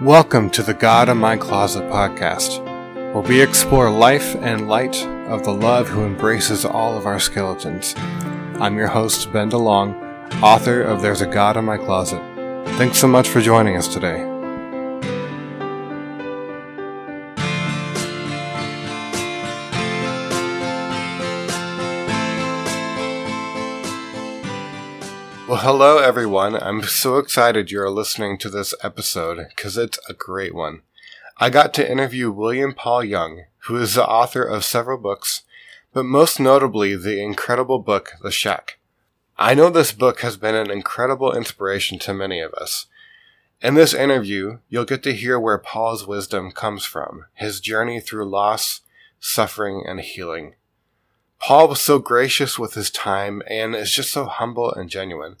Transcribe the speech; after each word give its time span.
Welcome 0.00 0.48
to 0.52 0.62
the 0.62 0.72
God 0.72 1.10
in 1.10 1.18
My 1.18 1.36
Closet 1.36 1.82
podcast, 1.90 2.64
where 3.12 3.22
we 3.22 3.42
explore 3.42 3.90
life 3.90 4.34
and 4.36 4.66
light 4.66 4.96
of 5.28 5.44
the 5.44 5.52
love 5.52 5.88
who 5.88 6.06
embraces 6.06 6.64
all 6.64 6.96
of 6.96 7.04
our 7.04 7.20
skeletons. 7.20 7.94
I'm 8.58 8.78
your 8.78 8.88
host, 8.88 9.30
Ben 9.30 9.50
DeLong, 9.50 10.42
author 10.42 10.80
of 10.80 11.02
There's 11.02 11.20
a 11.20 11.26
God 11.26 11.58
in 11.58 11.66
My 11.66 11.76
Closet. 11.76 12.22
Thanks 12.78 12.96
so 12.96 13.08
much 13.08 13.28
for 13.28 13.42
joining 13.42 13.76
us 13.76 13.88
today. 13.88 14.29
Hello 25.62 25.98
everyone. 25.98 26.56
I'm 26.56 26.82
so 26.84 27.18
excited 27.18 27.70
you're 27.70 27.90
listening 27.90 28.38
to 28.38 28.48
this 28.48 28.72
episode 28.82 29.48
because 29.50 29.76
it's 29.76 29.98
a 30.08 30.14
great 30.14 30.54
one. 30.54 30.80
I 31.36 31.50
got 31.50 31.74
to 31.74 31.90
interview 31.90 32.30
William 32.30 32.72
Paul 32.72 33.04
Young, 33.04 33.44
who 33.64 33.76
is 33.76 33.92
the 33.92 34.06
author 34.06 34.42
of 34.42 34.64
several 34.64 34.96
books, 34.96 35.42
but 35.92 36.04
most 36.04 36.40
notably 36.40 36.96
the 36.96 37.22
incredible 37.22 37.78
book 37.78 38.12
The 38.22 38.30
Shack. 38.30 38.78
I 39.36 39.52
know 39.52 39.68
this 39.68 39.92
book 39.92 40.20
has 40.20 40.38
been 40.38 40.54
an 40.54 40.70
incredible 40.70 41.36
inspiration 41.36 41.98
to 42.00 42.14
many 42.14 42.40
of 42.40 42.54
us. 42.54 42.86
In 43.60 43.74
this 43.74 43.92
interview, 43.92 44.60
you'll 44.70 44.86
get 44.86 45.02
to 45.02 45.12
hear 45.12 45.38
where 45.38 45.58
Paul's 45.58 46.06
wisdom 46.06 46.52
comes 46.52 46.86
from, 46.86 47.26
his 47.34 47.60
journey 47.60 48.00
through 48.00 48.30
loss, 48.30 48.80
suffering, 49.18 49.84
and 49.86 50.00
healing. 50.00 50.54
Paul 51.38 51.68
was 51.68 51.80
so 51.80 51.98
gracious 51.98 52.58
with 52.58 52.72
his 52.72 52.90
time 52.90 53.42
and 53.46 53.74
is 53.74 53.92
just 53.92 54.10
so 54.10 54.24
humble 54.24 54.72
and 54.72 54.88
genuine. 54.88 55.36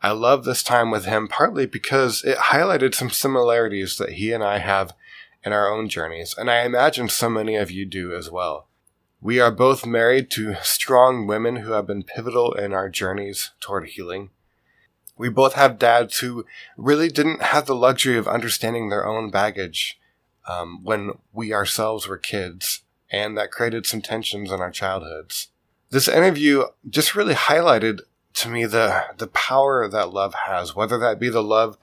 I 0.00 0.12
love 0.12 0.44
this 0.44 0.62
time 0.62 0.90
with 0.90 1.06
him 1.06 1.26
partly 1.26 1.66
because 1.66 2.22
it 2.22 2.38
highlighted 2.38 2.94
some 2.94 3.10
similarities 3.10 3.96
that 3.98 4.12
he 4.12 4.32
and 4.32 4.44
I 4.44 4.58
have 4.58 4.94
in 5.44 5.52
our 5.52 5.70
own 5.70 5.88
journeys, 5.88 6.34
and 6.36 6.50
I 6.50 6.64
imagine 6.64 7.08
so 7.08 7.28
many 7.28 7.56
of 7.56 7.70
you 7.70 7.84
do 7.84 8.14
as 8.14 8.30
well. 8.30 8.68
We 9.20 9.40
are 9.40 9.50
both 9.50 9.84
married 9.84 10.30
to 10.32 10.56
strong 10.62 11.26
women 11.26 11.56
who 11.56 11.72
have 11.72 11.86
been 11.86 12.04
pivotal 12.04 12.52
in 12.52 12.72
our 12.72 12.88
journeys 12.88 13.50
toward 13.60 13.88
healing. 13.88 14.30
We 15.16 15.28
both 15.28 15.54
have 15.54 15.80
dads 15.80 16.18
who 16.18 16.46
really 16.76 17.08
didn't 17.08 17.42
have 17.42 17.66
the 17.66 17.74
luxury 17.74 18.16
of 18.16 18.28
understanding 18.28 18.88
their 18.88 19.04
own 19.04 19.30
baggage 19.30 19.98
um, 20.46 20.84
when 20.84 21.18
we 21.32 21.52
ourselves 21.52 22.06
were 22.06 22.18
kids 22.18 22.82
and 23.10 23.36
that 23.36 23.50
created 23.50 23.86
some 23.86 24.00
tensions 24.00 24.52
in 24.52 24.60
our 24.60 24.70
childhoods. 24.70 25.48
This 25.90 26.06
interview 26.06 26.64
just 26.88 27.16
really 27.16 27.34
highlighted 27.34 28.00
to 28.38 28.48
me 28.48 28.66
the 28.66 29.04
the 29.18 29.26
power 29.26 29.88
that 29.88 30.12
love 30.12 30.34
has, 30.46 30.74
whether 30.74 30.98
that 30.98 31.18
be 31.18 31.28
the 31.28 31.42
love 31.42 31.76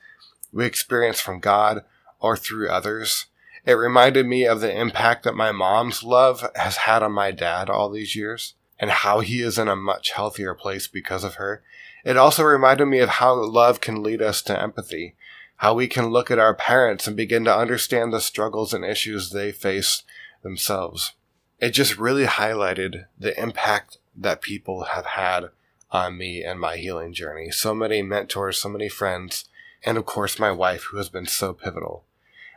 we 0.51 0.65
experience 0.65 1.19
from 1.19 1.39
God 1.39 1.83
or 2.19 2.37
through 2.37 2.69
others. 2.69 3.25
It 3.65 3.73
reminded 3.73 4.25
me 4.25 4.45
of 4.45 4.61
the 4.61 4.75
impact 4.75 5.23
that 5.23 5.35
my 5.35 5.51
mom's 5.51 6.03
love 6.03 6.49
has 6.55 6.77
had 6.77 7.03
on 7.03 7.11
my 7.11 7.31
dad 7.31 7.69
all 7.69 7.89
these 7.89 8.15
years 8.15 8.53
and 8.79 8.91
how 8.91 9.21
he 9.21 9.41
is 9.41 9.57
in 9.57 9.67
a 9.67 9.75
much 9.75 10.11
healthier 10.11 10.53
place 10.53 10.87
because 10.87 11.23
of 11.23 11.35
her. 11.35 11.63
It 12.03 12.15
also 12.15 12.43
reminded 12.43 12.85
me 12.85 12.99
of 12.99 13.09
how 13.09 13.33
love 13.33 13.81
can 13.81 14.03
lead 14.03 14.21
us 14.21 14.41
to 14.43 14.61
empathy, 14.61 15.15
how 15.57 15.73
we 15.73 15.87
can 15.87 16.07
look 16.07 16.29
at 16.29 16.39
our 16.39 16.53
parents 16.53 17.07
and 17.07 17.17
begin 17.17 17.43
to 17.45 17.57
understand 17.57 18.13
the 18.13 18.21
struggles 18.21 18.73
and 18.73 18.85
issues 18.85 19.31
they 19.31 19.51
face 19.51 20.03
themselves. 20.43 21.13
It 21.59 21.71
just 21.71 21.97
really 21.97 22.25
highlighted 22.25 23.05
the 23.17 23.37
impact 23.41 23.97
that 24.15 24.41
people 24.41 24.83
have 24.83 25.05
had 25.05 25.49
on 25.95 26.17
me 26.17 26.43
and 26.43 26.59
my 26.59 26.77
healing 26.77 27.13
journey. 27.13 27.49
So 27.51 27.73
many 27.73 28.01
mentors, 28.01 28.57
so 28.57 28.69
many 28.69 28.89
friends, 28.89 29.45
and 29.83 29.97
of 29.97 30.05
course 30.05 30.37
my 30.37 30.51
wife 30.51 30.83
who 30.91 30.97
has 30.97 31.09
been 31.09 31.25
so 31.25 31.53
pivotal. 31.53 32.03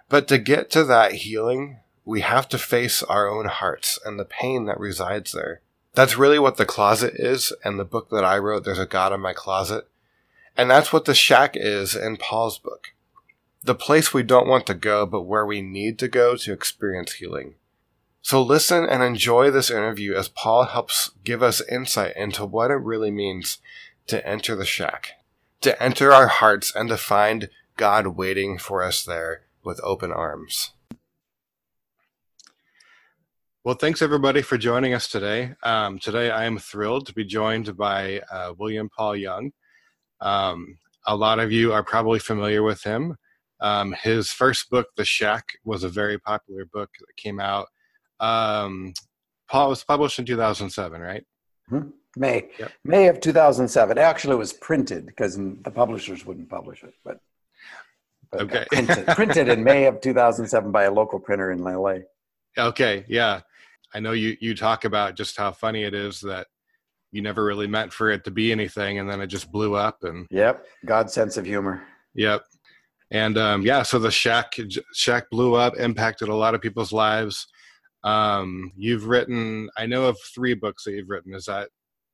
But 0.08 0.28
to 0.28 0.39
get 0.39 0.70
to 0.72 0.84
that 0.84 1.12
healing, 1.12 1.78
we 2.05 2.22
have 2.22 2.48
to 2.48 2.58
face 2.58 3.03
our 3.03 3.28
own 3.28 3.47
hearts 3.47 3.98
and 4.05 4.19
the 4.19 4.25
pain 4.25 4.64
that 4.67 4.80
resides 4.80 5.33
there. 5.33 5.61
That's 5.95 6.17
really 6.17 6.39
what 6.39 6.57
the 6.57 6.67
closet 6.67 7.14
is, 7.17 7.52
and 7.64 7.79
the 7.79 7.85
book 7.85 8.11
that 8.11 8.24
I 8.24 8.39
wrote, 8.39 8.64
There's 8.64 8.79
a 8.79 8.86
God 8.86 9.12
in 9.12 9.20
My 9.20 9.33
Closet. 9.33 9.89
And 10.57 10.70
that's 10.70 10.92
what 10.92 11.05
the 11.05 11.14
shack 11.14 11.57
is 11.57 11.95
in 11.95 12.17
Paul's 12.17 12.58
book. 12.58 12.92
The 13.62 13.74
place 13.74 14.14
we 14.14 14.23
don't 14.23 14.48
want 14.48 14.67
to 14.67 14.74
go, 14.74 15.07
but 15.07 15.23
where 15.23 15.45
we 15.45 15.61
need 15.61 15.98
to 15.98 16.08
go 16.08 16.36
to 16.36 16.52
experience 16.52 17.14
healing. 17.14 17.55
So 18.28 18.42
listen 18.42 18.84
and 18.84 19.02
enjoy 19.02 19.50
this 19.50 19.70
interview 19.70 20.14
as 20.14 20.28
Paul 20.28 20.64
helps 20.64 21.12
give 21.24 21.42
us 21.42 21.62
insight 21.66 22.14
into 22.14 22.44
what 22.44 22.70
it 22.70 22.74
really 22.74 23.11
means 23.11 23.56
to 24.06 24.22
enter 24.28 24.55
the 24.55 24.66
shack, 24.66 25.12
to 25.62 25.83
enter 25.83 26.12
our 26.12 26.27
hearts 26.27 26.70
and 26.77 26.90
to 26.90 26.98
find 26.98 27.48
God 27.78 28.18
waiting 28.18 28.58
for 28.58 28.83
us 28.83 29.02
there 29.02 29.44
with 29.64 29.80
open 29.83 30.12
arms. 30.12 30.72
Well, 33.64 33.77
thanks 33.77 34.02
everybody 34.02 34.42
for 34.42 34.58
joining 34.58 34.92
us 34.92 35.08
today. 35.08 35.55
Um, 35.62 35.98
today 35.98 36.30
I 36.30 36.44
am 36.44 36.58
thrilled 36.58 37.06
to 37.06 37.14
be 37.14 37.24
joined 37.24 37.78
by 37.78 38.20
uh, 38.30 38.52
William 38.58 38.90
Paul 38.94 39.17
Young. 39.17 39.52
Um, 40.20 40.77
a 41.06 41.17
lot 41.17 41.38
of 41.38 41.50
you 41.50 41.72
are 41.72 41.83
probably 41.83 42.18
familiar 42.18 42.62
with 42.62 42.83
him. 42.83 43.17
Um, 43.58 43.94
his 43.94 44.30
first 44.33 44.68
book, 44.68 44.88
The 44.96 45.06
Shack, 45.06 45.55
was 45.64 45.83
a 45.83 45.88
very 45.88 46.18
popular 46.18 46.67
book 46.67 46.90
that 47.00 47.17
came 47.17 47.40
out 47.40 47.68
um, 48.20 48.92
Paul 49.48 49.70
was 49.70 49.84
published 49.84 50.18
in 50.18 50.24
2007, 50.24 51.01
right? 51.01 51.24
Mm-hmm. 51.70 51.89
May 52.17 52.48
yep. 52.58 52.73
May 52.84 53.08
of 53.08 53.20
2007. 53.20 53.98
Actually, 53.98 54.34
it 54.34 54.39
was 54.39 54.52
printed 54.52 55.06
because 55.06 55.36
the 55.36 55.70
publishers 55.73 56.27
wouldn't 56.27 56.48
publish 56.48 56.83
it, 56.83 56.95
but, 57.05 57.20
but 58.30 58.40
okay, 58.42 58.64
printed, 58.73 59.06
printed 59.08 59.48
in 59.48 59.62
May 59.62 59.84
of 59.84 60.01
2007 60.01 60.73
by 60.73 60.84
a 60.84 60.90
local 60.90 61.20
printer 61.20 61.52
in 61.52 61.62
LA. 61.62 61.98
Okay, 62.56 63.05
yeah, 63.08 63.40
I 63.95 64.01
know 64.01 64.12
you 64.12 64.36
you 64.40 64.55
talk 64.55 64.85
about 64.85 65.17
just 65.17 65.36
how 65.36 65.52
funny 65.52 65.85
it 65.85 65.95
is 65.95 66.20
that 66.20 66.48
you 67.12 67.23
never 67.23 67.45
really 67.45 67.67
meant 67.67 67.92
for 67.92 68.11
it 68.11 68.24
to 68.24 68.30
be 68.30 68.52
anything, 68.52 68.98
and 68.98 69.08
then 69.08 69.20
it 69.20 69.29
just 69.29 69.52
blew 69.52 69.74
up. 69.74 70.02
And 70.02 70.27
yep, 70.30 70.67
God's 70.85 71.12
sense 71.12 71.36
of 71.36 71.46
humor. 71.46 71.83
Yep, 72.14 72.45
and 73.11 73.39
um, 73.39 73.62
yeah, 73.62 73.83
so 73.83 73.98
the 73.98 74.11
shack 74.11 74.56
shack 74.92 75.30
blew 75.30 75.55
up, 75.55 75.77
impacted 75.77 76.29
a 76.29 76.35
lot 76.35 76.55
of 76.55 76.61
people's 76.61 76.92
lives. 76.92 77.46
Um, 78.05 78.73
you've 78.77 79.07
written, 79.07 79.69
I 79.77 79.86
know 79.86 80.07
of 80.07 80.19
three 80.35 80.55
books 80.55 80.85
that 80.85 80.92
you've 80.92 81.09
written. 81.09 81.35
Is 81.35 81.47
that 81.47 81.69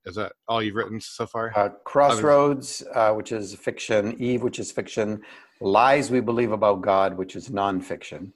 is 0.06 0.16
that 0.16 0.32
all 0.48 0.62
you've 0.62 0.74
written 0.74 1.00
so 1.00 1.26
far? 1.26 1.50
Uh, 1.56 1.70
Crossroads, 1.84 2.82
uh, 2.94 3.12
which 3.14 3.32
is 3.32 3.54
fiction. 3.54 4.14
Eve, 4.20 4.42
which 4.42 4.58
is 4.58 4.70
fiction. 4.70 5.22
Lies 5.60 6.10
We 6.10 6.20
Believe 6.20 6.52
About 6.52 6.82
God, 6.82 7.16
which 7.16 7.36
is 7.36 7.48
nonfiction. 7.48 8.32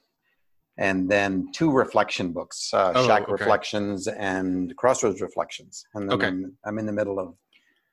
And 0.78 1.10
then 1.10 1.48
two 1.52 1.70
reflection 1.70 2.32
books, 2.32 2.70
uh, 2.72 2.92
oh, 2.94 3.06
Shack 3.06 3.22
okay. 3.24 3.32
Reflections 3.32 4.06
and 4.06 4.74
Crossroads 4.76 5.20
Reflections. 5.20 5.84
And 5.94 6.08
then 6.08 6.16
okay. 6.16 6.26
I'm, 6.28 6.56
I'm 6.64 6.78
in 6.78 6.86
the 6.86 6.92
middle 6.92 7.18
of 7.18 7.34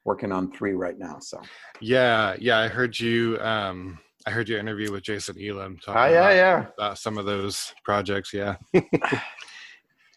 working 0.06 0.32
on 0.32 0.52
three 0.52 0.74
right 0.74 0.98
now. 0.98 1.18
So 1.20 1.42
yeah, 1.82 2.36
yeah, 2.40 2.60
I 2.60 2.68
heard 2.68 2.98
you. 2.98 3.40
Um, 3.40 4.00
I 4.26 4.32
heard 4.32 4.50
your 4.50 4.60
interview 4.60 4.92
with 4.92 5.04
Jason 5.04 5.36
Elam 5.40 5.78
talking 5.78 6.02
oh, 6.02 6.06
yeah, 6.06 6.30
about, 6.30 6.36
yeah. 6.36 6.66
about 6.78 6.98
some 6.98 7.18
of 7.18 7.26
those 7.26 7.74
projects. 7.84 8.34
Yeah. 8.34 8.56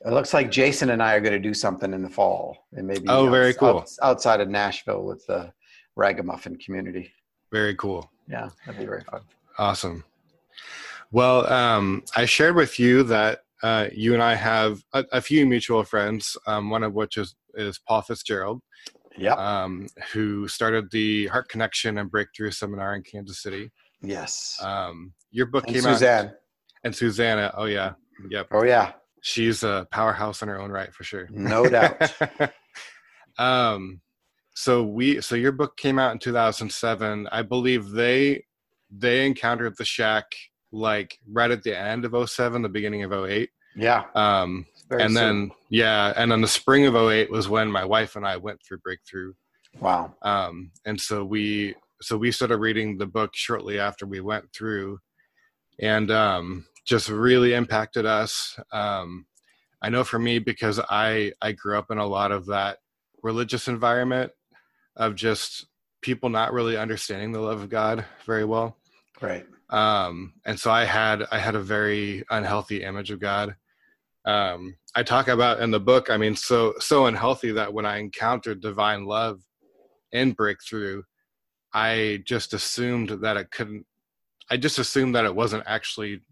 It 0.04 0.12
looks 0.12 0.32
like 0.32 0.50
Jason 0.50 0.91
and 0.91 1.02
I 1.02 1.14
are 1.14 1.20
going 1.20 1.32
to 1.32 1.41
do 1.41 1.52
something 1.52 1.92
in 1.92 2.02
the 2.02 2.08
fall, 2.08 2.56
and 2.72 2.86
maybe 2.86 3.08
oh, 3.08 3.28
very 3.28 3.52
cool 3.52 3.84
outside 4.00 4.41
of 4.41 4.48
Nashville 4.48 5.04
with 5.04 5.26
the 5.26 5.52
Ragamuffin 5.96 6.56
community. 6.56 7.12
Very 7.50 7.74
cool. 7.74 8.08
Yeah, 8.28 8.48
that'd 8.64 8.80
be 8.80 8.86
very 8.86 9.02
fun. 9.02 9.22
Awesome. 9.58 10.04
Well, 11.10 11.50
um, 11.52 12.04
I 12.14 12.26
shared 12.26 12.54
with 12.54 12.78
you 12.78 13.02
that 13.04 13.40
uh, 13.62 13.88
you 13.92 14.14
and 14.14 14.22
I 14.22 14.34
have 14.34 14.80
a, 14.92 15.04
a 15.10 15.20
few 15.20 15.46
mutual 15.46 15.82
friends. 15.82 16.36
Um, 16.46 16.70
one 16.70 16.84
of 16.84 16.92
which 16.94 17.16
is 17.16 17.34
is 17.54 17.80
Paul 17.88 18.02
Fitzgerald. 18.02 18.60
Yeah. 19.16 19.32
Um, 19.32 19.88
who 20.12 20.46
started 20.46 20.92
the 20.92 21.26
Heart 21.26 21.48
Connection 21.48 21.98
and 21.98 22.08
Breakthrough 22.08 22.52
Seminar 22.52 22.94
in 22.94 23.02
Kansas 23.02 23.42
City. 23.42 23.72
Yes. 24.03 24.59
Um, 24.62 25.12
your 25.31 25.47
book 25.47 25.64
and 25.67 25.75
came 25.75 25.82
Suzanne. 25.82 26.26
out. 26.26 26.32
And 26.84 26.94
Susanna. 26.94 27.52
Oh 27.56 27.64
yeah. 27.64 27.93
Yep. 28.31 28.49
Oh 28.52 28.64
yeah 28.64 28.93
she's 29.22 29.62
a 29.62 29.87
powerhouse 29.90 30.43
in 30.43 30.49
her 30.49 30.61
own 30.61 30.70
right 30.70 30.93
for 30.94 31.05
sure. 31.05 31.28
No 31.31 31.69
doubt. 31.69 32.12
um, 33.38 34.00
so 34.55 34.82
we, 34.84 35.20
so 35.20 35.34
your 35.34 35.52
book 35.52 35.76
came 35.76 35.99
out 35.99 36.12
in 36.12 36.19
2007. 36.19 37.28
I 37.31 37.43
believe 37.43 37.90
they, 37.90 38.44
they 38.90 39.26
encountered 39.26 39.76
the 39.76 39.84
shack 39.84 40.25
like 40.72 41.19
right 41.31 41.50
at 41.50 41.62
the 41.62 41.78
end 41.78 42.05
of 42.05 42.28
07, 42.28 42.62
the 42.62 42.69
beginning 42.69 43.05
of 43.05 43.12
08. 43.12 43.50
Yeah. 43.76 44.05
Um, 44.14 44.67
and 44.90 45.02
soon. 45.02 45.14
then, 45.14 45.50
yeah. 45.70 46.12
And 46.17 46.32
then 46.32 46.40
the 46.40 46.49
spring 46.49 46.87
of 46.87 46.96
08 46.96 47.31
was 47.31 47.49
when 47.49 47.70
my 47.70 47.84
wife 47.84 48.17
and 48.17 48.26
I 48.26 48.37
went 48.37 48.61
through 48.67 48.78
breakthrough. 48.78 49.34
Wow. 49.78 50.14
Um, 50.22 50.72
and 50.84 51.00
so 51.00 51.25
we, 51.25 51.75
so 52.00 52.16
we 52.16 52.32
started 52.32 52.58
reading 52.58 52.98
the 52.98 53.06
book 53.06 53.30
shortly 53.34 53.78
after 53.78 54.06
we 54.06 54.20
went 54.20 54.52
through 54.52 54.98
and 55.80 56.10
um 56.10 56.64
just 56.88 57.10
really 57.10 57.52
impacted 57.52 58.06
us. 58.06 58.58
Um, 58.72 59.26
I 59.82 59.90
know 59.90 60.04
for 60.04 60.18
me 60.18 60.38
because 60.38 60.80
I 60.88 61.32
I 61.40 61.52
grew 61.52 61.78
up 61.78 61.90
in 61.90 61.98
a 61.98 62.06
lot 62.06 62.32
of 62.32 62.46
that 62.46 62.78
religious 63.22 63.68
environment 63.68 64.32
of 64.96 65.14
just 65.14 65.66
people 66.00 66.30
not 66.30 66.52
really 66.52 66.76
understanding 66.76 67.32
the 67.32 67.40
love 67.40 67.60
of 67.60 67.68
God 67.68 68.04
very 68.24 68.44
well. 68.44 68.76
Right. 69.20 69.46
Um, 69.70 70.34
and 70.46 70.58
so 70.58 70.70
I 70.70 70.84
had 70.84 71.24
I 71.30 71.38
had 71.38 71.54
a 71.54 71.60
very 71.60 72.24
unhealthy 72.30 72.82
image 72.82 73.10
of 73.10 73.20
God. 73.20 73.54
Um, 74.24 74.76
I 74.94 75.02
talk 75.02 75.28
about 75.28 75.60
in 75.60 75.70
the 75.70 75.80
book. 75.80 76.10
I 76.10 76.16
mean, 76.16 76.34
so 76.36 76.74
so 76.78 77.06
unhealthy 77.06 77.52
that 77.52 77.72
when 77.72 77.86
I 77.86 77.98
encountered 77.98 78.60
divine 78.60 79.04
love 79.04 79.40
in 80.12 80.32
breakthrough, 80.32 81.02
I 81.73 82.23
just 82.25 82.55
assumed 82.55 83.11
that 83.23 83.37
it 83.37 83.50
couldn't. 83.50 83.87
I 84.50 84.56
just 84.56 84.79
assumed 84.79 85.15
that 85.15 85.25
it 85.25 85.35
wasn't 85.35 85.65
actually 85.67 86.23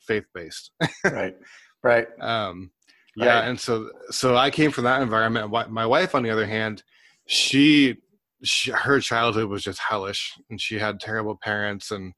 faith 0.00 0.24
based. 0.34 0.70
right. 1.04 1.36
Right. 1.82 2.08
Um, 2.20 2.70
yeah, 3.16 3.40
right. 3.40 3.48
and 3.48 3.60
so 3.60 3.90
so 4.10 4.36
I 4.36 4.50
came 4.50 4.72
from 4.72 4.84
that 4.84 5.00
environment. 5.00 5.52
My 5.70 5.86
wife, 5.86 6.14
on 6.16 6.24
the 6.24 6.30
other 6.30 6.46
hand, 6.46 6.82
she, 7.26 7.96
she 8.42 8.72
her 8.72 8.98
childhood 9.00 9.48
was 9.48 9.62
just 9.62 9.78
hellish, 9.78 10.32
and 10.50 10.60
she 10.60 10.78
had 10.78 10.98
terrible 10.98 11.36
parents 11.36 11.92
and 11.92 12.12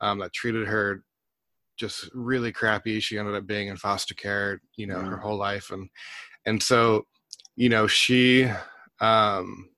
um, 0.00 0.20
that 0.20 0.32
treated 0.32 0.68
her 0.68 1.02
just 1.76 2.08
really 2.14 2.52
crappy. 2.52 3.00
She 3.00 3.18
ended 3.18 3.34
up 3.34 3.46
being 3.46 3.68
in 3.68 3.76
foster 3.76 4.14
care, 4.14 4.60
you 4.76 4.86
know, 4.86 4.98
mm. 4.98 5.08
her 5.08 5.16
whole 5.16 5.36
life, 5.36 5.70
and 5.70 5.88
and 6.46 6.62
so 6.62 7.06
you 7.56 7.68
know 7.68 7.86
she 7.86 8.48
um, 9.00 9.68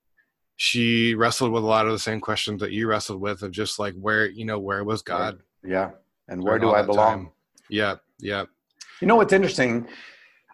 she 0.58 1.14
wrestled 1.14 1.52
with 1.52 1.62
a 1.62 1.66
lot 1.66 1.86
of 1.86 1.92
the 1.92 1.98
same 2.00 2.20
questions 2.20 2.60
that 2.60 2.72
you 2.72 2.88
wrestled 2.88 3.20
with 3.20 3.42
of 3.42 3.52
just 3.52 3.78
like 3.78 3.94
where 3.94 4.28
you 4.28 4.44
know 4.44 4.58
where 4.58 4.82
was 4.82 5.02
God? 5.02 5.38
Yeah, 5.64 5.90
and 6.26 6.42
where 6.42 6.58
do 6.58 6.72
I 6.72 6.82
belong? 6.82 7.26
Time. 7.26 7.30
Yeah, 7.70 7.94
yeah. 8.18 8.44
You 9.00 9.06
know 9.06 9.14
what's 9.14 9.32
interesting? 9.32 9.86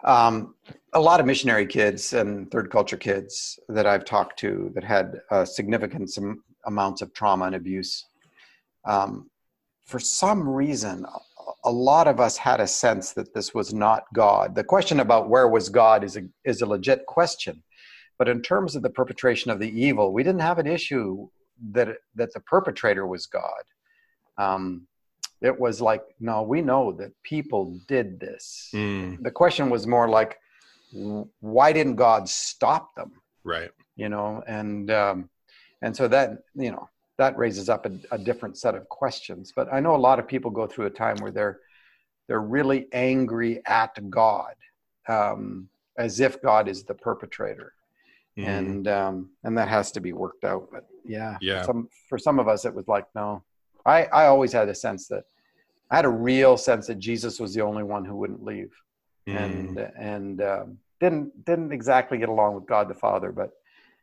Um, 0.05 0.57
a 0.93 1.01
lot 1.01 1.21
of 1.21 1.27
missionary 1.27 1.67
kids 1.67 2.13
and 2.13 2.51
third 2.51 2.71
culture 2.71 2.99
kids 2.99 3.59
that 3.71 3.87
I've 3.87 4.05
talked 4.05 4.39
to 4.41 4.71
that 4.75 4.85
had 4.85 5.21
uh, 5.31 5.47
significant 5.47 6.13
some 6.13 6.45
amounts 6.67 7.01
of 7.01 7.15
trauma 7.15 7.47
and 7.47 7.55
abuse. 7.55 8.05
Um, 8.85 9.31
for 9.87 9.99
some 9.99 10.47
reason, 10.47 11.07
a 11.65 11.71
lot 11.71 12.09
of 12.09 12.21
us 12.21 12.37
had 12.37 12.61
a 12.61 12.67
sense 12.67 13.13
that 13.13 13.33
this 13.33 13.55
was 13.55 13.73
not 13.73 14.05
God. 14.13 14.55
The 14.55 14.65
question 14.65 15.01
about 15.01 15.31
where 15.31 15.49
was 15.49 15.71
God 15.71 16.05
is 16.05 16.19
a, 16.19 16.25
is 16.45 16.61
a 16.61 16.67
legit 16.67 17.07
question. 17.07 17.63
But 18.19 18.29
in 18.29 18.43
terms 18.43 18.77
of 18.77 18.83
the 18.83 18.91
perpetration 18.91 19.51
of 19.51 19.59
the 19.59 19.69
evil, 19.69 20.13
we 20.13 20.23
didn't 20.23 20.41
have 20.41 20.59
an 20.59 20.67
issue 20.67 21.29
that, 21.73 21.97
that 22.15 22.33
the 22.33 22.41
perpetrator 22.41 23.07
was 23.07 23.27
God. 23.27 23.63
Um, 24.39 24.87
it 25.41 25.59
was 25.59 25.81
like, 25.81 26.03
no, 26.21 26.43
we 26.43 26.63
know 26.63 26.93
that 26.93 27.11
people 27.23 27.79
did 27.87 28.19
this. 28.19 28.71
Mm. 28.73 29.23
The 29.23 29.31
question 29.31 29.69
was 29.69 29.87
more 29.87 30.09
like, 30.09 30.39
why 31.41 31.73
didn't 31.73 31.97
God 31.97 32.29
stop 32.29 32.95
them? 32.95 33.13
Right. 33.43 33.71
You 33.97 34.09
know, 34.09 34.43
and 34.47 34.91
um, 34.91 35.29
and 35.83 35.95
so 35.95 36.09
that 36.09 36.39
you 36.55 36.71
know 36.71 36.89
that 37.19 37.37
raises 37.37 37.69
up 37.69 37.87
a, 37.87 37.93
a, 38.11 38.19
different 38.19 38.59
set 38.59 38.75
of 38.75 38.89
questions. 38.89 39.53
But 39.55 39.73
I 39.73 39.81
know 39.81 39.95
a 39.95 39.99
lot 39.99 40.19
of 40.19 40.27
people 40.27 40.51
go 40.51 40.67
through 40.67 40.87
a 40.87 40.91
time 40.91 41.17
where 41.19 41.31
they're 41.31 41.61
they're 42.27 42.41
really 42.41 42.87
angry 42.93 43.61
at 43.67 43.99
God, 44.11 44.55
um, 45.09 45.69
as 45.99 46.21
if 46.21 46.41
God 46.41 46.69
is 46.69 46.85
the 46.85 46.95
perpetrator, 46.95 47.74
mm. 48.39 48.47
and 48.47 48.89
um, 48.89 49.31
and 49.45 49.57
that 49.57 49.69
has 49.69 49.93
to 49.93 50.01
be 50.01 50.13
worked 50.13 50.45
out. 50.45 50.69
But 50.73 50.87
yeah, 51.05 51.37
yeah. 51.41 51.63
Some, 51.63 51.89
for 52.09 52.19
some 52.19 52.39
of 52.39 52.49
us, 52.49 52.65
it 52.65 52.75
was 52.75 52.89
like 52.89 53.07
no. 53.15 53.43
I 53.87 54.05
I 54.05 54.27
always 54.27 54.53
had 54.53 54.69
a 54.69 54.75
sense 54.75 55.09
that 55.09 55.25
I 55.91 55.97
had 55.97 56.05
a 56.05 56.11
real 56.11 56.57
sense 56.57 56.87
that 56.87 56.99
Jesus 56.99 57.39
was 57.39 57.55
the 57.55 57.61
only 57.61 57.83
one 57.83 58.05
who 58.05 58.17
wouldn't 58.17 58.45
leave, 58.45 58.73
mm. 59.29 59.37
and 59.37 59.79
and 59.79 60.43
um, 60.43 60.79
didn't 61.01 61.45
didn't 61.45 61.73
exactly 61.73 62.19
get 62.19 62.29
along 62.29 62.55
with 62.55 62.67
God 62.67 62.89
the 62.89 62.95
Father, 62.95 63.33
but 63.33 63.51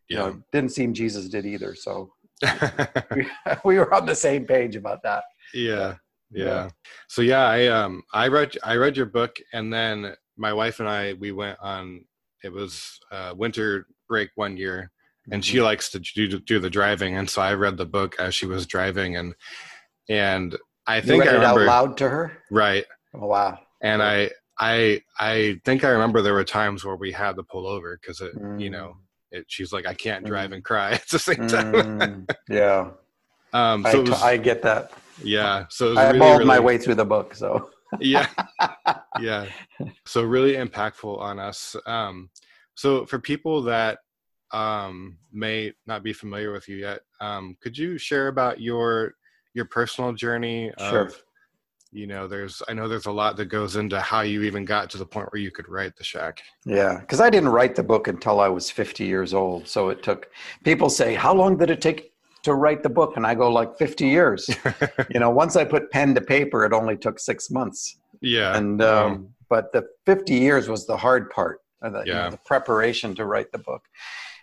you 0.08 0.18
know 0.18 0.42
didn't 0.52 0.72
seem 0.72 0.94
Jesus 0.94 1.28
did 1.30 1.46
either. 1.46 1.76
So 1.76 2.14
we, 3.16 3.28
we 3.66 3.78
were 3.78 3.94
on 3.94 4.06
the 4.06 4.16
same 4.16 4.46
page 4.46 4.76
about 4.76 5.04
that. 5.04 5.24
Yeah, 5.54 5.96
yeah. 6.32 6.46
Yeah. 6.46 6.70
So 7.08 7.22
yeah, 7.22 7.46
I 7.46 7.68
um 7.68 8.04
I 8.14 8.28
read 8.28 8.58
I 8.64 8.76
read 8.76 8.98
your 8.98 9.08
book 9.08 9.36
and 9.54 9.74
then 9.74 10.16
my 10.38 10.54
wife 10.54 10.80
and 10.80 10.90
I 10.90 11.14
we 11.14 11.32
went 11.32 11.60
on 11.60 12.06
it 12.44 12.52
was 12.52 13.00
uh, 13.12 13.34
winter 13.36 13.88
break 14.08 14.30
one 14.36 14.58
year 14.58 14.92
and 15.32 15.42
mm-hmm. 15.42 15.52
she 15.52 15.62
likes 15.62 15.90
to 15.90 16.00
do 16.00 16.40
do 16.40 16.60
the 16.60 16.70
driving 16.70 17.18
and 17.18 17.30
so 17.30 17.42
I 17.42 17.54
read 17.54 17.78
the 17.78 17.86
book 17.86 18.16
as 18.20 18.34
she 18.34 18.46
was 18.46 18.66
driving 18.66 19.18
and 19.18 19.34
and 20.10 20.58
I 20.88 21.02
think 21.02 21.26
I 21.26 21.34
remember 21.34 21.62
out 21.62 21.68
loud 21.68 21.98
to 21.98 22.10
her. 22.10 22.38
Right. 22.50 22.86
Oh, 23.14 23.28
wow. 23.28 23.60
And 23.82 24.02
I 24.02 24.32
I 24.60 25.02
I 25.20 25.60
think 25.64 25.84
I 25.84 25.90
remember 25.90 26.22
there 26.22 26.34
were 26.34 26.44
times 26.44 26.84
where 26.84 26.96
we 26.96 27.12
had 27.12 27.36
to 27.36 27.44
pull 27.44 27.68
over 27.68 27.98
because 28.00 28.22
it 28.22 28.36
mm. 28.36 28.62
you 28.62 28.70
know 28.70 28.98
it, 29.32 29.46
she's 29.48 29.72
like 29.72 29.86
I 29.88 29.94
can't 29.94 30.26
drive 30.26 30.52
mm. 30.52 30.56
and 30.56 30.64
cry 30.64 30.92
at 30.94 31.08
the 31.08 31.20
same 31.20 31.48
time. 31.48 31.74
mm. 31.74 32.36
Yeah. 32.50 32.92
Um. 33.54 33.86
So 33.92 33.98
I, 33.98 34.02
was, 34.10 34.22
I 34.22 34.38
get 34.38 34.62
that. 34.62 34.94
Yeah. 35.22 35.66
So 35.68 35.98
I 35.98 36.12
really, 36.12 36.20
really, 36.20 36.46
my 36.46 36.58
way 36.62 36.78
through 36.78 36.96
the 36.96 37.04
book. 37.04 37.36
So. 37.36 37.70
Yeah. 38.00 38.28
Yeah. 39.20 39.48
So 40.06 40.24
really 40.24 40.54
impactful 40.54 41.20
on 41.20 41.38
us. 41.38 41.76
Um. 41.86 42.30
So 42.76 43.06
for 43.06 43.20
people 43.20 43.62
that 43.64 44.00
um 44.52 45.18
may 45.32 45.74
not 45.86 46.02
be 46.02 46.14
familiar 46.14 46.52
with 46.54 46.68
you 46.70 46.78
yet, 46.78 47.02
um, 47.20 47.58
could 47.62 47.78
you 47.78 47.98
share 47.98 48.30
about 48.30 48.62
your 48.62 49.16
your 49.54 49.66
personal 49.66 50.14
journey 50.14 50.72
of 50.78 50.90
sure. 50.90 51.12
you 51.92 52.08
know 52.08 52.28
there's 52.28 52.62
i 52.68 52.74
know 52.74 52.88
there's 52.88 53.06
a 53.06 53.12
lot 53.12 53.36
that 53.38 53.46
goes 53.46 53.76
into 53.76 54.00
how 54.00 54.22
you 54.22 54.44
even 54.44 54.66
got 54.66 54.90
to 54.90 54.98
the 54.98 55.06
point 55.06 55.32
where 55.32 55.42
you 55.42 55.52
could 55.52 55.68
write 55.68 55.96
the 55.96 56.04
shack 56.04 56.42
yeah 56.66 57.00
because 57.00 57.20
i 57.20 57.30
didn't 57.30 57.50
write 57.50 57.76
the 57.76 57.84
book 57.84 58.08
until 58.08 58.40
i 58.40 58.48
was 58.48 58.70
50 58.70 59.06
years 59.06 59.34
old 59.34 59.68
so 59.68 59.90
it 59.90 60.04
took 60.04 60.30
people 60.64 60.90
say 60.90 61.14
how 61.14 61.34
long 61.34 61.58
did 61.58 61.70
it 61.70 61.82
take 61.82 62.14
to 62.44 62.56
write 62.56 62.84
the 62.84 62.90
book 62.90 63.18
and 63.18 63.26
i 63.26 63.36
go 63.36 63.52
like 63.52 63.78
50 63.78 64.06
years 64.08 64.50
you 65.14 65.20
know 65.20 65.30
once 65.30 65.56
i 65.56 65.64
put 65.64 65.92
pen 65.92 66.16
to 66.16 66.22
paper 66.22 66.66
it 66.66 66.74
only 66.74 66.98
took 66.98 67.20
six 67.20 67.50
months 67.50 67.98
yeah 68.22 68.56
and 68.56 68.82
um, 68.82 69.30
but 69.50 69.72
the 69.74 69.88
50 70.06 70.34
years 70.34 70.68
was 70.68 70.86
the 70.86 70.98
hard 70.98 71.30
part 71.30 71.60
uh, 71.84 71.90
the, 71.90 72.04
yeah. 72.06 72.06
You 72.06 72.14
know, 72.14 72.30
the 72.32 72.38
preparation 72.38 73.16
to 73.16 73.26
write 73.26 73.52
the 73.52 73.58
book 73.58 73.84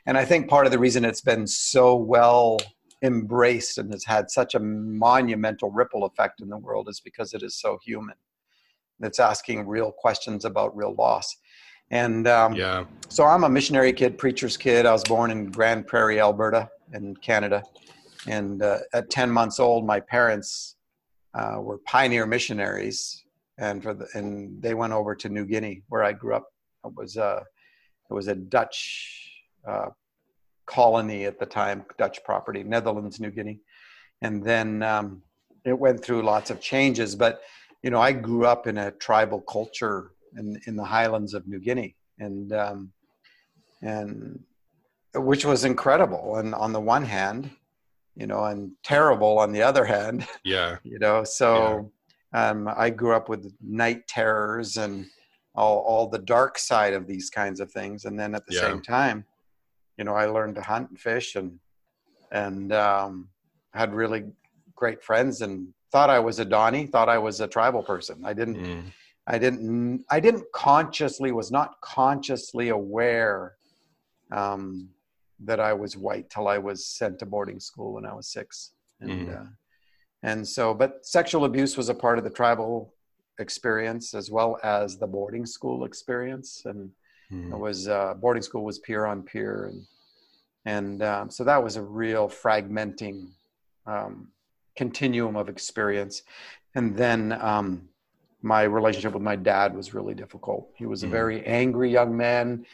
and 0.06 0.19
i 0.19 0.25
think 0.25 0.49
part 0.49 0.67
of 0.67 0.73
the 0.73 0.79
reason 0.79 1.05
it's 1.05 1.21
been 1.21 1.47
so 1.47 1.97
well 1.97 2.59
embraced 3.03 3.79
and 3.79 3.93
has 3.93 4.05
had 4.05 4.31
such 4.31 4.55
a 4.55 4.61
monumental 4.61 5.71
ripple 5.71 6.05
effect 6.05 6.41
in 6.41 6.49
the 6.49 6.56
world 6.56 6.89
is 6.89 7.00
because 7.00 7.35
it 7.35 7.43
is 7.43 7.56
so 7.56 7.79
human. 7.85 8.17
It's 9.00 9.21
asking 9.21 9.67
real 9.67 9.93
questions 9.93 10.45
about 10.45 10.77
real 10.77 10.95
loss. 10.95 11.37
And 11.91 12.27
um, 12.27 12.55
yeah. 12.55 12.85
so 13.09 13.25
I'm 13.25 13.45
a 13.45 13.49
missionary 13.49 13.93
kid, 13.93 14.19
preacher's 14.19 14.56
kid. 14.56 14.85
I 14.85 14.93
was 14.93 15.05
born 15.05 15.31
in 15.31 15.50
Grande 15.50 15.87
Prairie, 15.87 16.21
Alberta, 16.21 16.69
in 16.93 17.17
Canada. 17.17 17.62
And 18.26 18.62
uh, 18.62 18.79
at 18.93 19.11
10 19.11 19.31
months 19.31 19.61
old, 19.61 19.87
my 19.87 20.00
parents 20.00 20.76
uh, 21.35 21.58
were 21.61 21.79
pioneer 21.79 22.26
missionaries, 22.26 23.25
and 23.59 23.83
for 23.83 23.95
the, 23.95 24.07
and 24.14 24.61
they 24.62 24.75
went 24.75 24.92
over 24.92 25.14
to 25.14 25.28
New 25.28 25.45
Guinea, 25.45 25.83
where 25.88 26.02
I 26.02 26.12
grew 26.12 26.35
up. 26.35 26.52
It 26.85 26.95
was 26.95 27.16
a 27.16 27.45
it 28.11 28.14
was 28.14 28.28
a 28.28 28.35
Dutch 28.35 29.30
uh, 29.66 29.90
colony 30.68 31.25
at 31.25 31.38
the 31.38 31.47
time, 31.47 31.85
Dutch 31.99 32.23
property, 32.25 32.62
Netherlands, 32.62 33.18
New 33.18 33.30
Guinea. 33.30 33.61
And 34.23 34.42
then 34.45 34.83
um, 34.83 35.23
it 35.64 35.78
went 35.78 36.02
through 36.02 36.23
lots 36.23 36.50
of 36.50 36.61
changes. 36.61 37.16
But, 37.16 37.40
you 37.83 37.90
know, 37.90 38.00
I 38.00 38.12
grew 38.12 38.47
up 38.47 38.66
in 38.66 38.78
a 38.78 38.90
tribal 38.92 39.40
culture 39.40 40.12
in, 40.37 40.61
in 40.66 40.76
the 40.76 40.85
highlands 40.85 41.35
of 41.35 41.47
New 41.49 41.59
Guinea. 41.59 41.97
And, 42.18 42.52
um, 42.52 42.92
and 43.83 44.40
which 45.15 45.45
was 45.45 45.65
incredible. 45.65 46.37
And 46.37 46.55
on 46.55 46.73
the 46.73 46.81
one 46.81 47.05
hand, 47.05 47.50
you 48.17 48.27
know, 48.27 48.45
and 48.45 48.73
terrible 48.83 49.38
on 49.38 49.53
the 49.53 49.62
other 49.62 49.85
hand. 49.85 50.27
Yeah. 50.45 50.77
you 50.83 50.99
know, 50.99 51.25
so 51.25 51.91
yeah. 52.33 52.50
um, 52.50 52.69
I 52.77 52.91
grew 52.91 53.15
up 53.15 53.29
with 53.29 53.53
night 53.61 54.07
terrors 54.09 54.77
and 54.77 55.07
all, 55.55 55.79
all 55.81 56.09
the 56.09 56.19
dark 56.19 56.59
side 56.59 56.95
of 56.95 57.07
these 57.07 57.31
kinds 57.31 57.61
of 57.61 57.71
things. 57.71 58.05
And 58.07 58.19
then 58.19 58.35
at 58.35 58.47
the 58.47 58.55
yeah. 58.55 58.62
same 58.62 58.81
time, 58.81 59.25
you 59.97 60.05
know, 60.05 60.15
I 60.15 60.27
learned 60.27 60.55
to 60.55 60.62
hunt 60.62 60.91
and 60.91 60.99
fish 60.99 61.37
and 61.37 61.59
and 62.31 62.73
um, 62.73 63.29
had 63.73 63.95
really 63.95 64.25
great 64.75 65.03
friends 65.03 65.41
and 65.41 65.69
thought 65.91 66.11
I 66.11 66.19
was 66.19 66.38
a 66.38 66.47
Dani, 66.47 66.91
thought 66.91 67.09
I 67.09 67.19
was 67.19 67.41
a 67.41 67.49
tribal 67.49 67.83
person. 67.83 68.23
I 68.25 68.33
didn't, 68.33 68.57
mm. 68.57 68.83
I 69.27 69.38
didn't, 69.38 70.05
I 70.11 70.21
didn't 70.21 70.45
consciously 70.53 71.33
was 71.33 71.50
not 71.50 71.81
consciously 71.81 72.69
aware 72.69 73.55
um, 74.31 74.91
that 75.45 75.61
I 75.61 75.73
was 75.73 75.97
white 75.97 76.30
till 76.30 76.49
I 76.49 76.59
was 76.59 76.87
sent 76.87 77.18
to 77.21 77.26
boarding 77.26 77.61
school 77.61 77.95
when 77.95 78.07
I 78.07 78.14
was 78.14 78.28
six. 78.28 78.73
And 79.00 79.28
mm. 79.28 79.40
uh, 79.40 79.47
and 80.23 80.47
so, 80.47 80.75
but 80.75 81.07
sexual 81.07 81.45
abuse 81.45 81.76
was 81.76 81.88
a 81.88 81.95
part 81.95 82.18
of 82.18 82.25
the 82.25 82.30
tribal 82.30 82.95
experience 83.38 84.14
as 84.14 84.30
well 84.30 84.59
as 84.64 84.99
the 84.99 85.07
boarding 85.07 85.47
school 85.47 85.85
experience 85.85 86.62
and 86.64 86.90
Mm. 87.33 87.52
It 87.52 87.59
was 87.59 87.88
uh, 87.88 88.14
boarding 88.14 88.42
school 88.42 88.64
was 88.64 88.78
peer 88.78 89.04
on 89.07 89.23
peer, 89.23 89.66
and 89.66 89.87
and 90.64 91.02
um, 91.02 91.30
so 91.30 91.45
that 91.45 91.62
was 91.62 91.76
a 91.76 91.83
real 91.83 92.28
fragmenting 92.28 93.28
um, 93.87 94.28
continuum 94.76 95.37
of 95.37 95.49
experience. 95.49 96.23
And 96.75 96.97
then 96.97 97.33
um, 97.40 97.88
my 98.42 98.62
relationship 98.62 99.12
with 99.12 99.23
my 99.23 99.37
dad 99.37 99.75
was 99.75 99.95
really 99.95 100.14
difficult. 100.14 100.71
He 100.76 100.87
was 100.87 101.02
a 101.02 101.07
mm. 101.07 101.11
very 101.11 101.45
angry 101.45 101.90
young 101.90 102.16
man, 102.16 102.64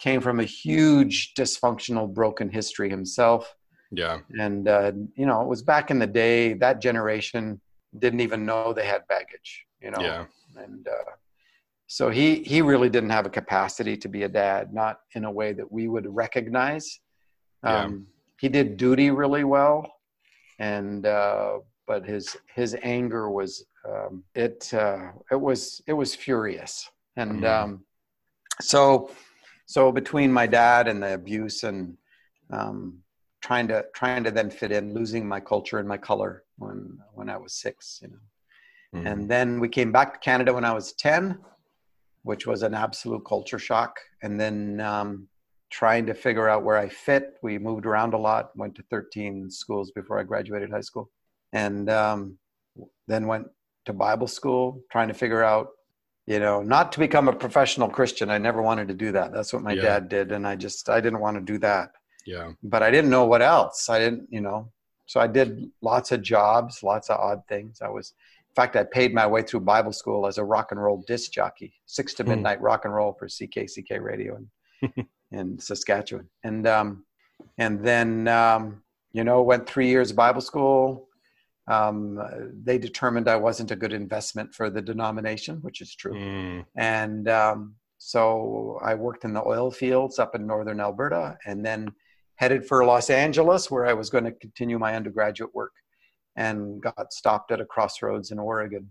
came 0.00 0.20
from 0.20 0.40
a 0.40 0.44
huge 0.44 1.34
dysfunctional, 1.34 2.12
broken 2.12 2.50
history 2.50 2.88
himself, 2.88 3.54
Yeah. 3.90 4.18
And, 4.38 4.68
uh, 4.68 4.92
you 5.16 5.26
know, 5.26 5.42
it 5.42 5.48
was 5.48 5.62
back 5.62 5.90
in 5.90 5.98
the 5.98 6.06
day, 6.06 6.54
that 6.54 6.80
generation 6.80 7.60
didn't 7.98 8.20
even 8.20 8.46
know 8.46 8.72
they 8.72 8.86
had 8.86 9.06
baggage, 9.08 9.66
you 9.80 9.90
know? 9.90 10.00
Yeah. 10.00 10.24
And 10.56 10.86
uh, 10.86 11.12
so 11.86 12.08
he, 12.08 12.36
he 12.36 12.62
really 12.62 12.88
didn't 12.88 13.10
have 13.10 13.26
a 13.26 13.30
capacity 13.30 13.96
to 13.96 14.08
be 14.08 14.22
a 14.22 14.28
dad, 14.28 14.72
not 14.72 15.00
in 15.14 15.24
a 15.24 15.30
way 15.30 15.52
that 15.52 15.70
we 15.70 15.88
would 15.88 16.06
recognize. 16.08 17.00
Um, 17.64 17.92
yeah. 17.92 17.98
He 18.40 18.48
did 18.48 18.76
duty 18.76 19.10
really 19.10 19.44
well. 19.44 19.92
And, 20.58 21.04
uh, 21.06 21.58
but 21.86 22.06
his, 22.06 22.36
his 22.54 22.76
anger 22.82 23.30
was, 23.30 23.64
um, 23.88 24.22
it, 24.34 24.72
uh, 24.72 25.08
it 25.32 25.40
was, 25.40 25.82
it 25.88 25.92
was 25.94 26.14
furious. 26.14 26.88
And 27.16 27.42
mm. 27.42 27.62
um, 27.62 27.84
so, 28.60 29.10
so 29.70 29.92
between 29.92 30.32
my 30.32 30.48
dad 30.48 30.88
and 30.88 31.00
the 31.00 31.14
abuse 31.14 31.62
and 31.62 31.96
um, 32.52 32.98
trying 33.40 33.68
to 33.68 33.84
trying 33.94 34.24
to 34.24 34.32
then 34.32 34.50
fit 34.50 34.72
in, 34.72 34.92
losing 34.92 35.24
my 35.28 35.38
culture 35.38 35.78
and 35.78 35.86
my 35.86 35.96
color 35.96 36.42
when 36.58 36.98
when 37.14 37.30
I 37.30 37.36
was 37.36 37.52
six, 37.54 38.00
you 38.02 38.08
know. 38.08 38.24
Mm-hmm. 38.96 39.06
And 39.06 39.30
then 39.30 39.60
we 39.60 39.68
came 39.68 39.92
back 39.92 40.14
to 40.14 40.18
Canada 40.18 40.52
when 40.52 40.64
I 40.64 40.72
was 40.72 40.92
ten, 40.94 41.38
which 42.24 42.48
was 42.48 42.64
an 42.64 42.74
absolute 42.74 43.24
culture 43.24 43.60
shock. 43.60 43.94
And 44.24 44.40
then 44.40 44.80
um, 44.80 45.28
trying 45.70 46.04
to 46.06 46.14
figure 46.14 46.48
out 46.48 46.64
where 46.64 46.76
I 46.76 46.88
fit. 46.88 47.34
We 47.40 47.56
moved 47.56 47.86
around 47.86 48.12
a 48.12 48.18
lot. 48.18 48.50
Went 48.56 48.74
to 48.74 48.82
thirteen 48.90 49.48
schools 49.48 49.92
before 49.92 50.18
I 50.18 50.24
graduated 50.24 50.72
high 50.72 50.80
school, 50.90 51.08
and 51.52 51.88
um, 51.88 52.36
then 53.06 53.28
went 53.28 53.46
to 53.84 53.92
Bible 53.92 54.26
school, 54.26 54.82
trying 54.90 55.06
to 55.06 55.14
figure 55.14 55.44
out 55.44 55.68
you 56.30 56.38
know 56.38 56.62
not 56.62 56.92
to 56.92 56.98
become 56.98 57.28
a 57.28 57.32
professional 57.32 57.88
christian 57.88 58.30
i 58.30 58.38
never 58.38 58.62
wanted 58.62 58.86
to 58.88 58.94
do 58.94 59.10
that 59.12 59.32
that's 59.32 59.52
what 59.52 59.62
my 59.62 59.72
yeah. 59.72 59.82
dad 59.82 60.08
did 60.08 60.32
and 60.32 60.46
i 60.46 60.54
just 60.54 60.88
i 60.88 61.00
didn't 61.00 61.20
want 61.20 61.36
to 61.36 61.52
do 61.52 61.58
that 61.58 61.92
yeah. 62.26 62.52
But 62.62 62.82
I 62.82 62.90
didn't 62.90 63.10
know 63.10 63.24
what 63.24 63.42
else. 63.42 63.88
I 63.88 63.98
didn't, 63.98 64.28
you 64.30 64.40
know. 64.40 64.70
So 65.06 65.20
I 65.20 65.26
did 65.26 65.70
lots 65.82 66.12
of 66.12 66.22
jobs, 66.22 66.82
lots 66.82 67.10
of 67.10 67.18
odd 67.18 67.42
things. 67.48 67.80
I 67.82 67.88
was, 67.88 68.14
in 68.48 68.54
fact, 68.54 68.76
I 68.76 68.84
paid 68.84 69.12
my 69.12 69.26
way 69.26 69.42
through 69.42 69.60
Bible 69.60 69.92
school 69.92 70.26
as 70.26 70.38
a 70.38 70.44
rock 70.44 70.70
and 70.70 70.80
roll 70.80 71.02
disc 71.06 71.32
jockey, 71.32 71.72
six 71.86 72.14
to 72.14 72.22
hmm. 72.22 72.30
midnight 72.30 72.60
mm. 72.60 72.64
rock 72.64 72.84
and 72.84 72.94
roll 72.94 73.12
for 73.12 73.26
CKCK 73.26 74.00
radio 74.00 74.38
in, 74.82 75.06
in 75.32 75.58
Saskatchewan. 75.58 76.28
And, 76.44 76.66
um, 76.66 77.04
and 77.58 77.84
then, 77.84 78.28
um, 78.28 78.82
you 79.12 79.24
know, 79.24 79.42
went 79.42 79.68
three 79.68 79.88
years 79.88 80.10
of 80.10 80.16
Bible 80.16 80.40
school. 80.40 81.08
Um, 81.70 82.18
they 82.64 82.78
determined 82.78 83.28
I 83.28 83.36
wasn't 83.36 83.70
a 83.70 83.76
good 83.76 83.92
investment 83.92 84.52
for 84.52 84.70
the 84.70 84.82
denomination, 84.82 85.58
which 85.62 85.80
is 85.80 85.94
true. 85.94 86.14
Mm. 86.14 86.64
And 86.76 87.28
um, 87.28 87.76
so 87.98 88.80
I 88.82 88.94
worked 88.94 89.24
in 89.24 89.32
the 89.32 89.46
oil 89.46 89.70
fields 89.70 90.18
up 90.18 90.34
in 90.34 90.46
northern 90.46 90.80
Alberta, 90.80 91.38
and 91.46 91.64
then 91.64 91.92
headed 92.34 92.66
for 92.66 92.84
Los 92.84 93.08
Angeles, 93.08 93.70
where 93.70 93.86
I 93.86 93.92
was 93.92 94.10
going 94.10 94.24
to 94.24 94.32
continue 94.32 94.80
my 94.80 94.96
undergraduate 94.96 95.54
work, 95.54 95.72
and 96.34 96.82
got 96.82 97.12
stopped 97.12 97.52
at 97.52 97.60
a 97.60 97.64
crossroads 97.64 98.32
in 98.32 98.38
Oregon. 98.40 98.90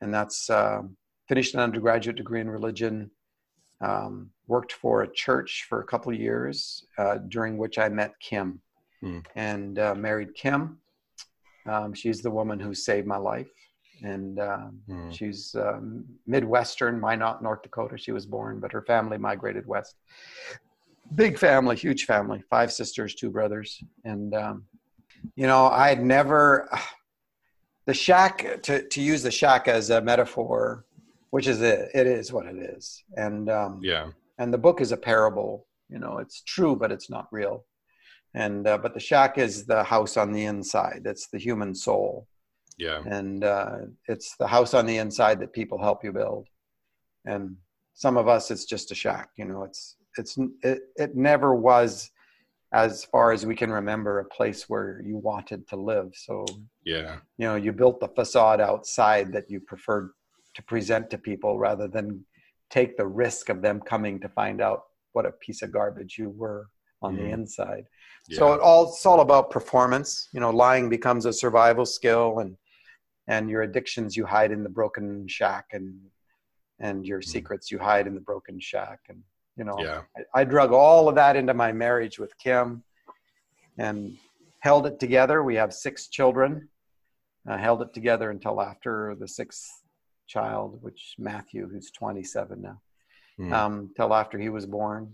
And 0.00 0.14
that's 0.14 0.48
uh, 0.48 0.80
finished 1.28 1.52
an 1.54 1.60
undergraduate 1.60 2.16
degree 2.16 2.40
in 2.40 2.48
religion. 2.48 3.10
Um, 3.82 4.30
worked 4.46 4.72
for 4.72 5.02
a 5.02 5.12
church 5.12 5.66
for 5.68 5.82
a 5.82 5.84
couple 5.84 6.10
of 6.10 6.18
years, 6.18 6.86
uh, 6.96 7.18
during 7.28 7.58
which 7.58 7.78
I 7.78 7.90
met 7.90 8.12
Kim, 8.18 8.60
hmm. 9.02 9.18
and 9.36 9.78
uh, 9.78 9.94
married 9.94 10.34
Kim. 10.34 10.78
Um, 11.68 11.92
she's 11.94 12.20
the 12.20 12.30
woman 12.30 12.58
who 12.58 12.74
saved 12.74 13.06
my 13.06 13.16
life, 13.16 13.50
and 14.02 14.38
hmm. 14.86 15.10
she's 15.10 15.54
um, 15.54 16.04
Midwestern, 16.26 17.00
Minot, 17.00 17.42
North 17.42 17.62
Dakota. 17.62 17.96
She 17.98 18.12
was 18.12 18.26
born, 18.26 18.60
but 18.60 18.72
her 18.72 18.82
family 18.82 19.18
migrated 19.18 19.66
west 19.66 19.96
big 21.14 21.38
family, 21.38 21.76
huge 21.76 22.04
family, 22.04 22.42
five 22.50 22.72
sisters, 22.72 23.14
two 23.14 23.30
brothers. 23.30 23.82
And, 24.04 24.34
um, 24.34 24.64
you 25.36 25.46
know, 25.46 25.66
I 25.66 25.88
had 25.88 26.04
never, 26.04 26.68
the 27.86 27.94
shack, 27.94 28.62
to, 28.62 28.86
to 28.86 29.02
use 29.02 29.22
the 29.22 29.30
shack 29.30 29.68
as 29.68 29.90
a 29.90 30.00
metaphor, 30.00 30.84
which 31.30 31.46
is 31.46 31.62
it, 31.62 31.90
it 31.94 32.06
is 32.06 32.32
what 32.32 32.46
it 32.46 32.56
is. 32.56 33.02
And, 33.16 33.50
um, 33.50 33.80
yeah. 33.82 34.10
And 34.38 34.52
the 34.52 34.58
book 34.58 34.80
is 34.80 34.92
a 34.92 34.96
parable, 34.96 35.66
you 35.88 35.98
know, 35.98 36.18
it's 36.18 36.42
true, 36.42 36.76
but 36.76 36.92
it's 36.92 37.10
not 37.10 37.26
real. 37.32 37.64
And, 38.38 38.66
uh, 38.66 38.78
but 38.78 38.94
the 38.94 39.00
shack 39.00 39.38
is 39.38 39.66
the 39.66 39.82
house 39.82 40.16
on 40.16 40.32
the 40.32 40.44
inside. 40.44 41.02
It's 41.04 41.28
the 41.28 41.38
human 41.38 41.74
soul. 41.74 42.26
Yeah. 42.78 43.02
And, 43.04 43.42
uh, 43.44 43.78
it's 44.06 44.36
the 44.36 44.46
house 44.46 44.74
on 44.74 44.86
the 44.86 44.98
inside 44.98 45.40
that 45.40 45.52
people 45.52 45.78
help 45.82 46.04
you 46.04 46.12
build. 46.12 46.46
And 47.24 47.56
some 47.94 48.16
of 48.16 48.28
us, 48.28 48.50
it's 48.50 48.64
just 48.64 48.92
a 48.92 48.94
shack, 48.94 49.30
you 49.36 49.44
know, 49.44 49.64
it's, 49.64 49.96
it's 50.16 50.38
it, 50.62 50.80
it 50.96 51.16
never 51.16 51.54
was 51.54 52.10
as 52.72 53.04
far 53.04 53.32
as 53.32 53.46
we 53.46 53.54
can 53.54 53.70
remember 53.70 54.18
a 54.18 54.24
place 54.24 54.68
where 54.68 55.00
you 55.04 55.16
wanted 55.16 55.66
to 55.68 55.76
live 55.76 56.10
so 56.14 56.44
yeah 56.84 57.16
you 57.38 57.46
know 57.46 57.56
you 57.56 57.72
built 57.72 57.98
the 58.00 58.08
facade 58.08 58.60
outside 58.60 59.32
that 59.32 59.50
you 59.50 59.58
preferred 59.60 60.10
to 60.54 60.62
present 60.64 61.08
to 61.08 61.16
people 61.16 61.58
rather 61.58 61.88
than 61.88 62.24
take 62.68 62.96
the 62.96 63.06
risk 63.06 63.48
of 63.48 63.62
them 63.62 63.80
coming 63.80 64.20
to 64.20 64.28
find 64.28 64.60
out 64.60 64.82
what 65.12 65.24
a 65.24 65.32
piece 65.32 65.62
of 65.62 65.72
garbage 65.72 66.18
you 66.18 66.28
were 66.30 66.68
on 67.02 67.14
mm. 67.14 67.18
the 67.18 67.30
inside 67.30 67.84
yeah. 68.28 68.38
so 68.38 68.52
it 68.52 68.60
all 68.60 68.88
it's 68.88 69.06
all 69.06 69.20
about 69.20 69.50
performance 69.50 70.28
you 70.32 70.40
know 70.40 70.50
lying 70.50 70.88
becomes 70.88 71.26
a 71.26 71.32
survival 71.32 71.86
skill 71.86 72.40
and 72.40 72.56
and 73.26 73.50
your 73.50 73.62
addictions 73.62 74.16
you 74.16 74.24
hide 74.24 74.50
in 74.50 74.62
the 74.62 74.68
broken 74.68 75.26
shack 75.28 75.66
and 75.72 75.94
and 76.80 77.06
your 77.06 77.20
mm. 77.20 77.24
secrets 77.24 77.70
you 77.70 77.78
hide 77.78 78.06
in 78.06 78.14
the 78.14 78.20
broken 78.20 78.58
shack 78.58 79.00
and 79.08 79.22
you 79.58 79.64
know, 79.64 79.76
yeah. 79.80 80.02
I, 80.16 80.40
I 80.40 80.44
drug 80.44 80.72
all 80.72 81.08
of 81.08 81.16
that 81.16 81.34
into 81.34 81.52
my 81.52 81.72
marriage 81.72 82.18
with 82.18 82.38
Kim 82.38 82.84
and 83.76 84.16
held 84.60 84.86
it 84.86 85.00
together. 85.00 85.42
We 85.42 85.56
have 85.56 85.74
six 85.74 86.06
children. 86.06 86.68
I 87.46 87.58
held 87.58 87.82
it 87.82 87.92
together 87.92 88.30
until 88.30 88.62
after 88.62 89.16
the 89.18 89.26
sixth 89.26 89.68
child, 90.28 90.78
which 90.80 91.16
Matthew, 91.18 91.68
who's 91.68 91.90
27 91.90 92.62
now, 92.62 92.80
mm. 93.38 93.52
um, 93.52 93.90
till 93.96 94.14
after 94.14 94.38
he 94.38 94.48
was 94.48 94.64
born. 94.64 95.12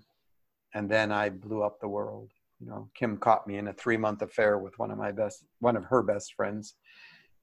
And 0.75 0.91
then 0.91 1.13
I 1.13 1.31
blew 1.31 1.63
up 1.63 1.81
the 1.81 1.89
world. 1.89 2.31
You 2.61 2.69
know, 2.69 2.89
Kim 2.95 3.17
caught 3.17 3.47
me 3.47 3.59
in 3.59 3.69
a 3.69 3.73
three 3.73 3.97
month 3.97 4.23
affair 4.23 4.59
with 4.59 4.79
one 4.79 4.91
of 4.91 4.99
my 4.99 5.13
best, 5.13 5.45
one 5.61 5.77
of 5.77 5.85
her 5.85 6.03
best 6.03 6.35
friends, 6.35 6.75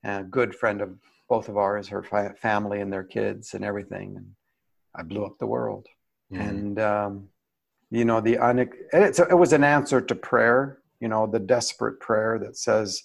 and 0.03 0.25
a 0.25 0.29
good 0.29 0.55
friend 0.55 0.81
of 0.81 0.97
both 1.29 1.47
of 1.47 1.57
ours, 1.57 1.87
her 1.87 2.03
family 2.41 2.81
and 2.81 2.91
their 2.91 3.03
kids 3.03 3.53
and 3.53 3.63
everything. 3.63 4.15
And 4.17 4.31
I 4.95 5.03
blew 5.03 5.25
up 5.25 5.37
the 5.39 5.47
world 5.47 5.87
mm. 6.31 6.49
and 6.49 6.79
um, 6.79 7.29
you 7.89 8.05
know 8.05 8.21
the 8.21 8.37
un- 8.37 8.59
it 8.93 9.37
was 9.37 9.53
an 9.53 9.63
answer 9.63 10.01
to 10.01 10.15
prayer 10.15 10.79
you 10.99 11.07
know 11.07 11.27
the 11.27 11.39
desperate 11.39 11.99
prayer 11.99 12.39
that 12.39 12.57
says 12.57 13.03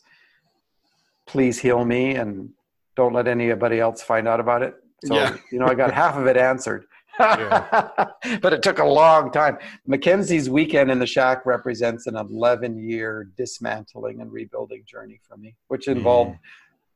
please 1.26 1.58
heal 1.58 1.84
me 1.84 2.14
and 2.14 2.50
don't 2.94 3.12
let 3.12 3.26
anybody 3.26 3.80
else 3.80 4.02
find 4.02 4.28
out 4.28 4.40
about 4.40 4.62
it 4.62 4.74
so 5.04 5.14
yeah. 5.14 5.36
you 5.50 5.58
know 5.58 5.66
i 5.66 5.74
got 5.74 5.92
half 5.92 6.16
of 6.16 6.26
it 6.26 6.36
answered 6.36 6.86
but 7.18 8.52
it 8.52 8.62
took 8.62 8.78
a 8.78 8.84
long 8.84 9.30
time. 9.30 9.58
Mackenzie's 9.86 10.50
weekend 10.50 10.90
in 10.90 10.98
the 10.98 11.06
shack 11.06 11.46
represents 11.46 12.06
an 12.06 12.16
11 12.16 12.78
year 12.78 13.30
dismantling 13.36 14.20
and 14.20 14.32
rebuilding 14.32 14.84
journey 14.86 15.20
for 15.26 15.36
me 15.36 15.56
which 15.68 15.88
involved 15.88 16.32
mm. 16.32 16.38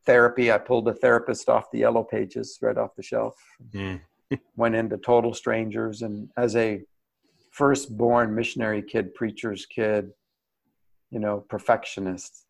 therapy. 0.06 0.52
I 0.52 0.58
pulled 0.58 0.88
a 0.88 0.94
therapist 0.94 1.48
off 1.48 1.70
the 1.70 1.78
yellow 1.78 2.04
pages 2.04 2.58
right 2.62 2.76
off 2.76 2.94
the 2.96 3.02
shelf. 3.02 3.34
Mm. 3.72 4.00
Went 4.56 4.74
into 4.74 4.96
total 4.98 5.34
strangers 5.34 6.02
and 6.02 6.28
as 6.36 6.56
a 6.56 6.82
firstborn 7.50 8.34
missionary 8.34 8.80
kid 8.80 9.12
preacher's 9.14 9.66
kid 9.66 10.10
you 11.10 11.18
know 11.18 11.44
perfectionist 11.48 12.46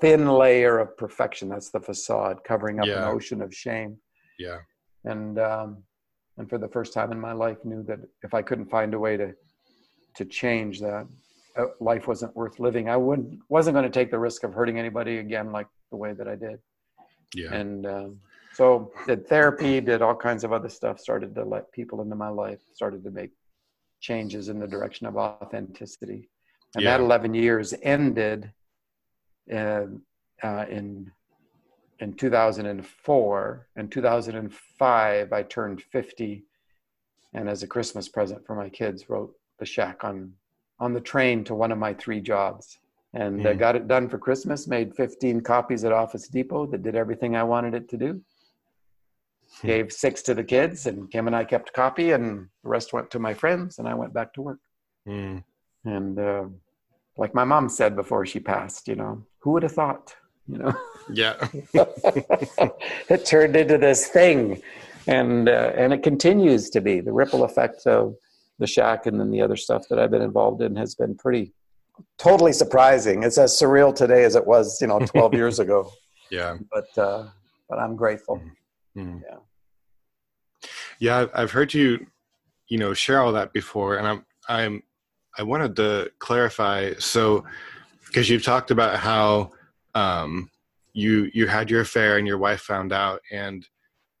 thin 0.00 0.28
layer 0.28 0.78
of 0.78 0.96
perfection. 0.96 1.48
That's 1.48 1.70
the 1.70 1.80
facade 1.80 2.38
covering 2.44 2.80
up 2.80 2.86
yeah. 2.86 3.08
an 3.08 3.14
ocean 3.14 3.40
of 3.40 3.54
shame. 3.54 3.96
Yeah. 4.38 4.58
And 5.04 5.38
um 5.38 5.82
and 6.38 6.48
for 6.48 6.58
the 6.58 6.68
first 6.68 6.92
time 6.92 7.12
in 7.12 7.20
my 7.20 7.32
life 7.32 7.58
knew 7.64 7.82
that 7.82 8.00
if 8.22 8.34
i 8.34 8.42
couldn't 8.42 8.70
find 8.70 8.94
a 8.94 8.98
way 8.98 9.16
to 9.16 9.34
to 10.16 10.24
change 10.24 10.80
that 10.80 11.06
uh, 11.56 11.66
life 11.80 12.06
wasn't 12.06 12.34
worth 12.36 12.58
living 12.58 12.88
i 12.88 12.96
wouldn't 12.96 13.38
wasn't 13.48 13.74
going 13.74 13.84
to 13.84 13.98
take 13.98 14.10
the 14.10 14.18
risk 14.18 14.44
of 14.44 14.52
hurting 14.52 14.78
anybody 14.78 15.18
again 15.18 15.52
like 15.52 15.66
the 15.90 15.96
way 15.96 16.12
that 16.12 16.28
i 16.28 16.34
did 16.34 16.58
yeah 17.34 17.52
and 17.52 17.86
um, 17.86 18.18
so 18.54 18.92
did 19.08 19.26
therapy, 19.26 19.80
did 19.80 20.00
all 20.00 20.14
kinds 20.14 20.44
of 20.44 20.52
other 20.52 20.68
stuff, 20.68 21.00
started 21.00 21.34
to 21.34 21.44
let 21.44 21.72
people 21.72 22.00
into 22.02 22.14
my 22.14 22.28
life, 22.28 22.60
started 22.72 23.02
to 23.02 23.10
make 23.10 23.30
changes 24.00 24.48
in 24.48 24.60
the 24.60 24.66
direction 24.66 25.08
of 25.08 25.16
authenticity. 25.16 26.30
And 26.76 26.84
yeah. 26.84 26.96
that 26.96 27.02
11 27.02 27.34
years 27.34 27.74
ended 27.82 28.52
in, 29.48 30.02
uh, 30.42 30.66
in, 30.70 31.10
in 32.00 32.14
2004. 32.14 33.66
and 33.76 33.92
2005, 33.92 35.32
I 35.32 35.42
turned 35.42 35.82
50. 35.82 36.44
And 37.32 37.48
as 37.48 37.62
a 37.62 37.66
Christmas 37.66 38.08
present 38.08 38.46
for 38.46 38.54
my 38.54 38.68
kids, 38.68 39.08
wrote 39.08 39.34
The 39.58 39.66
Shack 39.66 40.04
on, 40.04 40.32
on 40.78 40.92
the 40.92 41.00
train 41.00 41.44
to 41.44 41.54
one 41.54 41.72
of 41.72 41.78
my 41.78 41.94
three 41.94 42.20
jobs 42.20 42.78
and 43.14 43.40
mm. 43.40 43.46
uh, 43.46 43.54
got 43.54 43.76
it 43.76 43.88
done 43.88 44.08
for 44.08 44.18
Christmas. 44.18 44.66
Made 44.66 44.94
15 44.94 45.40
copies 45.40 45.84
at 45.84 45.92
Office 45.92 46.28
Depot 46.28 46.66
that 46.66 46.82
did 46.82 46.96
everything 46.96 47.36
I 47.36 47.44
wanted 47.44 47.74
it 47.74 47.88
to 47.90 47.96
do. 47.96 48.20
Hmm. 49.60 49.66
gave 49.66 49.92
six 49.92 50.22
to 50.22 50.34
the 50.34 50.42
kids, 50.42 50.86
and 50.86 51.10
Kim 51.10 51.26
and 51.28 51.36
I 51.36 51.44
kept 51.44 51.68
a 51.68 51.72
copy, 51.72 52.10
and 52.10 52.48
the 52.62 52.68
rest 52.68 52.92
went 52.92 53.10
to 53.12 53.18
my 53.18 53.34
friends, 53.34 53.78
and 53.78 53.86
I 53.86 53.94
went 53.94 54.12
back 54.12 54.32
to 54.34 54.42
work. 54.42 54.58
Mm. 55.06 55.44
And 55.84 56.18
uh, 56.18 56.44
like 57.16 57.34
my 57.34 57.44
mom 57.44 57.68
said 57.68 57.94
before 57.94 58.26
she 58.26 58.40
passed, 58.40 58.88
you 58.88 58.96
know, 58.96 59.24
who 59.38 59.52
would 59.52 59.62
have 59.62 59.72
thought, 59.72 60.14
you 60.46 60.58
know? 60.58 60.74
Yeah. 61.10 61.48
it 63.08 63.24
turned 63.24 63.56
into 63.56 63.78
this 63.78 64.08
thing. 64.08 64.62
And, 65.06 65.48
uh, 65.48 65.72
and 65.76 65.92
it 65.92 66.02
continues 66.02 66.70
to 66.70 66.80
be 66.80 67.00
the 67.00 67.12
ripple 67.12 67.44
effect 67.44 67.86
of 67.86 68.14
the 68.58 68.66
shack 68.66 69.06
and 69.06 69.20
then 69.20 69.30
the 69.30 69.42
other 69.42 69.56
stuff 69.56 69.86
that 69.90 69.98
I've 69.98 70.10
been 70.10 70.22
involved 70.22 70.62
in 70.62 70.76
has 70.76 70.94
been 70.94 71.14
pretty, 71.14 71.52
totally 72.18 72.52
surprising. 72.52 73.22
It's 73.22 73.36
as 73.36 73.52
surreal 73.52 73.94
today 73.94 74.24
as 74.24 74.34
it 74.34 74.46
was, 74.46 74.80
you 74.80 74.86
know, 74.86 75.00
12 75.00 75.34
years 75.40 75.58
ago. 75.58 75.90
Yeah. 76.30 76.56
But, 76.72 76.98
uh, 76.98 77.28
but 77.68 77.78
I'm 77.78 77.96
grateful. 77.96 78.40
Mm-hmm. 78.96 79.18
Yeah. 79.28 80.68
Yeah. 81.00 81.26
I've 81.34 81.50
heard 81.50 81.74
you, 81.74 82.06
you 82.68 82.78
know, 82.78 82.94
share 82.94 83.20
all 83.20 83.32
that 83.32 83.52
before 83.52 83.96
and 83.96 84.06
I'm, 84.06 84.24
I'm, 84.48 84.82
I 85.36 85.42
wanted 85.42 85.76
to 85.76 86.12
clarify. 86.18 86.94
So, 86.98 87.44
because 88.06 88.30
you've 88.30 88.44
talked 88.44 88.70
about 88.70 89.00
how 89.00 89.50
um, 89.94 90.50
you 90.92 91.30
you 91.34 91.46
had 91.46 91.70
your 91.70 91.80
affair 91.80 92.18
and 92.18 92.26
your 92.26 92.38
wife 92.38 92.60
found 92.60 92.92
out, 92.92 93.20
and 93.30 93.66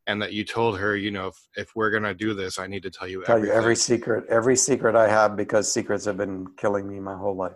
and 0.06 0.20
that 0.20 0.32
you 0.32 0.44
told 0.44 0.78
her, 0.78 0.96
you 0.96 1.10
know, 1.10 1.28
if, 1.28 1.36
if 1.56 1.76
we're 1.76 1.90
gonna 1.90 2.14
do 2.14 2.34
this, 2.34 2.58
I 2.58 2.66
need 2.66 2.82
to 2.82 2.90
tell 2.90 3.08
you 3.08 3.22
tell 3.24 3.36
everything. 3.36 3.54
you 3.54 3.60
every 3.60 3.76
secret, 3.76 4.24
every 4.28 4.56
secret 4.56 4.96
I 4.96 5.08
have, 5.08 5.36
because 5.36 5.72
secrets 5.72 6.04
have 6.04 6.16
been 6.16 6.46
killing 6.56 6.88
me 6.88 7.00
my 7.00 7.16
whole 7.16 7.36
life. 7.36 7.52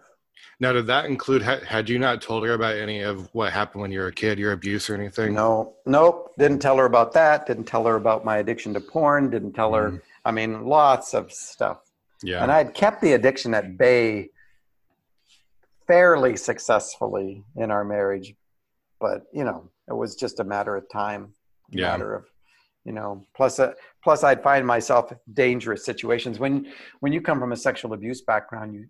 Now, 0.61 0.73
did 0.73 0.87
that 0.87 1.05
include? 1.05 1.43
Had 1.43 1.89
you 1.89 1.99
not 1.99 2.21
told 2.21 2.45
her 2.45 2.55
about 2.55 2.77
any 2.77 3.03
of 3.03 3.29
what 3.33 3.53
happened 3.53 3.83
when 3.83 3.93
you 3.93 4.01
were 4.01 4.09
a 4.09 4.13
kid, 4.13 4.39
your 4.39 4.53
abuse 4.53 4.91
or 4.91 4.95
anything? 4.95 5.35
No, 5.35 5.75
nope. 5.87 6.33
Didn't 6.39 6.61
tell 6.61 6.77
her 6.79 6.85
about 6.85 7.13
that. 7.13 7.47
Didn't 7.47 7.65
tell 7.65 7.85
her 7.87 7.95
about 7.95 8.25
my 8.25 8.39
addiction 8.39 8.75
to 8.75 8.81
porn. 8.81 9.31
Didn't 9.31 9.53
tell 9.53 9.73
her. 9.75 9.91
Mm. 9.93 10.01
I 10.25 10.31
mean, 10.33 10.65
lots 10.65 11.15
of 11.15 11.33
stuff. 11.33 11.79
Yeah. 12.23 12.43
And 12.43 12.51
I 12.51 12.59
had 12.59 12.75
kept 12.75 13.01
the 13.01 13.13
addiction 13.13 13.55
at 13.55 13.79
bay 13.79 14.31
fairly 15.89 16.37
successfully 16.37 17.43
in 17.57 17.73
our 17.73 17.85
marriage, 17.85 18.35
but 19.01 19.25
you 19.33 19.43
know, 19.43 19.69
it 19.89 19.95
was 19.95 20.15
just 20.15 20.39
a 20.39 20.45
matter 20.45 20.77
of 20.77 20.89
time, 20.89 21.33
yeah. 21.71 21.91
matter 21.91 22.15
of 22.15 22.25
you 22.89 22.95
know 22.95 23.27
plus 23.37 23.59
uh, 23.59 23.73
plus 24.03 24.25
i'd 24.25 24.43
find 24.43 24.67
myself 24.67 25.13
dangerous 25.35 25.85
situations 25.85 26.39
when 26.39 26.67
when 27.01 27.13
you 27.13 27.21
come 27.21 27.39
from 27.39 27.53
a 27.53 27.57
sexual 27.57 27.93
abuse 27.93 28.23
background 28.23 28.75
you 28.75 28.87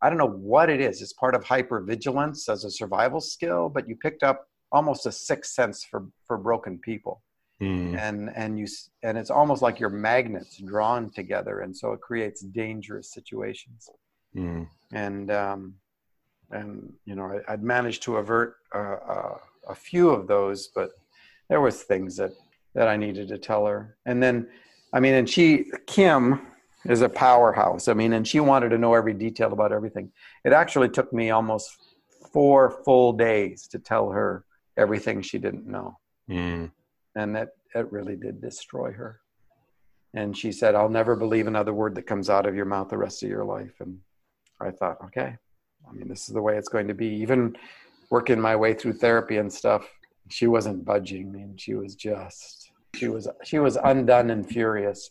i 0.00 0.08
don't 0.08 0.18
know 0.18 0.36
what 0.54 0.70
it 0.70 0.80
is 0.80 1.02
it's 1.02 1.12
part 1.12 1.34
of 1.34 1.44
hypervigilance 1.44 2.48
as 2.48 2.64
a 2.64 2.70
survival 2.70 3.20
skill 3.20 3.68
but 3.68 3.86
you 3.88 3.96
picked 3.96 4.22
up 4.22 4.46
almost 4.72 5.06
a 5.06 5.12
sixth 5.12 5.52
sense 5.52 5.84
for 5.84 6.06
for 6.26 6.38
broken 6.38 6.78
people 6.78 7.22
mm. 7.60 7.96
and 7.98 8.30
and 8.34 8.58
you 8.58 8.66
and 9.02 9.18
it's 9.18 9.30
almost 9.30 9.60
like 9.60 9.78
your 9.78 9.90
magnets 9.90 10.56
drawn 10.58 11.10
together 11.10 11.60
and 11.60 11.76
so 11.76 11.92
it 11.92 12.00
creates 12.00 12.40
dangerous 12.40 13.12
situations 13.12 13.90
mm. 14.34 14.66
and 14.92 15.30
um 15.30 15.74
and 16.50 16.92
you 17.04 17.14
know 17.14 17.40
I, 17.48 17.52
would 17.52 17.62
managed 17.62 18.02
to 18.04 18.16
avert 18.16 18.56
uh, 18.74 18.96
uh, 19.08 19.38
a 19.68 19.74
few 19.74 20.10
of 20.10 20.26
those 20.26 20.68
but 20.68 20.90
there 21.48 21.60
was 21.60 21.82
things 21.82 22.16
that 22.16 22.32
that 22.74 22.88
i 22.88 22.96
needed 22.96 23.28
to 23.28 23.38
tell 23.38 23.66
her. 23.66 23.96
And 24.06 24.22
then 24.22 24.48
i 24.92 25.00
mean 25.00 25.14
and 25.14 25.28
she 25.28 25.70
kim 25.86 26.40
is 26.86 27.02
a 27.02 27.08
powerhouse. 27.08 27.88
I 27.88 27.94
mean 27.94 28.12
and 28.12 28.26
she 28.26 28.40
wanted 28.40 28.70
to 28.70 28.78
know 28.78 28.94
every 28.94 29.14
detail 29.14 29.52
about 29.52 29.72
everything. 29.72 30.12
It 30.44 30.52
actually 30.52 30.88
took 30.88 31.12
me 31.12 31.30
almost 31.30 31.76
four 32.32 32.82
full 32.84 33.12
days 33.12 33.66
to 33.68 33.78
tell 33.78 34.10
her 34.10 34.44
everything 34.76 35.22
she 35.22 35.38
didn't 35.38 35.66
know. 35.66 35.98
Mm. 36.30 36.70
And 37.14 37.34
that 37.34 37.50
it 37.74 37.90
really 37.90 38.16
did 38.16 38.40
destroy 38.40 38.92
her. 38.92 39.20
And 40.14 40.36
she 40.36 40.52
said 40.52 40.74
i'll 40.74 40.88
never 40.88 41.16
believe 41.16 41.46
another 41.46 41.74
word 41.74 41.94
that 41.96 42.06
comes 42.06 42.30
out 42.30 42.46
of 42.46 42.54
your 42.54 42.66
mouth 42.66 42.88
the 42.88 42.98
rest 42.98 43.22
of 43.22 43.28
your 43.28 43.44
life. 43.44 43.80
And 43.80 43.98
i 44.60 44.70
thought 44.70 44.98
okay 45.06 45.36
i 45.88 45.92
mean 45.92 46.08
this 46.08 46.28
is 46.28 46.34
the 46.34 46.42
way 46.42 46.56
it's 46.56 46.68
going 46.68 46.88
to 46.88 46.94
be. 46.94 47.06
Even 47.06 47.56
working 48.10 48.40
my 48.40 48.54
way 48.54 48.72
through 48.72 48.92
therapy 48.92 49.38
and 49.38 49.52
stuff 49.52 49.88
she 50.28 50.46
wasn't 50.46 50.84
budging 50.84 51.28
I 51.28 51.32
mean, 51.32 51.56
she 51.56 51.74
was 51.74 51.94
just 51.94 52.70
she 52.94 53.08
was 53.08 53.28
she 53.44 53.58
was 53.58 53.76
undone 53.76 54.30
and 54.30 54.48
furious 54.48 55.10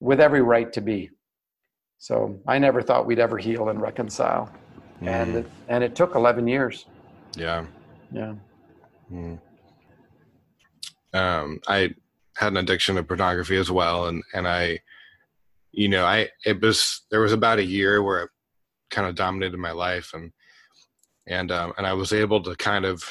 with 0.00 0.20
every 0.20 0.40
right 0.40 0.72
to 0.72 0.80
be. 0.80 1.10
So 1.98 2.40
i 2.46 2.58
never 2.58 2.82
thought 2.82 3.06
we'd 3.06 3.18
ever 3.18 3.38
heal 3.38 3.68
and 3.68 3.80
reconcile. 3.80 4.50
Mm. 5.02 5.08
and 5.08 5.36
it, 5.36 5.46
and 5.68 5.84
it 5.84 5.94
took 5.94 6.14
11 6.14 6.46
years. 6.46 6.84
Yeah. 7.34 7.64
Yeah. 8.12 8.34
Mm. 9.10 9.40
Um, 11.12 11.60
I 11.66 11.94
had 12.36 12.52
an 12.52 12.58
addiction 12.58 12.96
to 12.96 13.02
pornography 13.02 13.56
as 13.56 13.70
well, 13.70 14.06
and 14.06 14.22
and 14.34 14.46
I, 14.46 14.80
you 15.72 15.88
know, 15.88 16.04
I 16.04 16.28
it 16.44 16.60
was 16.60 17.02
there 17.10 17.20
was 17.20 17.32
about 17.32 17.58
a 17.58 17.64
year 17.64 18.02
where 18.02 18.30
kind 18.90 19.08
of 19.08 19.14
dominated 19.14 19.58
my 19.58 19.72
life, 19.72 20.10
and 20.14 20.32
and 21.26 21.50
um, 21.52 21.72
and 21.78 21.86
I 21.86 21.92
was 21.92 22.12
able 22.12 22.42
to 22.42 22.56
kind 22.56 22.84
of, 22.84 23.02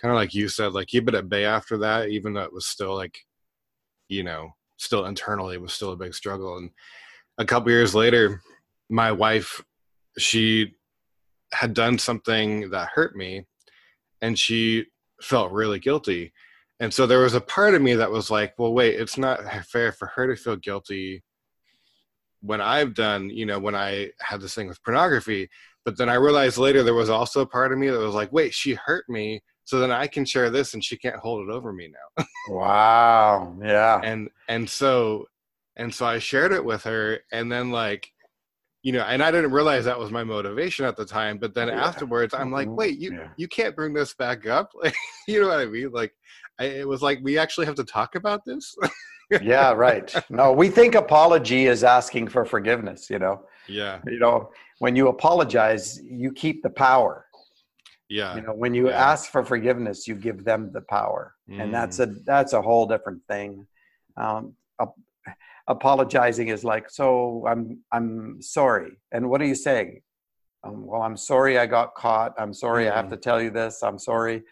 kind 0.00 0.12
of 0.12 0.16
like 0.16 0.34
you 0.34 0.48
said, 0.48 0.72
like 0.72 0.88
keep 0.88 1.08
it 1.08 1.14
at 1.14 1.28
bay 1.28 1.44
after 1.44 1.78
that, 1.78 2.08
even 2.08 2.32
though 2.32 2.42
it 2.42 2.52
was 2.52 2.66
still 2.66 2.94
like, 2.94 3.18
you 4.08 4.22
know, 4.22 4.50
still 4.76 5.06
internally 5.06 5.54
it 5.54 5.62
was 5.62 5.72
still 5.72 5.92
a 5.92 5.96
big 5.96 6.14
struggle, 6.14 6.56
and 6.58 6.70
a 7.38 7.44
couple 7.44 7.70
years 7.70 7.94
later, 7.94 8.42
my 8.90 9.12
wife, 9.12 9.62
she 10.18 10.74
had 11.52 11.72
done 11.74 11.98
something 11.98 12.70
that 12.70 12.90
hurt 12.94 13.16
me, 13.16 13.46
and 14.20 14.38
she 14.38 14.86
felt 15.22 15.52
really 15.52 15.78
guilty. 15.78 16.32
And 16.80 16.94
so 16.94 17.06
there 17.06 17.20
was 17.20 17.34
a 17.34 17.40
part 17.40 17.74
of 17.74 17.82
me 17.82 17.94
that 17.94 18.10
was 18.10 18.30
like, 18.30 18.54
well, 18.56 18.72
wait, 18.72 19.00
it's 19.00 19.18
not 19.18 19.40
fair 19.64 19.90
for 19.90 20.06
her 20.14 20.28
to 20.28 20.40
feel 20.40 20.56
guilty 20.56 21.24
when 22.40 22.60
I've 22.60 22.94
done, 22.94 23.30
you 23.30 23.46
know, 23.46 23.58
when 23.58 23.74
I 23.74 24.10
had 24.20 24.40
this 24.40 24.54
thing 24.54 24.68
with 24.68 24.82
pornography. 24.82 25.48
But 25.84 25.96
then 25.96 26.08
I 26.08 26.14
realized 26.14 26.58
later 26.58 26.82
there 26.82 26.94
was 26.94 27.10
also 27.10 27.40
a 27.40 27.46
part 27.46 27.72
of 27.72 27.78
me 27.78 27.88
that 27.88 27.98
was 27.98 28.14
like, 28.14 28.32
wait, 28.32 28.54
she 28.54 28.74
hurt 28.74 29.08
me. 29.08 29.42
So 29.64 29.78
then 29.80 29.90
I 29.90 30.06
can 30.06 30.24
share 30.24 30.50
this 30.50 30.74
and 30.74 30.82
she 30.82 30.96
can't 30.96 31.16
hold 31.16 31.48
it 31.48 31.52
over 31.52 31.72
me 31.72 31.88
now. 31.88 32.24
wow. 32.48 33.56
Yeah. 33.62 34.00
And 34.02 34.30
and 34.48 34.68
so 34.68 35.26
and 35.76 35.94
so 35.94 36.06
I 36.06 36.18
shared 36.18 36.52
it 36.52 36.64
with 36.64 36.84
her 36.84 37.20
and 37.32 37.50
then 37.50 37.70
like 37.70 38.10
you 38.82 38.92
know, 38.92 39.02
and 39.02 39.22
I 39.22 39.30
didn't 39.30 39.50
realize 39.50 39.84
that 39.84 39.98
was 39.98 40.10
my 40.10 40.24
motivation 40.24 40.84
at 40.84 40.96
the 40.96 41.04
time. 41.04 41.38
But 41.38 41.52
then 41.52 41.68
yeah. 41.68 41.84
afterwards, 41.84 42.32
I'm 42.32 42.52
like, 42.52 42.68
mm-hmm. 42.68 42.76
wait, 42.76 42.98
you 42.98 43.12
yeah. 43.12 43.28
you 43.36 43.48
can't 43.48 43.74
bring 43.74 43.92
this 43.92 44.14
back 44.14 44.46
up. 44.46 44.70
Like, 44.74 44.94
you 45.28 45.40
know 45.40 45.48
what 45.48 45.58
I 45.58 45.66
mean? 45.66 45.90
Like, 45.90 46.14
I, 46.58 46.64
it 46.64 46.88
was 46.88 47.02
like 47.02 47.18
we 47.22 47.38
actually 47.38 47.66
have 47.66 47.74
to 47.76 47.84
talk 47.84 48.14
about 48.14 48.44
this. 48.44 48.76
yeah, 49.42 49.72
right. 49.72 50.12
No, 50.30 50.52
we 50.52 50.68
think 50.68 50.94
apology 50.94 51.66
is 51.66 51.84
asking 51.84 52.28
for 52.28 52.44
forgiveness. 52.44 53.10
You 53.10 53.18
know. 53.18 53.44
Yeah. 53.68 54.00
You 54.06 54.18
know, 54.18 54.50
when 54.78 54.96
you 54.96 55.08
apologize, 55.08 56.00
you 56.02 56.32
keep 56.32 56.62
the 56.62 56.70
power. 56.70 57.26
Yeah. 58.08 58.36
You 58.36 58.40
know, 58.42 58.54
when 58.54 58.72
you 58.72 58.88
yeah. 58.88 59.10
ask 59.12 59.30
for 59.30 59.44
forgiveness, 59.44 60.08
you 60.08 60.14
give 60.14 60.42
them 60.44 60.70
the 60.72 60.80
power, 60.80 61.34
mm. 61.50 61.60
and 61.62 61.74
that's 61.74 61.98
a 61.98 62.06
Mm. 62.06 62.24
that's 62.24 62.52
a 62.54 62.62
whole 62.62 62.86
different 62.86 63.22
thing. 63.28 63.66
Um, 64.16 64.54
ap- 64.80 64.94
apologizing 65.68 66.48
is 66.48 66.64
like, 66.64 66.88
so 66.90 67.44
I'm 67.46 67.80
I'm 67.92 68.40
sorry, 68.40 68.92
and 69.12 69.28
what 69.28 69.40
are 69.42 69.46
you 69.46 69.54
saying? 69.54 70.00
Um, 70.64 70.86
well, 70.86 71.02
I'm 71.02 71.16
sorry 71.16 71.58
I 71.58 71.66
got 71.66 71.94
caught. 71.94 72.34
I'm 72.38 72.54
sorry 72.54 72.84
Mm. 72.86 72.92
I 72.92 72.96
have 72.96 73.10
to 73.10 73.16
tell 73.16 73.40
you 73.42 73.50
this. 73.50 73.82
I'm 73.82 73.98
sorry, 73.98 74.42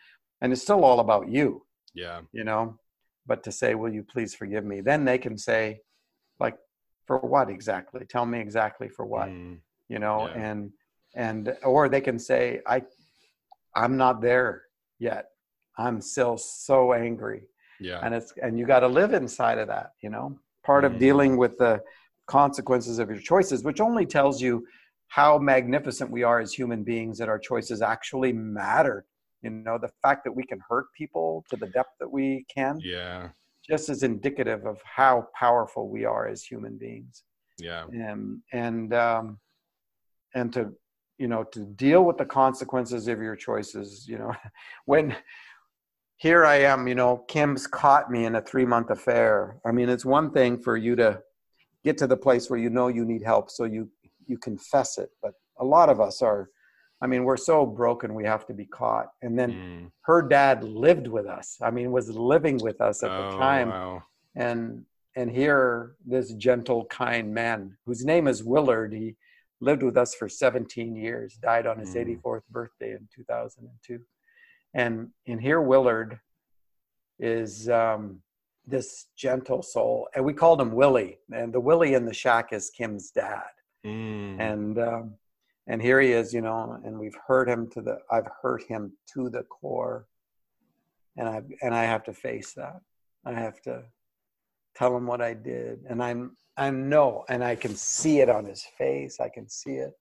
and 0.40 0.52
it's 0.52 0.62
still 0.62 0.84
all 0.84 1.00
about 1.00 1.28
you 1.28 1.64
Yeah. 1.94 2.20
you 2.32 2.44
know 2.44 2.78
but 3.26 3.42
to 3.44 3.52
say 3.52 3.74
will 3.74 3.92
you 3.92 4.02
please 4.02 4.34
forgive 4.34 4.64
me 4.64 4.80
then 4.80 5.04
they 5.04 5.18
can 5.18 5.36
say 5.36 5.80
like 6.40 6.56
for 7.06 7.18
what 7.18 7.48
exactly 7.50 8.04
tell 8.08 8.26
me 8.26 8.38
exactly 8.40 8.88
for 8.88 9.04
what 9.04 9.28
Mm. 9.28 9.58
you 9.88 9.98
know 9.98 10.28
Yeah. 10.28 10.42
and 10.50 10.72
and 11.14 11.56
or 11.64 11.88
they 11.88 12.00
can 12.00 12.18
say 12.18 12.60
i 12.66 12.82
i'm 13.74 13.96
not 13.96 14.20
there 14.20 14.62
yet 14.98 15.24
i'm 15.78 16.00
still 16.00 16.36
so 16.38 16.92
angry 16.92 17.42
Yeah. 17.80 18.00
and 18.02 18.14
it's 18.14 18.32
and 18.42 18.58
you 18.58 18.64
got 18.66 18.80
to 18.80 18.88
live 18.88 19.12
inside 19.14 19.58
of 19.58 19.68
that 19.68 19.92
you 20.02 20.10
know 20.10 20.38
part 20.64 20.84
Mm. 20.84 20.88
of 20.88 20.98
dealing 20.98 21.36
with 21.36 21.54
the 21.58 21.74
consequences 22.26 22.98
of 22.98 23.08
your 23.10 23.20
choices 23.32 23.62
which 23.64 23.80
only 23.80 24.04
tells 24.06 24.40
you 24.42 24.66
how 25.08 25.38
magnificent 25.38 26.10
we 26.10 26.22
are 26.24 26.40
as 26.40 26.52
human 26.52 26.82
beings 26.82 27.18
that 27.18 27.28
our 27.28 27.38
choices 27.38 27.80
actually 27.80 28.32
matter 28.32 29.04
you 29.42 29.50
know 29.50 29.78
the 29.78 29.90
fact 30.02 30.24
that 30.24 30.32
we 30.32 30.44
can 30.44 30.60
hurt 30.68 30.86
people 30.96 31.44
to 31.50 31.56
the 31.56 31.66
depth 31.68 31.90
that 32.00 32.10
we 32.10 32.44
can 32.52 32.78
yeah. 32.82 33.28
just 33.68 33.88
as 33.88 34.02
indicative 34.02 34.66
of 34.66 34.80
how 34.84 35.26
powerful 35.38 35.88
we 35.88 36.04
are 36.04 36.26
as 36.26 36.42
human 36.42 36.76
beings 36.76 37.24
Yeah. 37.58 37.84
and 37.92 38.40
and 38.52 38.94
um 38.94 39.38
and 40.34 40.52
to 40.54 40.72
you 41.18 41.28
know 41.28 41.44
to 41.44 41.60
deal 41.60 42.04
with 42.04 42.18
the 42.18 42.24
consequences 42.26 43.08
of 43.08 43.20
your 43.20 43.36
choices 43.36 44.06
you 44.08 44.18
know 44.18 44.34
when 44.86 45.14
here 46.16 46.44
i 46.46 46.56
am 46.56 46.88
you 46.88 46.94
know 46.94 47.18
kim's 47.28 47.66
caught 47.66 48.10
me 48.10 48.24
in 48.24 48.36
a 48.36 48.40
three 48.42 48.64
month 48.66 48.90
affair 48.90 49.58
i 49.66 49.70
mean 49.72 49.88
it's 49.88 50.04
one 50.04 50.30
thing 50.30 50.58
for 50.58 50.76
you 50.76 50.96
to 50.96 51.20
get 51.84 51.96
to 51.98 52.06
the 52.06 52.16
place 52.16 52.50
where 52.50 52.58
you 52.58 52.70
know 52.70 52.88
you 52.88 53.04
need 53.04 53.22
help 53.22 53.50
so 53.50 53.64
you 53.64 53.88
you 54.26 54.36
confess 54.38 54.98
it 54.98 55.10
but 55.22 55.32
a 55.60 55.64
lot 55.64 55.88
of 55.88 56.00
us 56.00 56.20
are 56.20 56.50
i 57.02 57.06
mean 57.06 57.24
we're 57.24 57.36
so 57.36 57.66
broken 57.66 58.14
we 58.14 58.24
have 58.24 58.46
to 58.46 58.54
be 58.54 58.64
caught 58.66 59.08
and 59.22 59.38
then 59.38 59.52
Mm. 59.52 59.90
her 60.02 60.22
dad 60.22 60.64
lived 60.64 61.06
with 61.06 61.26
us 61.26 61.56
i 61.62 61.70
mean 61.70 61.90
was 61.92 62.08
living 62.10 62.58
with 62.58 62.80
us 62.80 63.02
at 63.02 63.10
Oh, 63.10 63.30
the 63.30 63.36
time 63.36 63.68
Wow. 63.70 64.02
and 64.34 64.84
and 65.16 65.30
here 65.30 65.96
this 66.04 66.32
gentle 66.34 66.84
kind 66.86 67.32
man 67.32 67.76
whose 67.86 68.04
name 68.04 68.26
is 68.28 68.42
willard 68.44 68.92
he 68.92 69.16
lived 69.62 69.82
with 69.82 69.96
us 69.96 70.14
for 70.14 70.28
17 70.28 70.94
years, 70.94 71.38
died 71.40 71.66
on 71.66 71.78
his 71.78 71.94
mm. 71.94 72.20
84th 72.22 72.42
birthday 72.50 72.90
in 72.92 73.08
2002. 73.10 73.98
And, 74.74 75.08
and 75.26 75.40
here 75.40 75.62
Willard 75.62 76.20
is 77.18 77.66
um, 77.70 78.20
this 78.66 79.06
gentle 79.16 79.62
soul. 79.62 80.08
And 80.14 80.26
we 80.26 80.34
called 80.34 80.60
him 80.60 80.72
Willie. 80.72 81.16
And 81.32 81.54
the 81.54 81.60
Willie 81.60 81.94
in 81.94 82.04
the 82.04 82.12
shack 82.12 82.52
is 82.52 82.68
Kim's 82.68 83.10
dad. 83.10 83.48
Mm. 83.86 84.40
And, 84.40 84.78
um, 84.78 85.14
and 85.66 85.82
here 85.82 86.00
he 86.00 86.12
is, 86.12 86.32
you 86.32 86.40
know, 86.40 86.80
and 86.84 86.98
we've 86.98 87.16
hurt 87.26 87.48
him 87.48 87.68
to 87.70 87.80
the, 87.80 87.98
I've 88.10 88.28
hurt 88.42 88.62
him 88.68 88.92
to 89.14 89.28
the 89.30 89.42
core. 89.44 90.06
And 91.16 91.28
I, 91.28 91.42
and 91.62 91.74
I 91.74 91.84
have 91.84 92.04
to 92.04 92.12
face 92.12 92.52
that. 92.54 92.80
I 93.24 93.32
have 93.32 93.60
to 93.62 93.84
tell 94.76 94.96
him 94.96 95.06
what 95.06 95.20
I 95.20 95.34
did. 95.34 95.80
And 95.88 96.02
I'm, 96.02 96.36
I 96.56 96.70
know, 96.70 97.24
and 97.28 97.42
I 97.42 97.56
can 97.56 97.74
see 97.74 98.20
it 98.20 98.28
on 98.28 98.44
his 98.44 98.64
face. 98.78 99.18
I 99.20 99.28
can 99.28 99.48
see 99.48 99.74
it. 99.74 99.92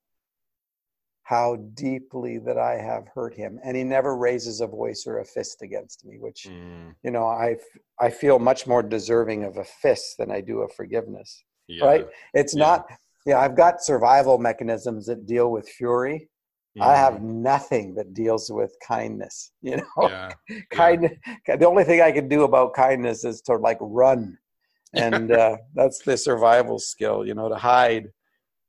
How 1.24 1.56
deeply 1.74 2.38
that 2.38 2.60
I 2.60 2.74
have 2.76 3.08
hurt 3.08 3.34
him, 3.34 3.60
and 3.66 3.76
he 3.76 3.84
never 3.84 4.16
raises 4.16 4.62
a 4.62 4.68
voice 4.68 5.06
or 5.08 5.20
a 5.20 5.26
fist 5.26 5.64
against 5.64 6.06
me. 6.06 6.20
Which, 6.20 6.46
mm. 6.48 6.94
you 7.02 7.10
know, 7.10 7.26
I 7.26 7.58
I 8.00 8.12
feel 8.12 8.38
much 8.38 8.68
more 8.68 8.84
deserving 8.84 9.44
of 9.44 9.58
a 9.58 9.64
fist 9.64 10.18
than 10.20 10.30
I 10.30 10.42
do 10.42 10.60
of 10.60 10.72
forgiveness. 10.74 11.44
Yeah. 11.68 11.86
Right? 11.86 12.08
It's 12.36 12.54
yeah. 12.54 12.66
not. 12.66 12.86
Yeah, 13.26 13.40
I've 13.40 13.56
got 13.56 13.84
survival 13.84 14.38
mechanisms 14.38 15.08
that 15.08 15.26
deal 15.26 15.52
with 15.52 15.68
fury. 15.68 16.30
Mm. 16.78 16.84
I 16.84 16.96
have 16.96 17.16
mm-hmm. 17.16 17.42
nothing 17.42 17.96
that 17.96 18.14
deals 18.14 18.52
with 18.52 18.76
kindness. 18.86 19.52
You 19.62 19.78
know, 19.78 20.10
yeah. 20.10 20.32
kind. 20.72 21.18
The 21.48 21.68
only 21.68 21.84
thing 21.84 22.02
I 22.02 22.12
can 22.12 22.28
do 22.28 22.44
about 22.44 22.76
kindness 22.76 23.26
is 23.26 23.42
to 23.42 23.56
like 23.56 23.80
run 23.82 24.38
and 24.96 25.32
uh, 25.32 25.58
that's 25.74 26.00
the 26.00 26.16
survival 26.16 26.80
skill, 26.80 27.26
you 27.26 27.34
know, 27.34 27.50
to 27.50 27.56
hide. 27.56 28.08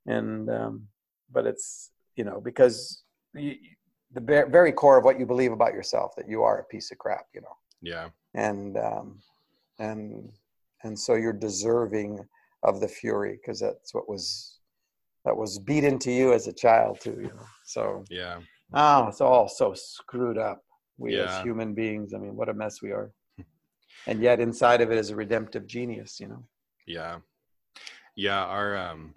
And 0.07 0.51
um, 0.51 0.89
but 1.33 1.47
it's 1.47 1.91
you 2.17 2.25
know 2.25 2.41
because 2.41 3.05
you, 3.35 3.55
the 4.13 4.21
very 4.21 4.73
core 4.73 4.99
of 4.99 5.05
what 5.05 5.21
you 5.21 5.27
believe 5.27 5.53
about 5.53 5.73
yourself 5.73 6.15
that 6.17 6.29
you 6.29 6.43
are 6.43 6.59
a 6.59 6.65
piece 6.65 6.91
of 6.91 6.99
crap, 6.99 7.27
you 7.33 7.43
know. 7.43 7.57
Yeah. 7.81 8.09
And 8.35 8.77
um, 8.77 9.21
and 9.79 10.33
and 10.83 10.99
so 10.99 11.15
you're 11.15 11.33
deserving 11.33 12.19
of 12.67 12.81
the 12.81 12.89
fury 12.89 13.39
because 13.41 13.61
that's 13.61 13.95
what 13.95 14.09
was 14.09 14.59
that 15.25 15.37
was 15.37 15.59
beat 15.59 15.85
into 15.85 16.13
you 16.13 16.33
as 16.33 16.47
a 16.47 16.53
child 16.53 17.01
too, 17.01 17.17
you 17.21 17.29
know. 17.29 17.47
So 17.65 18.05
yeah. 18.11 18.41
Oh, 18.75 19.07
it's 19.07 19.21
all 19.21 19.49
so 19.49 19.75
screwed 19.75 20.39
up. 20.39 20.61
We 20.99 21.17
yeah. 21.17 21.39
as 21.39 21.43
human 21.43 21.73
beings. 21.73 22.13
I 22.15 22.19
mean, 22.19 22.37
what 22.37 22.49
a 22.49 22.55
mess 22.55 22.83
we 22.83 22.91
are 22.91 23.13
and 24.07 24.23
yet 24.23 24.41
inside 24.41 24.81
of 24.81 24.91
it 24.91 24.99
is 24.99 25.11
a 25.11 25.17
redemptive 25.17 25.67
genius 25.67 26.21
you 26.21 26.29
know 26.29 26.43
yeah 26.87 27.19
yeah 28.15 28.45
our 28.45 28.77
um 28.77 29.15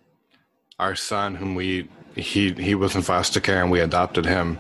our 0.80 0.96
son 0.96 1.36
whom 1.36 1.56
we 1.56 1.88
he 2.16 2.54
he 2.54 2.76
was 2.76 2.96
in 2.96 3.02
foster 3.02 3.40
care 3.40 3.62
and 3.62 3.72
we 3.72 3.82
adopted 3.82 4.26
him 4.26 4.60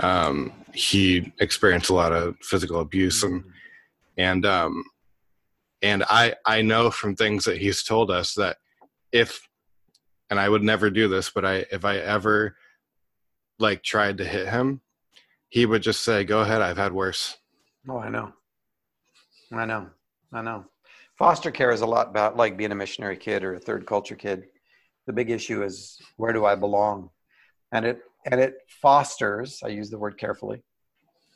um 0.00 0.52
he 0.74 1.32
experienced 1.38 1.90
a 1.90 1.94
lot 1.94 2.12
of 2.12 2.36
physical 2.40 2.80
abuse 2.80 3.22
and 3.22 3.44
and 4.16 4.46
um 4.46 4.84
and 5.82 6.04
i 6.08 6.34
i 6.46 6.62
know 6.62 6.90
from 6.90 7.14
things 7.14 7.44
that 7.44 7.58
he's 7.58 7.82
told 7.82 8.10
us 8.10 8.34
that 8.34 8.56
if 9.12 9.48
and 10.30 10.38
i 10.38 10.48
would 10.48 10.62
never 10.62 10.90
do 10.90 11.08
this 11.08 11.30
but 11.30 11.44
i 11.44 11.64
if 11.70 11.84
i 11.84 11.96
ever 11.96 12.56
like 13.58 13.82
tried 13.82 14.18
to 14.18 14.24
hit 14.24 14.48
him 14.48 14.80
he 15.48 15.66
would 15.66 15.82
just 15.82 16.02
say 16.02 16.24
go 16.24 16.40
ahead 16.40 16.62
i've 16.62 16.76
had 16.76 16.92
worse 16.92 17.36
oh 17.88 17.98
i 17.98 18.08
know 18.08 18.32
I 19.54 19.66
know. 19.66 19.88
I 20.32 20.42
know. 20.42 20.64
Foster 21.18 21.50
care 21.50 21.72
is 21.72 21.82
a 21.82 21.86
lot 21.86 22.08
about 22.08 22.36
like 22.36 22.56
being 22.56 22.72
a 22.72 22.76
missionary 22.76 23.16
kid 23.16 23.44
or 23.44 23.54
a 23.54 23.60
third 23.60 23.86
culture 23.86 24.14
kid. 24.14 24.44
The 25.06 25.12
big 25.12 25.30
issue 25.30 25.62
is 25.62 26.00
where 26.16 26.32
do 26.32 26.46
I 26.46 26.54
belong? 26.54 27.10
And 27.72 27.84
it 27.84 28.00
and 28.30 28.40
it 28.40 28.54
fosters, 28.80 29.60
I 29.64 29.68
use 29.68 29.90
the 29.90 29.98
word 29.98 30.16
carefully, 30.16 30.62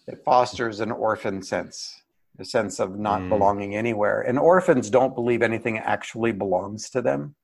it 0.07 0.23
fosters 0.25 0.81
an 0.81 0.93
orphan 0.93 1.43
sense, 1.43 1.95
a 2.39 2.45
sense 2.45 2.79
of 2.79 2.99
not 2.99 3.21
mm. 3.21 3.29
belonging 3.29 3.77
anywhere. 3.77 4.21
And 4.23 4.39
orphans 4.39 4.91
don't 4.91 5.15
believe 5.15 5.43
anything 5.43 5.79
actually 5.79 6.33
belongs 6.33 6.91
to 6.91 7.03
them. 7.03 7.35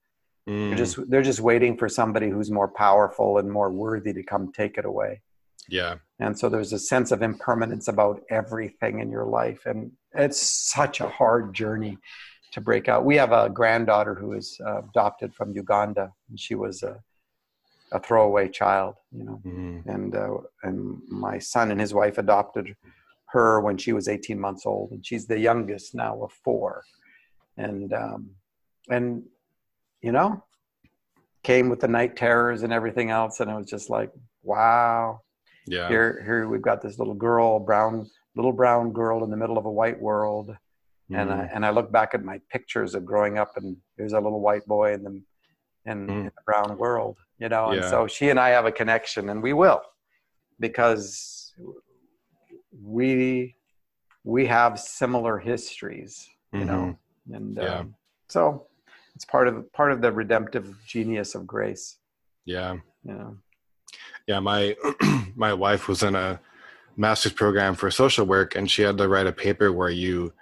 Mm. 0.48 0.68
They're 0.68 0.78
just 0.78 1.10
they're 1.10 1.22
just 1.22 1.40
waiting 1.40 1.76
for 1.76 1.88
somebody 1.88 2.28
who's 2.28 2.50
more 2.50 2.68
powerful 2.68 3.38
and 3.38 3.50
more 3.50 3.70
worthy 3.70 4.12
to 4.12 4.22
come 4.22 4.52
take 4.52 4.76
it 4.78 4.84
away. 4.84 5.22
Yeah. 5.68 5.96
And 6.18 6.38
so 6.38 6.48
there's 6.48 6.72
a 6.72 6.78
sense 6.78 7.12
of 7.12 7.22
impermanence 7.22 7.88
about 7.88 8.22
everything 8.30 9.00
in 9.00 9.10
your 9.10 9.26
life. 9.26 9.66
And 9.66 9.92
it's 10.14 10.40
such 10.40 11.00
a 11.00 11.08
hard 11.08 11.54
journey 11.54 11.98
to 12.52 12.60
break 12.60 12.88
out. 12.88 13.04
We 13.04 13.16
have 13.16 13.32
a 13.32 13.48
granddaughter 13.48 14.14
who 14.14 14.32
is 14.32 14.58
uh, 14.64 14.82
adopted 14.82 15.34
from 15.34 15.52
Uganda, 15.52 16.12
and 16.28 16.38
she 16.38 16.54
was 16.54 16.82
a, 16.82 17.00
a 17.92 17.98
throwaway 17.98 18.48
child, 18.48 18.96
you 19.10 19.24
know. 19.24 19.40
Mm-hmm. 19.44 19.88
And 19.88 20.14
uh, 20.14 20.36
and 20.62 21.00
my 21.08 21.38
son 21.38 21.70
and 21.70 21.80
his 21.80 21.94
wife 21.94 22.18
adopted 22.18 22.76
her 23.32 23.60
when 23.60 23.76
she 23.76 23.92
was 23.92 24.08
18 24.08 24.38
months 24.38 24.64
old, 24.66 24.92
and 24.92 25.04
she's 25.04 25.26
the 25.26 25.38
youngest 25.38 25.94
now 25.94 26.22
of 26.22 26.32
four. 26.44 26.82
And 27.56 27.92
um, 27.92 28.30
and 28.88 29.22
you 30.00 30.12
know, 30.12 30.42
came 31.42 31.68
with 31.68 31.80
the 31.80 31.88
night 31.88 32.16
terrors 32.16 32.62
and 32.62 32.72
everything 32.72 33.10
else, 33.10 33.40
and 33.40 33.50
it 33.50 33.54
was 33.54 33.68
just 33.68 33.90
like, 33.90 34.10
wow, 34.42 35.20
yeah. 35.66 35.88
Here, 35.88 36.22
here 36.24 36.48
we've 36.48 36.62
got 36.62 36.82
this 36.82 36.98
little 36.98 37.14
girl, 37.14 37.60
brown, 37.60 38.08
little 38.34 38.52
brown 38.52 38.92
girl 38.92 39.22
in 39.24 39.30
the 39.30 39.36
middle 39.36 39.58
of 39.58 39.64
a 39.64 39.70
white 39.70 40.00
world, 40.00 40.50
mm. 41.10 41.20
and 41.20 41.32
I, 41.32 41.36
mm. 41.36 41.50
and 41.54 41.64
I 41.64 41.70
look 41.70 41.92
back 41.92 42.14
at 42.14 42.24
my 42.24 42.40
pictures 42.50 42.94
of 42.94 43.04
growing 43.04 43.38
up, 43.38 43.52
and 43.56 43.76
there's 43.96 44.12
a 44.12 44.20
little 44.20 44.40
white 44.40 44.66
boy 44.66 44.94
in 44.94 45.04
the 45.04 45.22
in, 45.86 46.06
mm. 46.06 46.10
in 46.10 46.24
the 46.24 46.32
brown 46.44 46.76
world, 46.78 47.18
you 47.38 47.48
know. 47.48 47.70
And 47.70 47.84
so 47.84 48.06
she 48.06 48.30
and 48.30 48.40
I 48.40 48.50
have 48.50 48.66
a 48.66 48.72
connection, 48.72 49.28
and 49.28 49.42
we 49.42 49.52
will, 49.52 49.82
because 50.58 51.52
we 52.80 53.54
we 54.24 54.46
have 54.46 54.78
similar 54.78 55.38
histories, 55.38 56.28
you 56.52 56.60
mm-hmm. 56.60 56.68
know, 56.68 56.98
and 57.32 57.56
yeah. 57.56 57.78
um, 57.80 57.94
so 58.28 58.66
it's 59.14 59.24
part 59.24 59.48
of 59.48 59.72
part 59.72 59.92
of 59.92 60.00
the 60.00 60.12
redemptive 60.12 60.74
genius 60.86 61.34
of 61.34 61.46
grace. 61.46 61.98
Yeah. 62.44 62.76
You 63.04 63.14
know 63.14 63.36
yeah 64.26 64.40
my 64.40 64.76
my 65.34 65.52
wife 65.52 65.88
was 65.88 66.02
in 66.02 66.14
a 66.14 66.40
master's 66.96 67.32
program 67.32 67.74
for 67.74 67.90
social 67.90 68.26
work 68.26 68.54
and 68.54 68.70
she 68.70 68.82
had 68.82 68.98
to 68.98 69.08
write 69.08 69.26
a 69.26 69.32
paper 69.32 69.72
where 69.72 69.90
you 69.90 70.32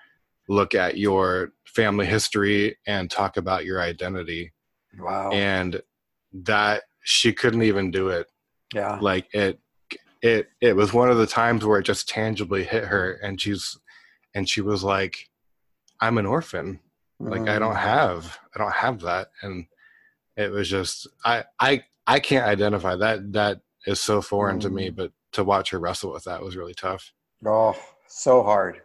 look 0.48 0.74
at 0.74 0.98
your 0.98 1.52
family 1.64 2.06
history 2.06 2.76
and 2.86 3.10
talk 3.10 3.36
about 3.36 3.64
your 3.64 3.80
identity 3.80 4.52
wow 4.98 5.30
and 5.30 5.80
that 6.32 6.82
she 7.02 7.32
couldn't 7.32 7.62
even 7.62 7.90
do 7.90 8.08
it 8.08 8.26
yeah 8.74 8.98
like 9.00 9.32
it 9.32 9.58
it 10.22 10.48
it 10.60 10.76
was 10.76 10.92
one 10.92 11.10
of 11.10 11.18
the 11.18 11.26
times 11.26 11.64
where 11.64 11.78
it 11.78 11.84
just 11.84 12.08
tangibly 12.08 12.64
hit 12.64 12.84
her 12.84 13.12
and 13.22 13.40
she's 13.40 13.78
and 14.34 14.48
she 14.48 14.60
was 14.60 14.84
like 14.84 15.28
i'm 16.00 16.18
an 16.18 16.26
orphan 16.26 16.78
like 17.18 17.48
i 17.48 17.58
don't 17.58 17.74
mm. 17.74 17.80
have 17.80 18.38
i 18.54 18.58
don't 18.58 18.72
have 18.72 19.00
that 19.00 19.28
and 19.42 19.66
it 20.36 20.50
was 20.50 20.68
just 20.68 21.06
i 21.24 21.44
i 21.58 21.82
i 22.06 22.18
can't 22.18 22.46
identify 22.46 22.96
that 22.96 23.32
that 23.32 23.60
is 23.86 24.00
so 24.00 24.20
foreign 24.20 24.58
mm. 24.58 24.62
to 24.62 24.70
me, 24.70 24.90
mm. 24.90 24.96
but 24.96 25.12
to 25.32 25.44
watch 25.44 25.70
her 25.70 25.78
wrestle 25.78 26.12
with 26.12 26.24
that 26.24 26.42
was 26.42 26.56
really 26.56 26.74
tough. 26.74 27.12
Oh, 27.46 27.76
so 28.06 28.42
hard. 28.42 28.82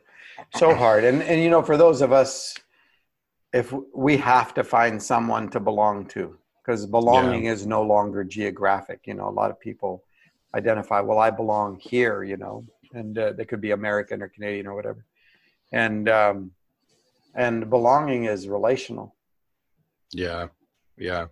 So 0.55 0.75
hard. 0.75 1.03
And 1.03 1.23
and 1.23 1.41
you 1.41 1.49
know, 1.49 1.61
for 1.61 1.77
those 1.77 2.01
of 2.01 2.11
us 2.11 2.55
if 3.53 3.73
we 3.93 4.17
have 4.17 4.53
to 4.53 4.63
find 4.65 5.01
someone 5.01 5.49
to 5.49 5.61
belong 5.61 6.05
to 6.05 6.37
because 6.61 6.85
belonging 6.85 7.45
yeah. 7.45 7.53
is 7.53 7.65
no 7.65 7.81
longer 7.81 8.23
geographic, 8.23 8.99
you 9.05 9.13
know, 9.13 9.29
a 9.29 9.31
lot 9.31 9.49
of 9.49 9.57
people 9.59 10.03
identify, 10.55 11.01
well, 11.01 11.19
I 11.19 11.29
belong 11.29 11.79
here, 11.79 12.23
you 12.23 12.37
know, 12.37 12.65
and 12.93 13.17
uh, 13.17 13.33
they 13.33 13.45
could 13.45 13.61
be 13.61 13.71
American 13.71 14.21
or 14.21 14.29
Canadian 14.29 14.67
or 14.67 14.75
whatever. 14.75 15.05
And 15.71 16.07
um 16.09 16.51
and 17.35 17.69
belonging 17.69 18.25
is 18.25 18.47
relational. 18.47 19.15
Yeah. 20.11 20.47
Yeah. 20.97 21.27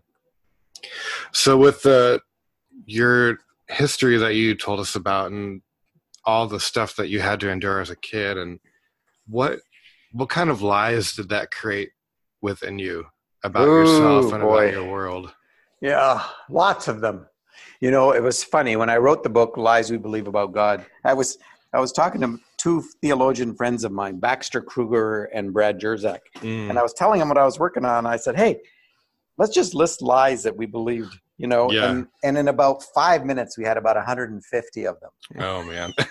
So 1.31 1.57
with 1.57 1.83
the 1.83 2.21
your 2.85 3.37
history 3.69 4.17
that 4.17 4.35
you 4.35 4.55
told 4.55 4.79
us 4.79 4.95
about 4.95 5.31
and 5.31 5.61
all 6.25 6.47
the 6.47 6.59
stuff 6.59 6.95
that 6.97 7.09
you 7.09 7.19
had 7.21 7.39
to 7.39 7.49
endure 7.49 7.79
as 7.79 7.89
a 7.89 7.95
kid 7.95 8.37
and 8.37 8.59
what 9.27 9.59
what 10.11 10.29
kind 10.29 10.49
of 10.49 10.61
lies 10.61 11.13
did 11.13 11.29
that 11.29 11.51
create 11.51 11.89
within 12.41 12.77
you 12.77 13.05
about 13.43 13.67
Ooh, 13.67 13.79
yourself 13.79 14.33
and 14.33 14.41
boy. 14.41 14.67
about 14.67 14.73
your 14.73 14.91
world 14.91 15.33
yeah 15.81 16.23
lots 16.49 16.87
of 16.87 17.01
them 17.01 17.25
you 17.83 17.91
know 17.91 18.11
it 18.11 18.23
was 18.23 18.43
funny 18.43 18.75
when 18.75 18.89
i 18.89 18.97
wrote 18.97 19.23
the 19.23 19.29
book 19.29 19.57
lies 19.57 19.91
we 19.91 19.97
believe 19.97 20.27
about 20.27 20.53
god 20.53 20.85
i 21.03 21.13
was 21.13 21.37
i 21.73 21.79
was 21.79 21.91
talking 21.91 22.21
to 22.21 22.39
two 22.57 22.81
theologian 23.01 23.53
friends 23.53 23.83
of 23.83 23.91
mine 23.91 24.19
baxter 24.19 24.61
kruger 24.61 25.25
and 25.35 25.53
brad 25.53 25.79
jersak 25.79 26.19
mm. 26.37 26.69
and 26.69 26.79
i 26.79 26.81
was 26.81 26.93
telling 26.93 27.19
them 27.19 27.27
what 27.27 27.37
i 27.37 27.45
was 27.45 27.59
working 27.59 27.85
on 27.85 28.05
i 28.05 28.15
said 28.15 28.35
hey 28.35 28.57
let's 29.37 29.53
just 29.53 29.73
list 29.73 30.01
lies 30.01 30.43
that 30.43 30.55
we 30.55 30.65
believed 30.65 31.13
you 31.37 31.47
know? 31.47 31.69
Yeah. 31.71 31.89
and, 31.89 32.07
and 32.23 32.37
in 32.37 32.47
about 32.47 32.83
five 32.95 33.25
minutes 33.25 33.57
we 33.57 33.63
had 33.63 33.75
about 33.75 33.95
150 33.95 34.87
of 34.87 34.99
them. 34.99 35.11
Oh 35.39 35.63
man. 35.63 35.93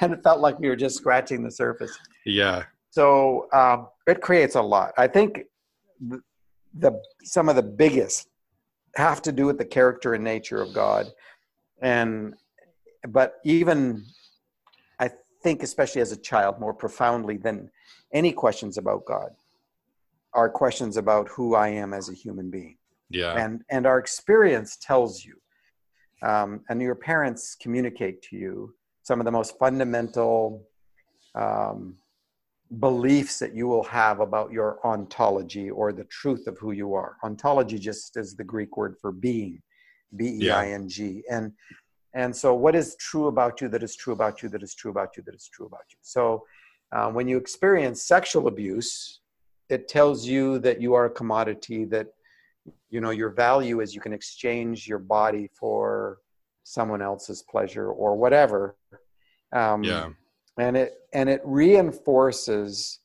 And 0.00 0.12
it 0.12 0.22
felt 0.24 0.40
like 0.40 0.58
we 0.58 0.68
were 0.68 0.76
just 0.76 0.96
scratching 0.96 1.44
the 1.44 1.50
surface. 1.50 1.96
Yeah. 2.26 2.64
So 2.90 3.48
um, 3.52 3.88
it 4.06 4.20
creates 4.20 4.56
a 4.56 4.62
lot. 4.62 4.92
I 4.98 5.06
think 5.06 5.42
the, 6.00 6.20
the 6.74 7.00
some 7.22 7.48
of 7.48 7.56
the 7.56 7.62
biggest 7.62 8.28
have 8.96 9.22
to 9.22 9.32
do 9.32 9.46
with 9.46 9.58
the 9.58 9.64
character 9.64 10.14
and 10.14 10.24
nature 10.24 10.60
of 10.60 10.72
God. 10.72 11.06
And 11.80 12.34
but 13.08 13.34
even 13.44 14.04
I 14.98 15.10
think, 15.42 15.62
especially 15.62 16.00
as 16.00 16.12
a 16.12 16.16
child, 16.16 16.58
more 16.58 16.74
profoundly 16.74 17.36
than 17.36 17.70
any 18.12 18.32
questions 18.32 18.78
about 18.78 19.04
God, 19.04 19.30
are 20.34 20.48
questions 20.48 20.96
about 20.96 21.28
who 21.28 21.54
I 21.54 21.68
am 21.68 21.94
as 21.94 22.08
a 22.08 22.14
human 22.14 22.50
being. 22.50 22.76
Yeah. 23.10 23.34
And 23.36 23.62
and 23.70 23.86
our 23.86 23.98
experience 23.98 24.76
tells 24.76 25.24
you, 25.24 25.36
um, 26.22 26.60
and 26.68 26.80
your 26.82 26.94
parents 26.94 27.56
communicate 27.60 28.22
to 28.22 28.36
you 28.36 28.74
some 29.02 29.20
of 29.20 29.24
the 29.24 29.32
most 29.32 29.58
fundamental 29.58 30.66
um, 31.34 31.96
beliefs 32.78 33.38
that 33.38 33.54
you 33.54 33.66
will 33.66 33.84
have 33.84 34.20
about 34.20 34.52
your 34.52 34.78
ontology 34.84 35.70
or 35.70 35.92
the 35.92 36.04
truth 36.04 36.46
of 36.46 36.58
who 36.58 36.72
you 36.72 36.94
are. 36.94 37.16
Ontology 37.24 37.78
just 37.78 38.16
is 38.16 38.34
the 38.34 38.44
Greek 38.44 38.76
word 38.76 38.96
for 39.00 39.10
being, 39.10 39.62
B 40.16 40.38
E 40.42 40.50
I 40.50 40.70
N 40.72 40.88
G. 40.88 41.22
Yeah. 41.26 41.38
And 41.38 41.52
and 42.14 42.34
so, 42.34 42.54
what 42.54 42.74
is 42.74 42.96
true 42.96 43.26
about 43.28 43.60
you 43.60 43.68
that 43.68 43.82
is 43.82 43.96
true 43.96 44.12
about 44.12 44.42
you 44.42 44.48
that 44.50 44.62
is 44.62 44.74
true 44.74 44.90
about 44.90 45.16
you 45.16 45.22
that 45.24 45.34
is 45.34 45.48
true 45.52 45.66
about 45.66 45.84
you? 45.90 45.98
So, 46.02 46.44
uh, 46.92 47.10
when 47.10 47.28
you 47.28 47.36
experience 47.38 48.02
sexual 48.02 48.48
abuse, 48.48 49.20
it 49.68 49.88
tells 49.88 50.26
you 50.26 50.58
that 50.60 50.80
you 50.80 50.94
are 50.94 51.06
a 51.06 51.10
commodity, 51.10 51.84
that 51.86 52.08
you 52.90 53.00
know 53.00 53.10
your 53.10 53.30
value 53.30 53.80
is 53.80 53.94
you 53.94 54.00
can 54.00 54.12
exchange 54.12 54.86
your 54.86 54.98
body 54.98 55.50
for 55.58 56.18
someone 56.64 57.00
else's 57.00 57.42
pleasure 57.42 57.90
or 57.90 58.14
whatever. 58.14 58.76
Um, 59.52 59.82
yeah 59.82 60.10
and 60.58 60.76
it 60.76 60.94
and 61.12 61.28
it 61.28 61.40
reinforces 61.44 63.00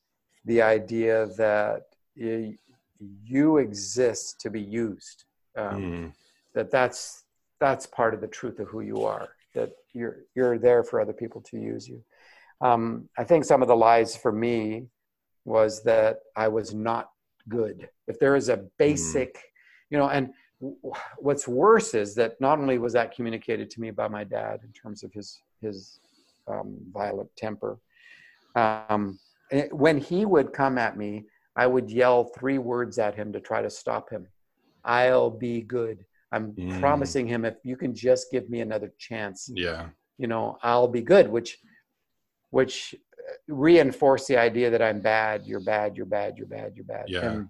the 0.45 0.61
idea 0.61 1.27
that 1.37 1.83
you 2.15 3.57
exist 3.57 4.41
to 4.41 4.49
be 4.49 4.61
used 4.61 5.25
um, 5.57 5.81
mm. 5.81 6.13
that 6.53 6.71
that's 6.71 7.23
that's 7.59 7.85
part 7.85 8.13
of 8.13 8.21
the 8.21 8.27
truth 8.27 8.59
of 8.59 8.67
who 8.67 8.81
you 8.81 9.05
are 9.05 9.29
that 9.53 9.71
you're 9.93 10.17
you're 10.35 10.57
there 10.57 10.83
for 10.83 10.99
other 10.99 11.13
people 11.13 11.41
to 11.41 11.57
use 11.57 11.87
you 11.87 12.03
um, 12.61 13.07
i 13.17 13.23
think 13.23 13.45
some 13.45 13.61
of 13.61 13.67
the 13.67 13.75
lies 13.75 14.15
for 14.15 14.31
me 14.31 14.87
was 15.45 15.83
that 15.83 16.19
i 16.35 16.47
was 16.47 16.73
not 16.73 17.09
good 17.49 17.89
if 18.07 18.19
there 18.19 18.35
is 18.35 18.49
a 18.49 18.65
basic 18.77 19.35
mm. 19.35 19.41
you 19.91 19.97
know 19.97 20.09
and 20.09 20.31
what's 21.17 21.45
worse 21.45 21.93
is 21.93 22.15
that 22.15 22.39
not 22.39 22.57
only 22.57 22.77
was 22.77 22.93
that 22.93 23.13
communicated 23.13 23.69
to 23.69 23.81
me 23.81 23.91
by 23.91 24.07
my 24.07 24.23
dad 24.23 24.61
in 24.63 24.71
terms 24.71 25.03
of 25.03 25.11
his 25.11 25.41
his 25.61 25.99
um, 26.47 26.77
violent 26.91 27.29
temper. 27.35 27.79
Um, 28.55 29.19
when 29.71 29.97
he 29.97 30.25
would 30.25 30.53
come 30.53 30.77
at 30.77 30.97
me, 30.97 31.25
I 31.55 31.67
would 31.67 31.89
yell 31.89 32.25
three 32.25 32.57
words 32.57 32.97
at 32.97 33.15
him 33.15 33.31
to 33.33 33.39
try 33.39 33.61
to 33.61 33.69
stop 33.69 34.09
him. 34.09 34.27
I'll 34.83 35.29
be 35.29 35.61
good. 35.61 36.05
I'm 36.31 36.53
mm. 36.53 36.79
promising 36.79 37.27
him 37.27 37.45
if 37.45 37.55
you 37.63 37.77
can 37.77 37.93
just 37.93 38.31
give 38.31 38.49
me 38.49 38.61
another 38.61 38.91
chance. 38.97 39.49
Yeah. 39.53 39.89
You 40.17 40.27
know, 40.27 40.57
I'll 40.63 40.87
be 40.87 41.01
good, 41.01 41.29
which 41.29 41.59
which 42.49 42.95
reinforce 43.47 44.27
the 44.27 44.37
idea 44.37 44.69
that 44.69 44.81
I'm 44.81 45.01
bad, 45.01 45.45
you're 45.45 45.59
bad, 45.59 45.95
you're 45.95 46.05
bad, 46.05 46.37
you're 46.37 46.47
bad, 46.47 46.73
you're 46.75 46.85
bad. 46.85 47.05
Yeah. 47.07 47.31
And, 47.31 47.49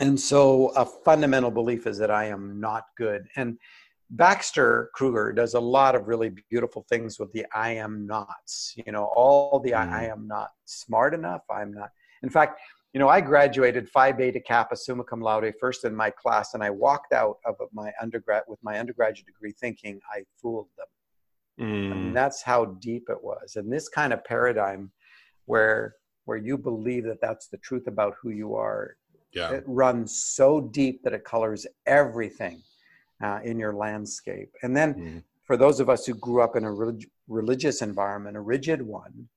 and 0.00 0.20
so 0.20 0.68
a 0.76 0.84
fundamental 0.84 1.50
belief 1.50 1.86
is 1.86 1.98
that 1.98 2.10
I 2.10 2.26
am 2.26 2.60
not 2.60 2.84
good. 2.96 3.26
And 3.36 3.58
Baxter 4.12 4.90
Kruger 4.94 5.32
does 5.32 5.54
a 5.54 5.60
lot 5.60 5.94
of 5.94 6.06
really 6.06 6.32
beautiful 6.50 6.84
things 6.88 7.18
with 7.18 7.32
the 7.32 7.46
I 7.54 7.70
am 7.70 8.06
nots. 8.06 8.74
You 8.84 8.92
know, 8.92 9.04
all 9.16 9.58
the 9.58 9.70
mm. 9.70 9.78
I, 9.78 10.02
I, 10.02 10.04
am 10.08 10.28
not 10.28 10.50
smart 10.66 11.14
enough. 11.14 11.42
I'm 11.50 11.72
not. 11.72 11.90
In 12.22 12.28
fact, 12.28 12.60
you 12.92 13.00
know, 13.00 13.08
I 13.08 13.22
graduated 13.22 13.88
Phi 13.88 14.12
Beta 14.12 14.38
Kappa 14.38 14.76
summa 14.76 15.02
cum 15.02 15.22
laude 15.22 15.54
first 15.58 15.86
in 15.86 15.96
my 15.96 16.10
class, 16.10 16.52
and 16.52 16.62
I 16.62 16.68
walked 16.68 17.14
out 17.14 17.38
of 17.46 17.56
my 17.72 17.90
undergrad 18.02 18.42
with 18.48 18.58
my 18.62 18.78
undergraduate 18.78 19.26
degree 19.26 19.54
thinking 19.58 19.98
I 20.14 20.24
fooled 20.42 20.68
them. 20.76 21.66
Mm. 21.66 21.92
And 21.92 22.16
that's 22.16 22.42
how 22.42 22.66
deep 22.66 23.08
it 23.08 23.22
was. 23.22 23.56
And 23.56 23.72
this 23.72 23.88
kind 23.88 24.12
of 24.12 24.22
paradigm, 24.24 24.92
where 25.46 25.94
where 26.26 26.36
you 26.36 26.58
believe 26.58 27.04
that 27.04 27.22
that's 27.22 27.48
the 27.48 27.58
truth 27.58 27.86
about 27.86 28.14
who 28.20 28.28
you 28.28 28.54
are, 28.56 28.94
yeah. 29.32 29.52
it 29.52 29.64
runs 29.66 30.22
so 30.22 30.60
deep 30.60 31.02
that 31.02 31.14
it 31.14 31.24
colors 31.24 31.66
everything 31.86 32.62
uh, 33.22 33.40
in 33.44 33.58
your 33.58 33.72
landscape. 33.72 34.50
And 34.62 34.76
then 34.76 34.94
mm. 34.94 35.22
for 35.44 35.56
those 35.56 35.80
of 35.80 35.88
us 35.88 36.04
who 36.06 36.14
grew 36.14 36.42
up 36.42 36.56
in 36.56 36.64
a 36.64 36.72
relig- 36.72 37.10
religious 37.28 37.82
environment, 37.82 38.36
a 38.36 38.40
rigid 38.40 38.82
one, 38.82 39.28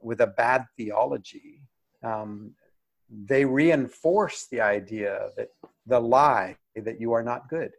with 0.00 0.20
a 0.20 0.26
bad 0.26 0.64
theology, 0.76 1.62
um, 2.02 2.52
they 3.10 3.44
reinforce 3.44 4.46
the 4.50 4.60
idea 4.60 5.30
that 5.36 5.48
the 5.86 5.98
lie 5.98 6.56
that 6.76 7.00
you 7.00 7.12
are 7.12 7.22
not 7.22 7.48
good. 7.48 7.72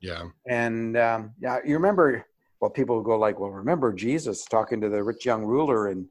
Yeah. 0.00 0.24
And 0.48 0.96
um, 0.96 1.32
yeah, 1.40 1.58
you 1.64 1.74
remember, 1.74 2.26
well, 2.60 2.70
people 2.70 3.02
go 3.02 3.18
like, 3.18 3.38
well, 3.38 3.50
remember 3.50 3.92
Jesus 3.92 4.44
talking 4.44 4.80
to 4.80 4.88
the 4.88 5.02
rich 5.02 5.24
young 5.24 5.44
ruler, 5.44 5.88
and 5.88 6.06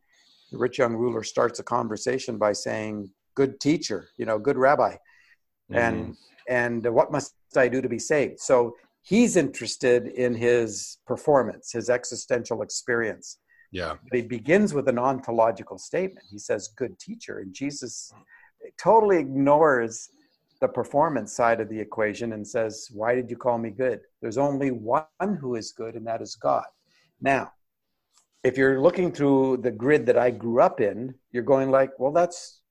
the 0.52 0.58
rich 0.58 0.78
young 0.78 0.96
ruler 0.96 1.24
starts 1.24 1.60
a 1.60 1.64
conversation 1.64 2.38
by 2.38 2.54
saying, 2.54 3.10
"Good 3.36 3.60
teacher, 3.60 4.10
you 4.18 4.26
know, 4.26 4.40
good 4.40 4.58
rabbi," 4.58 4.94
mm-hmm. 4.94 5.76
and 5.76 6.16
and 6.48 6.86
what 6.86 7.12
must 7.12 7.34
I 7.56 7.68
do 7.68 7.82
to 7.82 7.90
be 7.90 8.00
saved? 8.00 8.40
So 8.40 8.76
he's 9.02 9.36
interested 9.36 10.08
in 10.08 10.34
his 10.36 10.98
performance, 11.06 11.72
his 11.72 11.90
existential 11.90 12.62
experience. 12.62 13.40
Yeah. 13.72 13.96
But 14.10 14.18
he 14.18 14.22
begins 14.22 14.74
with 14.74 14.88
an 14.88 15.00
ontological 15.00 15.78
statement. 15.78 16.26
He 16.30 16.38
says, 16.38 16.70
Good 16.76 17.00
teacher. 17.00 17.40
And 17.40 17.54
Jesus 17.54 18.14
totally 18.82 19.18
ignores 19.18 20.10
the 20.62 20.68
performance 20.68 21.34
side 21.34 21.60
of 21.60 21.70
the 21.70 21.80
equation 21.80 22.34
and 22.34 22.48
says, 22.48 22.90
Why 22.94 23.16
did 23.16 23.30
you 23.30 23.36
call 23.36 23.58
me 23.58 23.72
good? 23.72 24.02
There's 24.22 24.38
only 24.38 24.72
one 24.72 25.38
who 25.40 25.56
is 25.56 25.72
good, 25.72 25.96
and 25.96 26.06
that 26.08 26.22
is 26.22 26.36
God. 26.36 26.66
Now, 27.20 27.52
if 28.44 28.58
you're 28.58 28.82
looking 28.82 29.12
through 29.12 29.58
the 29.58 29.72
grid 29.72 30.06
that 30.06 30.18
I 30.18 30.30
grew 30.30 30.62
up 30.62 30.82
in, 30.82 31.16
you're 31.32 31.44
going 31.44 31.72
like, 31.72 31.92
well, 31.98 32.12
that's 32.12 32.62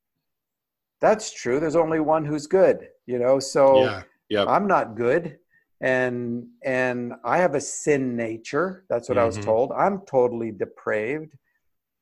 that's 1.03 1.33
true. 1.33 1.61
There's 1.61 1.77
only 1.77 2.01
one 2.01 2.25
who's 2.25 2.47
good, 2.47 2.89
you 3.07 3.19
know. 3.19 3.41
So 3.41 3.83
yeah, 3.83 4.03
yep. 4.31 4.49
I'm 4.49 4.67
not 4.67 4.97
good, 4.97 5.37
and 5.83 6.47
and 6.65 7.13
I 7.25 7.39
have 7.39 7.55
a 7.55 7.61
sin 7.61 8.17
nature. 8.17 8.85
That's 8.89 9.09
what 9.09 9.17
mm-hmm. 9.17 9.25
I 9.25 9.27
was 9.27 9.37
mm-hmm. 9.37 9.45
told. 9.45 9.73
I'm 9.73 10.01
totally 10.07 10.53
depraved. 10.53 11.35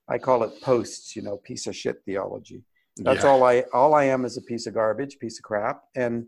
I 0.08 0.18
call 0.18 0.42
it 0.42 0.60
posts, 0.60 1.16
you 1.16 1.22
know, 1.22 1.38
piece 1.38 1.66
of 1.66 1.74
shit 1.74 2.02
theology. 2.04 2.62
That's 2.98 3.24
yeah. 3.24 3.30
all 3.30 3.42
I 3.42 3.64
all 3.72 3.94
I 3.94 4.04
am 4.04 4.24
is 4.24 4.36
a 4.36 4.42
piece 4.42 4.66
of 4.66 4.74
garbage, 4.74 5.18
piece 5.18 5.38
of 5.38 5.44
crap. 5.44 5.82
And 5.96 6.26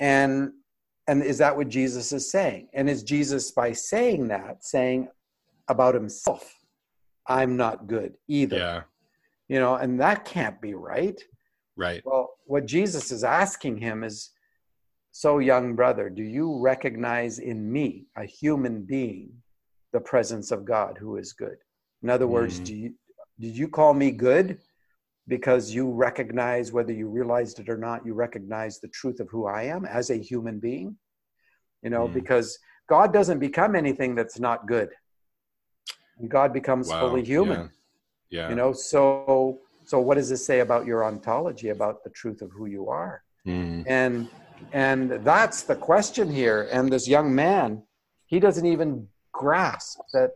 and 0.00 0.50
and 1.06 1.22
is 1.22 1.38
that 1.38 1.56
what 1.56 1.68
Jesus 1.68 2.12
is 2.12 2.30
saying? 2.30 2.68
And 2.74 2.90
is 2.90 3.02
Jesus 3.04 3.52
by 3.52 3.72
saying 3.72 4.28
that 4.28 4.64
saying 4.64 5.08
about 5.68 5.94
himself, 5.94 6.52
I'm 7.28 7.56
not 7.56 7.86
good 7.86 8.14
either. 8.26 8.58
Yeah. 8.58 8.82
You 9.48 9.60
know, 9.60 9.76
and 9.76 10.00
that 10.00 10.24
can't 10.24 10.60
be 10.60 10.74
right. 10.74 11.22
Right. 11.78 12.02
Well, 12.04 12.30
what 12.44 12.66
Jesus 12.66 13.12
is 13.12 13.24
asking 13.24 13.78
him 13.78 14.04
is, 14.04 14.30
so 15.12 15.38
young 15.38 15.74
brother, 15.74 16.10
do 16.10 16.22
you 16.22 16.60
recognize 16.60 17.38
in 17.38 17.72
me, 17.72 18.06
a 18.16 18.24
human 18.24 18.82
being, 18.82 19.30
the 19.92 20.00
presence 20.00 20.50
of 20.50 20.64
God 20.64 20.98
who 20.98 21.16
is 21.16 21.32
good? 21.32 21.56
In 22.02 22.10
other 22.10 22.26
words, 22.26 22.60
mm. 22.60 22.64
do 22.64 22.76
you 22.76 22.94
did 23.40 23.56
you 23.56 23.68
call 23.68 23.94
me 23.94 24.10
good 24.10 24.58
because 25.26 25.72
you 25.72 25.90
recognize 25.90 26.72
whether 26.72 26.92
you 26.92 27.08
realized 27.08 27.58
it 27.60 27.68
or 27.68 27.78
not, 27.78 28.04
you 28.04 28.14
recognize 28.14 28.80
the 28.80 28.88
truth 28.88 29.20
of 29.20 29.28
who 29.30 29.46
I 29.46 29.62
am 29.64 29.84
as 29.84 30.10
a 30.10 30.16
human 30.16 30.58
being? 30.58 30.96
You 31.82 31.90
know, 31.90 32.06
mm. 32.06 32.14
because 32.14 32.58
God 32.88 33.12
doesn't 33.12 33.38
become 33.38 33.76
anything 33.76 34.14
that's 34.14 34.38
not 34.38 34.66
good. 34.66 34.90
God 36.28 36.52
becomes 36.52 36.88
wow. 36.88 37.00
fully 37.00 37.24
human. 37.24 37.70
Yeah. 38.30 38.42
yeah. 38.42 38.48
You 38.50 38.56
know, 38.56 38.72
so 38.72 39.60
so 39.88 39.98
what 39.98 40.16
does 40.16 40.28
this 40.28 40.44
say 40.44 40.60
about 40.60 40.84
your 40.84 41.02
ontology, 41.02 41.70
about 41.70 42.04
the 42.04 42.10
truth 42.10 42.42
of 42.42 42.50
who 42.50 42.66
you 42.66 42.90
are? 42.90 43.22
Mm. 43.46 43.84
And 43.86 44.28
and 44.74 45.10
that's 45.24 45.62
the 45.62 45.76
question 45.76 46.30
here. 46.30 46.68
And 46.70 46.92
this 46.92 47.08
young 47.08 47.34
man, 47.34 47.82
he 48.26 48.38
doesn't 48.38 48.66
even 48.66 49.08
grasp 49.32 50.00
that 50.12 50.32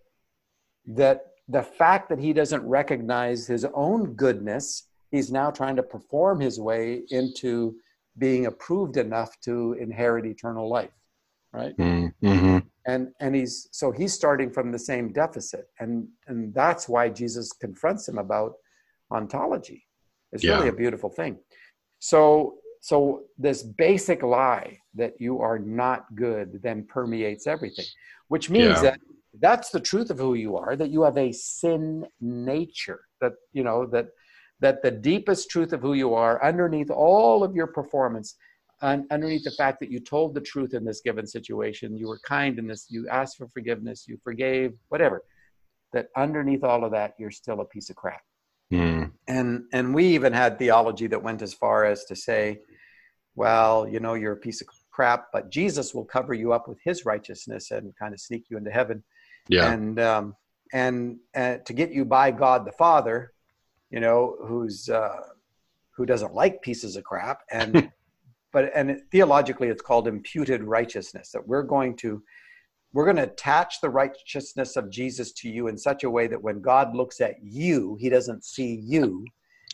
that 0.87 1.27
the 1.49 1.63
fact 1.63 2.09
that 2.09 2.19
he 2.19 2.33
doesn't 2.33 2.67
recognize 2.67 3.47
his 3.47 3.67
own 3.75 4.15
goodness, 4.15 4.89
he's 5.11 5.31
now 5.31 5.51
trying 5.51 5.77
to 5.77 5.83
perform 5.83 6.41
his 6.41 6.59
way 6.59 7.03
into 7.11 7.77
being 8.17 8.47
approved 8.47 8.97
enough 8.97 9.39
to 9.41 9.75
inherit 9.79 10.25
eternal 10.25 10.67
life, 10.67 10.97
right? 11.53 11.77
Mm-hmm. 11.77 12.59
And 12.87 13.13
and 13.21 13.35
he's 13.35 13.69
so 13.71 13.93
he's 13.93 14.15
starting 14.15 14.51
from 14.51 14.73
the 14.73 14.79
same 14.79 15.13
deficit, 15.13 15.67
and 15.79 16.09
and 16.27 16.55
that's 16.55 16.89
why 16.89 17.11
Jesus 17.11 17.53
confronts 17.53 18.09
him 18.09 18.17
about 18.17 18.55
ontology. 19.13 19.85
It's 20.33 20.45
yeah. 20.45 20.57
really 20.57 20.69
a 20.69 20.73
beautiful 20.73 21.11
thing. 21.11 21.39
So 21.99 22.55
so 22.81 23.23
this 23.39 23.63
basic 23.63 24.23
lie 24.25 24.77
that 24.95 25.15
you 25.21 25.41
are 25.41 25.59
not 25.59 26.15
good 26.17 26.61
then 26.63 26.85
permeates 26.85 27.47
everything, 27.47 27.87
which 28.29 28.51
means 28.51 28.77
yeah. 28.77 28.83
that 28.83 29.01
that's 29.41 29.71
the 29.71 29.81
truth 29.81 30.11
of 30.11 30.19
who 30.19 30.35
you 30.35 30.57
are 30.57 30.77
that 30.77 30.91
you 30.91 31.03
have 31.03 31.17
a 31.17 31.33
sin 31.33 32.05
nature 32.21 33.01
that 33.21 33.33
you 33.53 33.65
know 33.65 33.87
that 33.87 34.09
that 34.61 34.83
the 34.83 34.91
deepest 34.91 35.49
truth 35.49 35.73
of 35.73 35.81
who 35.81 35.95
you 35.95 36.13
are 36.15 36.45
underneath 36.45 36.91
all 36.91 37.43
of 37.43 37.55
your 37.55 37.67
performance 37.67 38.37
un, 38.83 39.07
underneath 39.11 39.45
the 39.45 39.51
fact 39.53 39.81
that 39.81 39.91
you 39.91 40.01
told 40.01 40.35
the 40.35 40.41
truth 40.41 40.75
in 40.75 40.85
this 40.85 41.01
given 41.01 41.27
situation, 41.27 41.97
you 41.97 42.09
were 42.09 42.21
kind 42.27 42.59
in 42.59 42.67
this, 42.67 42.87
you 42.91 43.09
asked 43.09 43.39
for 43.39 43.49
forgiveness, 43.49 44.05
you 44.07 44.19
forgave, 44.23 44.75
whatever, 44.89 45.23
that 45.93 46.09
underneath 46.17 46.65
all 46.65 46.85
of 46.85 46.91
that, 46.93 47.15
you're 47.19 47.31
still 47.31 47.61
a 47.61 47.65
piece 47.65 47.89
of 47.91 47.97
crap. 47.97 48.21
Mm. 48.73 49.13
And 49.29 49.65
and 49.73 49.95
we 49.95 50.07
even 50.07 50.33
had 50.33 50.59
theology 50.59 51.07
that 51.09 51.23
went 51.23 51.43
as 51.43 51.53
far 51.53 51.85
as 51.85 52.05
to 52.07 52.17
say, 52.17 52.61
well, 53.35 53.87
you 53.87 54.01
know, 54.01 54.15
you're 54.15 54.33
a 54.33 54.37
piece 54.37 54.63
of 54.63 54.69
crap, 54.91 55.27
but 55.33 55.51
Jesus 55.51 55.95
will 55.95 56.05
cover 56.05 56.33
you 56.33 56.53
up 56.53 56.69
with 56.69 56.79
His 56.83 57.05
righteousness 57.05 57.71
and 57.71 57.95
kind 57.97 58.15
of 58.15 58.21
sneak 58.21 58.47
you 58.49 58.57
into 58.57 58.71
heaven. 58.71 59.05
Yeah. 59.49 59.71
And 59.71 60.01
um, 60.01 60.37
and 60.73 61.19
uh, 61.35 61.57
to 61.59 61.73
get 61.73 61.93
you 61.93 62.05
by 62.05 62.31
God 62.31 62.65
the 62.65 62.73
Father, 62.73 63.33
you 63.91 64.01
know, 64.01 64.37
who's 64.41 64.89
uh, 64.89 65.21
who 65.91 66.07
doesn't 66.07 66.35
like 66.35 66.63
pieces 66.63 66.97
of 66.97 67.05
crap, 67.05 67.43
and 67.51 67.93
but 68.53 68.71
and 68.75 68.91
it, 68.91 69.03
theologically, 69.11 69.69
it's 69.69 69.83
called 69.83 70.09
imputed 70.09 70.63
righteousness. 70.63 71.31
That 71.33 71.47
we're 71.47 71.63
going 71.63 71.97
to 71.97 72.23
we're 72.93 73.05
going 73.05 73.17
to 73.17 73.25
attach 73.25 73.81
the 73.81 73.91
righteousness 73.91 74.77
of 74.77 74.91
Jesus 74.91 75.33
to 75.33 75.49
you 75.49 75.69
in 75.69 75.79
such 75.79 76.05
a 76.05 76.11
way 76.11 76.27
that 76.27 76.43
when 76.43 76.61
God 76.61 76.95
looks 76.95 77.21
at 77.21 77.37
you, 77.43 77.97
he 78.01 78.09
doesn't 78.09 78.45
see 78.45 78.81
you. 78.83 79.25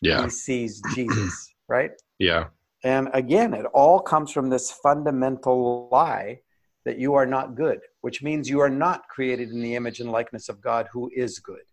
Yeah. 0.00 0.24
He 0.24 0.30
sees 0.30 0.80
Jesus, 0.94 1.54
right? 1.68 1.90
Yeah. 2.18 2.46
And 2.84 3.08
again, 3.12 3.54
it 3.54 3.66
all 3.74 3.98
comes 3.98 4.30
from 4.30 4.48
this 4.48 4.70
fundamental 4.70 5.88
lie 5.90 6.40
that 6.84 6.98
you 6.98 7.14
are 7.14 7.26
not 7.26 7.56
good, 7.56 7.80
which 8.02 8.22
means 8.22 8.48
you 8.48 8.60
are 8.60 8.70
not 8.70 9.08
created 9.08 9.50
in 9.50 9.60
the 9.60 9.74
image 9.74 10.00
and 10.00 10.12
likeness 10.12 10.48
of 10.48 10.60
God 10.60 10.88
who 10.92 11.10
is 11.14 11.40
good. 11.40 11.64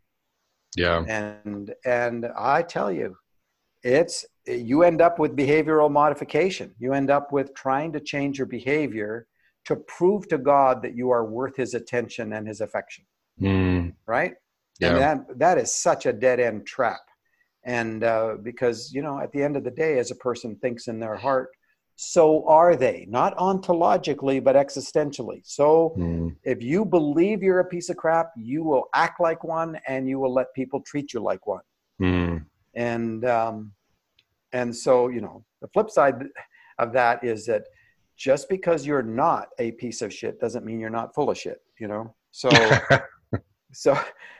Yeah. 0.75 1.05
And 1.07 1.73
and 1.85 2.25
I 2.37 2.63
tell 2.63 2.91
you, 2.91 3.15
it's 3.83 4.25
you 4.47 4.83
end 4.83 5.01
up 5.01 5.19
with 5.19 5.35
behavioral 5.35 5.91
modification. 5.91 6.73
You 6.79 6.93
end 6.93 7.11
up 7.11 7.31
with 7.31 7.53
trying 7.53 7.93
to 7.93 7.99
change 7.99 8.39
your 8.39 8.47
behavior 8.47 9.27
to 9.65 9.75
prove 9.75 10.27
to 10.29 10.37
God 10.37 10.81
that 10.83 10.95
you 10.95 11.09
are 11.09 11.25
worth 11.25 11.55
his 11.55 11.73
attention 11.73 12.33
and 12.33 12.47
his 12.47 12.61
affection. 12.61 13.05
Mm. 13.41 13.93
Right? 14.05 14.33
Yeah. 14.79 14.89
And 14.89 14.97
that, 14.99 15.39
that 15.39 15.57
is 15.57 15.73
such 15.73 16.05
a 16.05 16.13
dead 16.13 16.39
end 16.39 16.65
trap. 16.65 17.01
And 17.63 18.03
uh, 18.03 18.35
because, 18.43 18.93
you 18.93 19.01
know, 19.01 19.19
at 19.19 19.31
the 19.31 19.41
end 19.41 19.57
of 19.57 19.63
the 19.63 19.71
day, 19.71 19.97
as 19.97 20.11
a 20.11 20.15
person 20.15 20.55
thinks 20.57 20.87
in 20.87 20.99
their 20.99 21.15
heart, 21.15 21.49
so 21.95 22.45
are 22.47 22.75
they, 22.75 23.07
not 23.09 23.35
ontologically, 23.37 24.43
but 24.43 24.55
existentially. 24.55 25.41
So 25.45 25.95
mm. 25.97 26.35
if 26.43 26.61
you 26.61 26.85
believe 26.85 27.41
you're 27.41 27.61
a 27.61 27.65
piece 27.65 27.89
of 27.89 27.95
crap, 27.95 28.31
you 28.35 28.63
will 28.63 28.89
act 28.93 29.19
like 29.21 29.43
one 29.43 29.79
and 29.87 30.07
you 30.07 30.19
will 30.19 30.33
let 30.33 30.53
people 30.53 30.81
treat 30.81 31.13
you 31.13 31.21
like 31.21 31.47
one. 31.47 31.63
Mm. 32.01 32.45
And, 32.75 33.25
um, 33.25 33.71
and 34.51 34.75
so, 34.75 35.07
you 35.07 35.21
know, 35.21 35.45
the 35.61 35.69
flip 35.69 35.89
side 35.89 36.15
of 36.79 36.91
that 36.93 37.23
is 37.23 37.45
that 37.45 37.63
just 38.15 38.49
because 38.49 38.85
you're 38.85 39.03
not 39.03 39.49
a 39.59 39.71
piece 39.73 40.01
of 40.01 40.13
shit 40.13 40.39
doesn't 40.39 40.65
mean 40.65 40.79
you're 40.79 40.89
not 40.89 41.13
full 41.13 41.29
of 41.29 41.37
shit 41.37 41.61
you 41.79 41.87
know? 41.87 42.13
So 42.31 42.49
so 43.73 43.97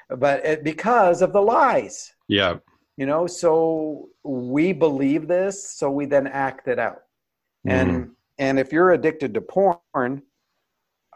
but 0.10 0.46
it, 0.46 0.64
because 0.64 1.22
of 1.22 1.34
the 1.34 1.42
lies. 1.42 2.14
Yeah. 2.28 2.58
You 2.98 3.06
know 3.06 3.28
so 3.28 4.10
we 4.24 4.74
believe 4.74 5.28
this 5.28 5.72
so 5.72 5.92
we 5.92 6.06
then 6.06 6.28
act 6.28 6.68
it 6.68 6.80
out. 6.80 7.02
Mm. 7.68 7.72
and 7.72 8.12
and 8.38 8.60
if 8.60 8.72
you're 8.72 8.92
addicted 8.92 9.34
to 9.34 9.42
porn 9.42 10.22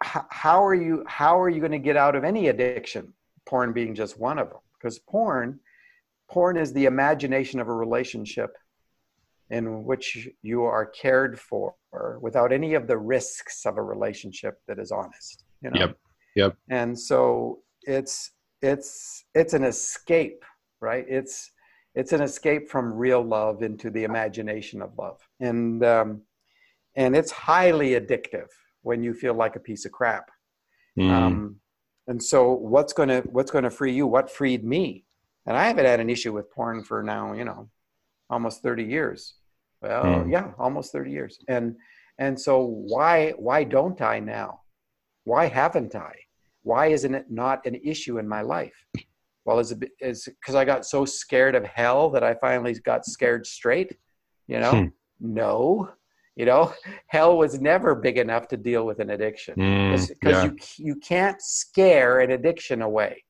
how 0.01 0.65
are 0.65 0.75
you 0.75 1.03
how 1.07 1.39
are 1.39 1.49
you 1.49 1.59
going 1.59 1.71
to 1.71 1.79
get 1.79 1.97
out 1.97 2.15
of 2.15 2.23
any 2.23 2.47
addiction 2.47 3.13
porn 3.45 3.73
being 3.73 3.93
just 3.93 4.17
one 4.19 4.39
of 4.39 4.49
them 4.49 4.59
because 4.73 4.97
porn 4.99 5.59
porn 6.29 6.57
is 6.57 6.71
the 6.73 6.85
imagination 6.85 7.59
of 7.59 7.67
a 7.67 7.73
relationship 7.73 8.55
in 9.49 9.83
which 9.83 10.29
you 10.41 10.63
are 10.63 10.85
cared 10.85 11.39
for 11.39 11.75
without 12.21 12.51
any 12.51 12.73
of 12.75 12.87
the 12.87 12.97
risks 12.97 13.65
of 13.65 13.77
a 13.77 13.81
relationship 13.81 14.59
that 14.67 14.79
is 14.79 14.91
honest 14.91 15.43
you 15.61 15.71
know? 15.71 15.79
Yep. 15.79 15.97
Yep. 16.35 16.57
And 16.69 16.97
so 16.97 17.59
it's 17.83 18.31
it's 18.61 19.25
it's 19.33 19.53
an 19.53 19.63
escape 19.63 20.43
right? 20.81 21.05
It's 21.07 21.51
it's 21.95 22.13
an 22.13 22.21
escape 22.21 22.69
from 22.69 22.93
real 22.93 23.21
love 23.21 23.63
into 23.63 23.89
the 23.89 24.03
imagination 24.03 24.81
of 24.81 24.97
love. 24.97 25.19
And 25.39 25.83
um 25.83 26.21
and 26.95 27.15
it's 27.15 27.31
highly 27.31 27.91
addictive 27.91 28.47
when 28.81 29.03
you 29.03 29.13
feel 29.13 29.33
like 29.33 29.55
a 29.55 29.59
piece 29.59 29.85
of 29.85 29.91
crap. 29.91 30.29
Mm. 30.97 31.11
um 31.11 31.55
and 32.07 32.21
so 32.21 32.53
what's 32.53 32.93
going 32.93 33.09
to 33.09 33.21
what's 33.31 33.51
going 33.51 33.63
to 33.63 33.69
free 33.69 33.93
you? 33.93 34.07
What 34.07 34.31
freed 34.31 34.63
me? 34.63 35.05
And 35.45 35.57
i 35.57 35.65
haven't 35.65 35.85
had 35.85 35.99
an 35.99 36.09
issue 36.09 36.33
with 36.33 36.51
porn 36.51 36.83
for 36.83 37.01
now 37.01 37.33
you 37.33 37.43
know 37.43 37.69
almost 38.29 38.61
30 38.61 38.83
years 38.83 39.33
well, 39.81 40.03
mm. 40.03 40.31
yeah, 40.31 40.51
almost 40.57 40.91
30 40.91 41.11
years. 41.11 41.39
And 41.47 41.75
and 42.17 42.39
so 42.39 42.63
why 42.63 43.31
why 43.37 43.63
don't 43.63 44.01
I 44.01 44.19
now? 44.19 44.61
Why 45.23 45.47
haven't 45.47 45.95
I? 45.95 46.13
Why 46.63 46.87
isn't 46.87 47.15
it 47.15 47.27
not 47.29 47.65
an 47.65 47.75
issue 47.75 48.17
in 48.19 48.27
my 48.27 48.41
life? 48.41 48.85
Well, 49.45 49.59
is 49.59 49.71
it 49.71 49.89
is 50.01 50.25
because 50.25 50.55
I 50.55 50.65
got 50.65 50.85
so 50.85 51.05
scared 51.05 51.55
of 51.55 51.65
hell 51.65 52.09
that 52.11 52.23
I 52.23 52.35
finally 52.35 52.73
got 52.73 53.05
scared 53.05 53.47
straight? 53.47 53.97
You 54.47 54.59
know, 54.59 54.71
hmm. 54.71 54.85
no. 55.19 55.89
You 56.35 56.45
know, 56.45 56.73
hell 57.07 57.37
was 57.37 57.59
never 57.59 57.95
big 57.95 58.17
enough 58.17 58.47
to 58.49 58.57
deal 58.57 58.85
with 58.85 58.99
an 58.99 59.09
addiction 59.09 59.55
because 59.55 60.09
mm, 60.09 60.15
yeah. 60.23 60.43
you 60.43 60.57
you 60.77 60.95
can't 60.95 61.41
scare 61.41 62.19
an 62.19 62.31
addiction 62.31 62.81
away. 62.81 63.23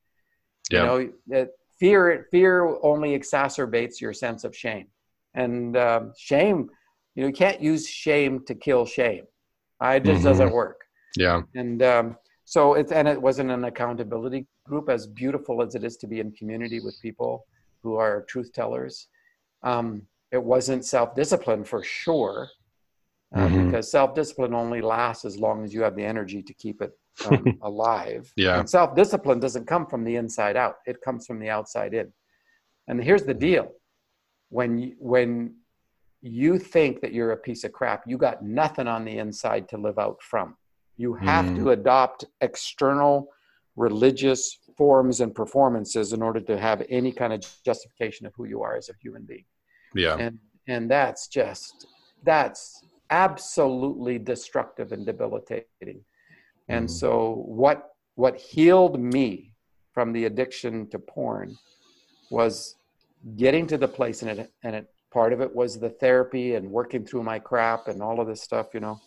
Yeah. 0.71 0.95
You 0.95 1.13
know, 1.29 1.47
fear 1.79 2.27
fear 2.31 2.77
only 2.81 3.17
exacerbates 3.17 4.01
your 4.01 4.13
sense 4.13 4.43
of 4.43 4.55
shame 4.55 4.87
and 5.33 5.77
um, 5.77 6.13
shame 6.17 6.69
you 7.15 7.23
know 7.23 7.27
you 7.27 7.33
can't 7.33 7.61
use 7.61 7.85
shame 7.87 8.45
to 8.45 8.55
kill 8.55 8.85
shame. 8.85 9.25
It 9.81 10.03
just 10.03 10.19
mm-hmm. 10.19 10.23
doesn't 10.23 10.51
work. 10.51 10.81
Yeah. 11.17 11.41
And 11.53 11.81
um, 11.83 12.17
so 12.45 12.75
it 12.75 12.91
and 12.91 13.07
it 13.07 13.21
wasn't 13.21 13.51
an 13.51 13.65
accountability 13.65 14.47
group 14.65 14.89
as 14.89 15.05
beautiful 15.05 15.61
as 15.61 15.75
it 15.75 15.83
is 15.83 15.97
to 15.97 16.07
be 16.07 16.21
in 16.21 16.31
community 16.31 16.79
with 16.79 16.97
people 17.01 17.45
who 17.83 17.95
are 17.95 18.21
truth 18.29 18.53
tellers. 18.53 19.07
Um, 19.63 20.03
it 20.31 20.41
wasn't 20.41 20.85
self-discipline 20.85 21.65
for 21.65 21.83
sure 21.83 22.49
uh, 23.35 23.47
mm-hmm. 23.47 23.65
because 23.65 23.91
self-discipline 23.91 24.53
only 24.53 24.79
lasts 24.79 25.25
as 25.25 25.37
long 25.37 25.65
as 25.65 25.73
you 25.73 25.81
have 25.81 25.95
the 25.97 26.05
energy 26.05 26.41
to 26.43 26.53
keep 26.53 26.81
it 26.81 26.91
um, 27.25 27.57
alive. 27.63 28.31
Yeah. 28.37 28.59
And 28.59 28.69
self-discipline 28.69 29.41
doesn't 29.41 29.65
come 29.65 29.87
from 29.87 30.05
the 30.05 30.15
inside 30.15 30.55
out. 30.55 30.75
It 30.85 31.01
comes 31.01 31.25
from 31.25 31.39
the 31.39 31.49
outside 31.49 31.93
in. 31.93 32.13
And 32.87 33.03
here's 33.03 33.23
the 33.23 33.33
deal 33.33 33.71
when 34.49 34.95
when 34.99 35.55
you 36.21 36.59
think 36.59 37.01
that 37.01 37.13
you're 37.13 37.31
a 37.31 37.37
piece 37.37 37.63
of 37.63 37.71
crap, 37.71 38.03
you 38.05 38.17
got 38.17 38.43
nothing 38.43 38.87
on 38.87 39.05
the 39.05 39.17
inside 39.17 39.69
to 39.69 39.77
live 39.77 39.97
out 39.97 40.21
from. 40.21 40.55
You 40.97 41.13
have 41.13 41.45
mm. 41.45 41.55
to 41.57 41.71
adopt 41.71 42.25
external 42.41 43.29
religious 43.77 44.59
forms 44.75 45.21
and 45.21 45.33
performances 45.33 46.11
in 46.11 46.21
order 46.21 46.41
to 46.41 46.57
have 46.57 46.85
any 46.89 47.11
kind 47.11 47.31
of 47.31 47.45
justification 47.65 48.25
of 48.25 48.33
who 48.35 48.45
you 48.45 48.61
are 48.61 48.75
as 48.75 48.89
a 48.89 48.93
human 49.01 49.23
being. 49.23 49.45
Yeah. 49.95 50.17
And 50.17 50.39
and 50.67 50.91
that's 50.91 51.27
just 51.27 51.87
that's 52.23 52.85
absolutely 53.09 54.19
destructive 54.19 54.91
and 54.91 55.05
debilitating. 55.05 56.03
And 56.67 56.87
mm. 56.87 56.91
so 56.91 57.43
what 57.45 57.89
what 58.15 58.35
healed 58.35 58.99
me 58.99 59.53
from 59.93 60.11
the 60.11 60.25
addiction 60.25 60.89
to 60.89 60.99
porn 60.99 61.57
was 62.29 62.75
getting 63.35 63.67
to 63.67 63.77
the 63.77 63.87
place 63.87 64.21
and 64.21 64.39
it 64.39 64.51
and 64.63 64.75
it 64.75 64.87
part 65.11 65.33
of 65.33 65.41
it 65.41 65.53
was 65.53 65.79
the 65.79 65.89
therapy 65.89 66.55
and 66.55 66.69
working 66.69 67.05
through 67.05 67.23
my 67.23 67.39
crap 67.39 67.87
and 67.87 68.01
all 68.01 68.19
of 68.19 68.27
this 68.27 68.41
stuff 68.41 68.67
you 68.73 68.79
know. 68.79 68.99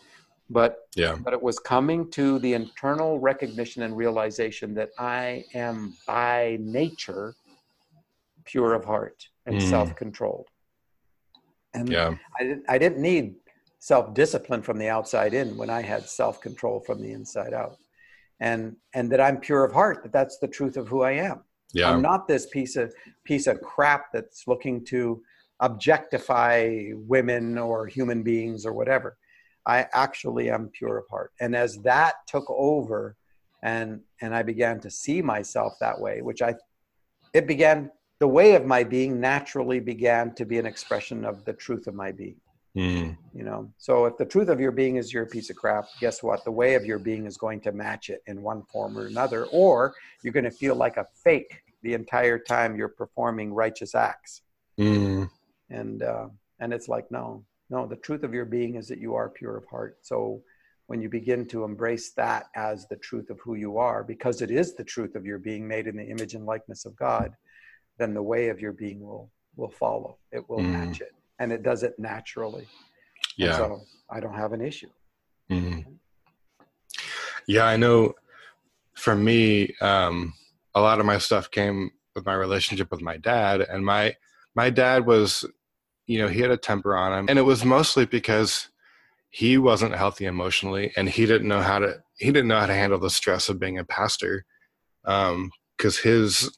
But 0.50 0.78
yeah. 0.96 1.16
but 1.16 1.32
it 1.32 1.40
was 1.40 1.58
coming 1.58 2.10
to 2.10 2.38
the 2.40 2.52
internal 2.52 3.18
recognition 3.18 3.82
and 3.82 3.96
realization 3.96 4.74
that 4.74 4.90
i 4.98 5.44
am 5.54 5.94
by 6.06 6.58
nature 6.60 7.34
pure 8.44 8.74
of 8.74 8.84
heart 8.84 9.28
and 9.46 9.56
mm. 9.56 9.70
self-controlled. 9.70 10.48
And 11.74 11.88
yeah. 11.88 12.14
I 12.38 12.42
didn't 12.42 12.64
i 12.68 12.76
didn't 12.78 13.00
need 13.00 13.36
self-discipline 13.78 14.62
from 14.62 14.78
the 14.78 14.88
outside 14.88 15.32
in 15.32 15.56
when 15.56 15.70
i 15.70 15.80
had 15.80 16.08
self-control 16.08 16.80
from 16.80 17.00
the 17.00 17.12
inside 17.12 17.54
out. 17.54 17.76
And 18.40 18.76
and 18.94 19.10
that 19.10 19.20
i'm 19.20 19.38
pure 19.38 19.64
of 19.64 19.72
heart 19.72 20.02
that 20.02 20.12
that's 20.12 20.38
the 20.38 20.48
truth 20.48 20.76
of 20.76 20.88
who 20.88 21.02
i 21.02 21.12
am 21.12 21.44
yeah. 21.72 21.90
I'm 21.90 22.02
not 22.02 22.28
this 22.28 22.46
piece 22.46 22.76
of 22.76 22.94
piece 23.24 23.46
of 23.46 23.60
crap 23.60 24.12
that's 24.12 24.46
looking 24.46 24.84
to 24.86 25.22
objectify 25.60 26.90
women 26.94 27.56
or 27.56 27.86
human 27.86 28.22
beings 28.22 28.66
or 28.66 28.72
whatever. 28.72 29.16
I 29.64 29.86
actually 29.92 30.50
am 30.50 30.70
pure 30.76 30.98
of 30.98 31.04
heart. 31.08 31.32
And 31.40 31.54
as 31.54 31.78
that 31.78 32.14
took 32.26 32.44
over 32.48 33.16
and 33.62 34.00
and 34.20 34.34
I 34.34 34.42
began 34.42 34.80
to 34.80 34.90
see 34.90 35.22
myself 35.22 35.74
that 35.80 35.98
way, 35.98 36.20
which 36.20 36.42
I 36.42 36.54
it 37.32 37.46
began 37.46 37.90
the 38.18 38.28
way 38.28 38.54
of 38.54 38.66
my 38.66 38.84
being 38.84 39.20
naturally 39.20 39.80
began 39.80 40.34
to 40.34 40.44
be 40.44 40.58
an 40.58 40.66
expression 40.66 41.24
of 41.24 41.44
the 41.44 41.52
truth 41.52 41.86
of 41.86 41.94
my 41.94 42.12
being. 42.12 42.36
Mm. 42.76 43.18
You 43.34 43.44
know, 43.44 43.70
so 43.76 44.06
if 44.06 44.16
the 44.16 44.24
truth 44.24 44.48
of 44.48 44.58
your 44.58 44.72
being 44.72 44.96
is 44.96 45.12
you're 45.12 45.24
a 45.24 45.26
piece 45.26 45.50
of 45.50 45.56
crap, 45.56 45.86
guess 46.00 46.22
what? 46.22 46.42
The 46.44 46.50
way 46.50 46.74
of 46.74 46.86
your 46.86 46.98
being 46.98 47.26
is 47.26 47.36
going 47.36 47.60
to 47.62 47.72
match 47.72 48.08
it 48.08 48.22
in 48.26 48.40
one 48.40 48.62
form 48.72 48.98
or 48.98 49.06
another, 49.06 49.44
or 49.46 49.94
you're 50.22 50.32
going 50.32 50.44
to 50.44 50.50
feel 50.50 50.74
like 50.74 50.96
a 50.96 51.06
fake 51.22 51.62
the 51.82 51.92
entire 51.92 52.38
time 52.38 52.76
you're 52.76 52.88
performing 52.88 53.52
righteous 53.52 53.94
acts. 53.94 54.42
Mm. 54.78 55.28
And 55.68 56.02
uh, 56.02 56.28
and 56.60 56.72
it's 56.72 56.88
like, 56.88 57.10
no, 57.10 57.44
no, 57.68 57.86
the 57.86 57.96
truth 57.96 58.22
of 58.22 58.32
your 58.32 58.44
being 58.46 58.76
is 58.76 58.88
that 58.88 58.98
you 58.98 59.14
are 59.14 59.28
pure 59.28 59.56
of 59.56 59.66
heart. 59.66 59.98
So 60.00 60.42
when 60.86 61.00
you 61.00 61.08
begin 61.08 61.46
to 61.48 61.64
embrace 61.64 62.10
that 62.12 62.46
as 62.54 62.86
the 62.88 62.96
truth 62.96 63.30
of 63.30 63.40
who 63.40 63.54
you 63.54 63.78
are, 63.78 64.04
because 64.04 64.42
it 64.42 64.50
is 64.50 64.74
the 64.74 64.84
truth 64.84 65.14
of 65.14 65.26
your 65.26 65.38
being 65.38 65.66
made 65.66 65.86
in 65.86 65.96
the 65.96 66.04
image 66.04 66.34
and 66.34 66.46
likeness 66.46 66.84
of 66.84 66.96
God, 66.96 67.34
then 67.98 68.14
the 68.14 68.22
way 68.22 68.48
of 68.48 68.60
your 68.60 68.72
being 68.72 69.00
will 69.00 69.30
will 69.56 69.70
follow. 69.70 70.16
It 70.30 70.48
will 70.48 70.58
mm. 70.58 70.70
match 70.70 71.00
it, 71.00 71.12
and 71.38 71.52
it 71.52 71.62
does 71.62 71.82
it 71.82 71.94
naturally. 71.98 72.66
Yeah. 73.36 73.56
So 73.56 73.82
I 74.10 74.20
don't 74.20 74.34
have 74.34 74.52
an 74.52 74.60
issue. 74.60 74.90
Mm. 75.50 75.84
Yeah, 77.46 77.64
I 77.64 77.76
know. 77.76 78.14
For 78.94 79.16
me, 79.16 79.74
um, 79.80 80.34
a 80.74 80.80
lot 80.80 81.00
of 81.00 81.06
my 81.06 81.18
stuff 81.18 81.50
came 81.50 81.90
with 82.14 82.26
my 82.26 82.34
relationship 82.34 82.90
with 82.90 83.00
my 83.00 83.16
dad, 83.16 83.62
and 83.62 83.84
my 83.84 84.16
my 84.54 84.68
dad 84.68 85.06
was, 85.06 85.44
you 86.06 86.18
know, 86.18 86.28
he 86.28 86.40
had 86.40 86.50
a 86.50 86.58
temper 86.58 86.94
on 86.94 87.18
him, 87.18 87.26
and 87.28 87.38
it 87.38 87.42
was 87.42 87.64
mostly 87.64 88.04
because 88.04 88.68
he 89.32 89.56
wasn't 89.56 89.94
healthy 89.94 90.26
emotionally 90.26 90.92
and 90.94 91.08
he 91.08 91.24
didn't 91.24 91.48
know 91.48 91.62
how 91.62 91.78
to 91.78 91.96
he 92.18 92.26
didn't 92.26 92.48
know 92.48 92.60
how 92.60 92.66
to 92.66 92.74
handle 92.74 92.98
the 92.98 93.10
stress 93.10 93.48
of 93.48 93.58
being 93.58 93.78
a 93.78 93.84
pastor 93.84 94.44
um 95.06 95.50
because 95.76 95.98
his 95.98 96.56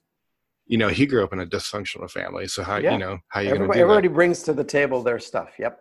you 0.66 0.78
know 0.78 0.88
he 0.88 1.06
grew 1.06 1.22
up 1.24 1.32
in 1.32 1.40
a 1.40 1.46
dysfunctional 1.46 2.10
family 2.10 2.46
so 2.46 2.62
how 2.62 2.76
yeah. 2.76 2.92
you 2.92 2.98
know 2.98 3.18
how 3.28 3.40
you 3.40 3.50
everybody, 3.50 3.80
everybody 3.80 4.08
brings 4.08 4.42
to 4.42 4.52
the 4.52 4.64
table 4.64 5.02
their 5.02 5.18
stuff 5.18 5.50
yep. 5.58 5.80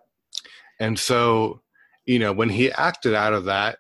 And 0.80 0.98
so 0.98 1.62
you 2.06 2.20
know 2.20 2.34
when 2.34 2.50
he 2.50 2.72
acted 2.72 3.14
out 3.14 3.34
of 3.34 3.46
that 3.46 3.78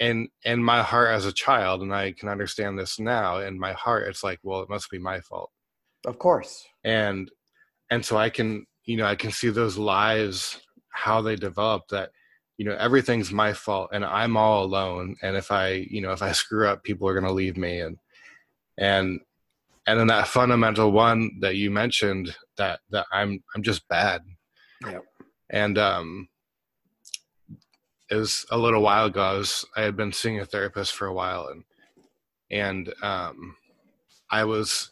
and 0.00 0.28
and 0.44 0.64
my 0.64 0.82
heart 0.82 1.10
as 1.10 1.26
a 1.26 1.32
child 1.32 1.82
and 1.82 1.94
i 1.94 2.12
can 2.12 2.28
understand 2.28 2.78
this 2.78 2.98
now 2.98 3.38
in 3.38 3.58
my 3.58 3.72
heart 3.72 4.08
it's 4.08 4.24
like 4.24 4.38
well 4.42 4.60
it 4.60 4.68
must 4.68 4.90
be 4.90 4.98
my 4.98 5.20
fault. 5.20 5.50
Of 6.06 6.18
course. 6.18 6.64
And 6.84 7.30
and 7.90 8.04
so 8.04 8.16
i 8.16 8.30
can 8.30 8.66
you 8.84 8.96
know 8.96 9.06
i 9.06 9.14
can 9.14 9.30
see 9.30 9.50
those 9.50 9.76
lies 9.76 10.60
how 10.90 11.20
they 11.20 11.36
develop 11.36 11.82
that 11.90 12.10
you 12.56 12.64
know 12.64 12.76
everything's 12.76 13.32
my 13.32 13.52
fault 13.52 13.90
and 13.92 14.04
i'm 14.04 14.36
all 14.36 14.64
alone 14.64 15.16
and 15.22 15.36
if 15.36 15.50
i 15.50 15.86
you 15.90 16.00
know 16.00 16.12
if 16.12 16.22
i 16.22 16.32
screw 16.32 16.68
up 16.68 16.84
people 16.84 17.08
are 17.08 17.14
going 17.14 17.26
to 17.26 17.32
leave 17.32 17.56
me 17.56 17.80
and 17.80 17.98
and 18.78 19.20
and 19.86 19.98
then 19.98 20.06
that 20.06 20.28
fundamental 20.28 20.92
one 20.92 21.30
that 21.40 21.56
you 21.56 21.70
mentioned 21.70 22.34
that 22.56 22.80
that 22.90 23.06
i'm 23.12 23.42
i'm 23.54 23.62
just 23.62 23.86
bad 23.88 24.22
yeah 24.86 24.98
and 25.50 25.78
um 25.78 26.28
it 28.10 28.16
was 28.16 28.44
a 28.50 28.58
little 28.58 28.82
while 28.82 29.06
ago 29.06 29.22
i 29.22 29.32
was 29.32 29.64
i 29.76 29.82
had 29.82 29.96
been 29.96 30.12
seeing 30.12 30.40
a 30.40 30.46
therapist 30.46 30.94
for 30.94 31.06
a 31.06 31.14
while 31.14 31.48
and 31.48 31.64
and 32.50 32.94
um 33.02 33.56
i 34.30 34.44
was 34.44 34.90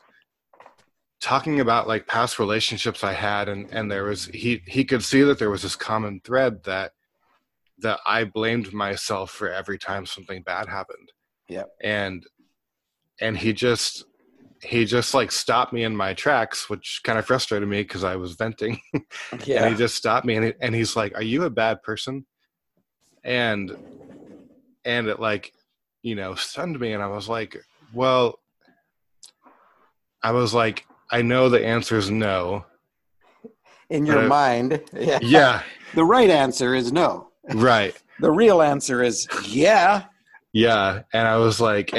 talking 1.22 1.60
about 1.60 1.86
like 1.86 2.06
past 2.08 2.40
relationships 2.40 3.04
I 3.04 3.12
had 3.12 3.48
and 3.48 3.70
and 3.70 3.88
there 3.88 4.02
was 4.02 4.26
he 4.26 4.60
he 4.66 4.84
could 4.84 5.04
see 5.04 5.22
that 5.22 5.38
there 5.38 5.50
was 5.50 5.62
this 5.62 5.76
common 5.76 6.20
thread 6.24 6.64
that 6.64 6.92
that 7.78 8.00
I 8.04 8.24
blamed 8.24 8.72
myself 8.72 9.30
for 9.30 9.48
every 9.48 9.78
time 9.78 10.04
something 10.04 10.42
bad 10.42 10.68
happened. 10.68 11.12
Yeah. 11.48 11.64
And 11.80 12.24
and 13.20 13.38
he 13.38 13.52
just 13.52 14.04
he 14.62 14.84
just 14.84 15.12
like 15.12 15.32
stopped 15.32 15.72
me 15.72 15.82
in 15.84 15.96
my 15.96 16.14
tracks, 16.14 16.70
which 16.70 17.00
kind 17.04 17.18
of 17.18 17.26
frustrated 17.26 17.68
me 17.68 17.82
because 17.82 18.04
I 18.04 18.16
was 18.16 18.32
venting. 18.34 18.80
yeah. 19.44 19.64
and 19.64 19.72
he 19.72 19.76
just 19.76 19.96
stopped 19.96 20.24
me 20.24 20.36
and 20.36 20.46
he, 20.46 20.52
and 20.60 20.74
he's 20.74 20.96
like, 20.96 21.14
"Are 21.14 21.22
you 21.22 21.44
a 21.44 21.50
bad 21.50 21.82
person?" 21.82 22.24
And 23.24 23.76
and 24.84 25.08
it 25.08 25.20
like, 25.20 25.52
you 26.02 26.14
know, 26.14 26.34
stunned 26.34 26.78
me 26.78 26.92
and 26.92 27.02
I 27.02 27.08
was 27.08 27.28
like, 27.28 27.56
"Well, 27.92 28.38
I 30.22 30.30
was 30.30 30.54
like, 30.54 30.86
I 31.10 31.22
know 31.22 31.48
the 31.48 31.64
answer 31.64 31.98
is 31.98 32.10
no. 32.10 32.64
In 33.90 34.06
your 34.06 34.22
mind, 34.22 34.80
yeah. 34.92 35.18
yeah. 35.22 35.62
The 35.94 36.04
right 36.06 36.30
answer 36.30 36.74
is 36.74 36.90
no. 36.90 37.28
Right. 37.52 37.94
the 38.20 38.30
real 38.30 38.62
answer 38.62 39.02
is 39.02 39.28
yeah. 39.44 40.04
Yeah, 40.54 41.02
and 41.12 41.28
I 41.28 41.36
was 41.36 41.60
like, 41.60 41.92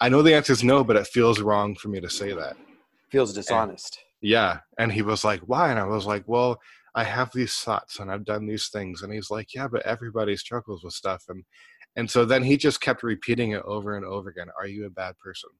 I 0.00 0.08
know 0.08 0.22
the 0.22 0.34
answer 0.34 0.52
is 0.52 0.64
no, 0.64 0.82
but 0.82 0.96
it 0.96 1.06
feels 1.06 1.40
wrong 1.40 1.74
for 1.74 1.88
me 1.88 2.00
to 2.00 2.08
say 2.08 2.32
that. 2.32 2.56
Feels 3.10 3.32
dishonest. 3.32 3.98
And, 4.22 4.30
yeah, 4.30 4.60
and 4.78 4.92
he 4.92 5.02
was 5.02 5.24
like, 5.24 5.40
"Why?" 5.40 5.70
And 5.70 5.78
I 5.78 5.84
was 5.84 6.06
like, 6.06 6.24
"Well, 6.26 6.60
I 6.94 7.04
have 7.04 7.30
these 7.32 7.54
thoughts 7.54 7.98
and 7.98 8.10
I've 8.10 8.24
done 8.24 8.46
these 8.46 8.68
things." 8.68 9.02
And 9.02 9.12
he's 9.12 9.30
like, 9.30 9.54
"Yeah, 9.54 9.68
but 9.68 9.82
everybody 9.82 10.36
struggles 10.36 10.82
with 10.84 10.94
stuff." 10.94 11.24
And 11.28 11.44
and 11.96 12.10
so 12.10 12.24
then 12.24 12.42
he 12.42 12.56
just 12.56 12.80
kept 12.80 13.02
repeating 13.02 13.52
it 13.52 13.62
over 13.64 13.96
and 13.96 14.04
over 14.04 14.28
again. 14.28 14.48
Are 14.58 14.66
you 14.66 14.86
a 14.86 14.90
bad 14.90 15.18
person? 15.18 15.50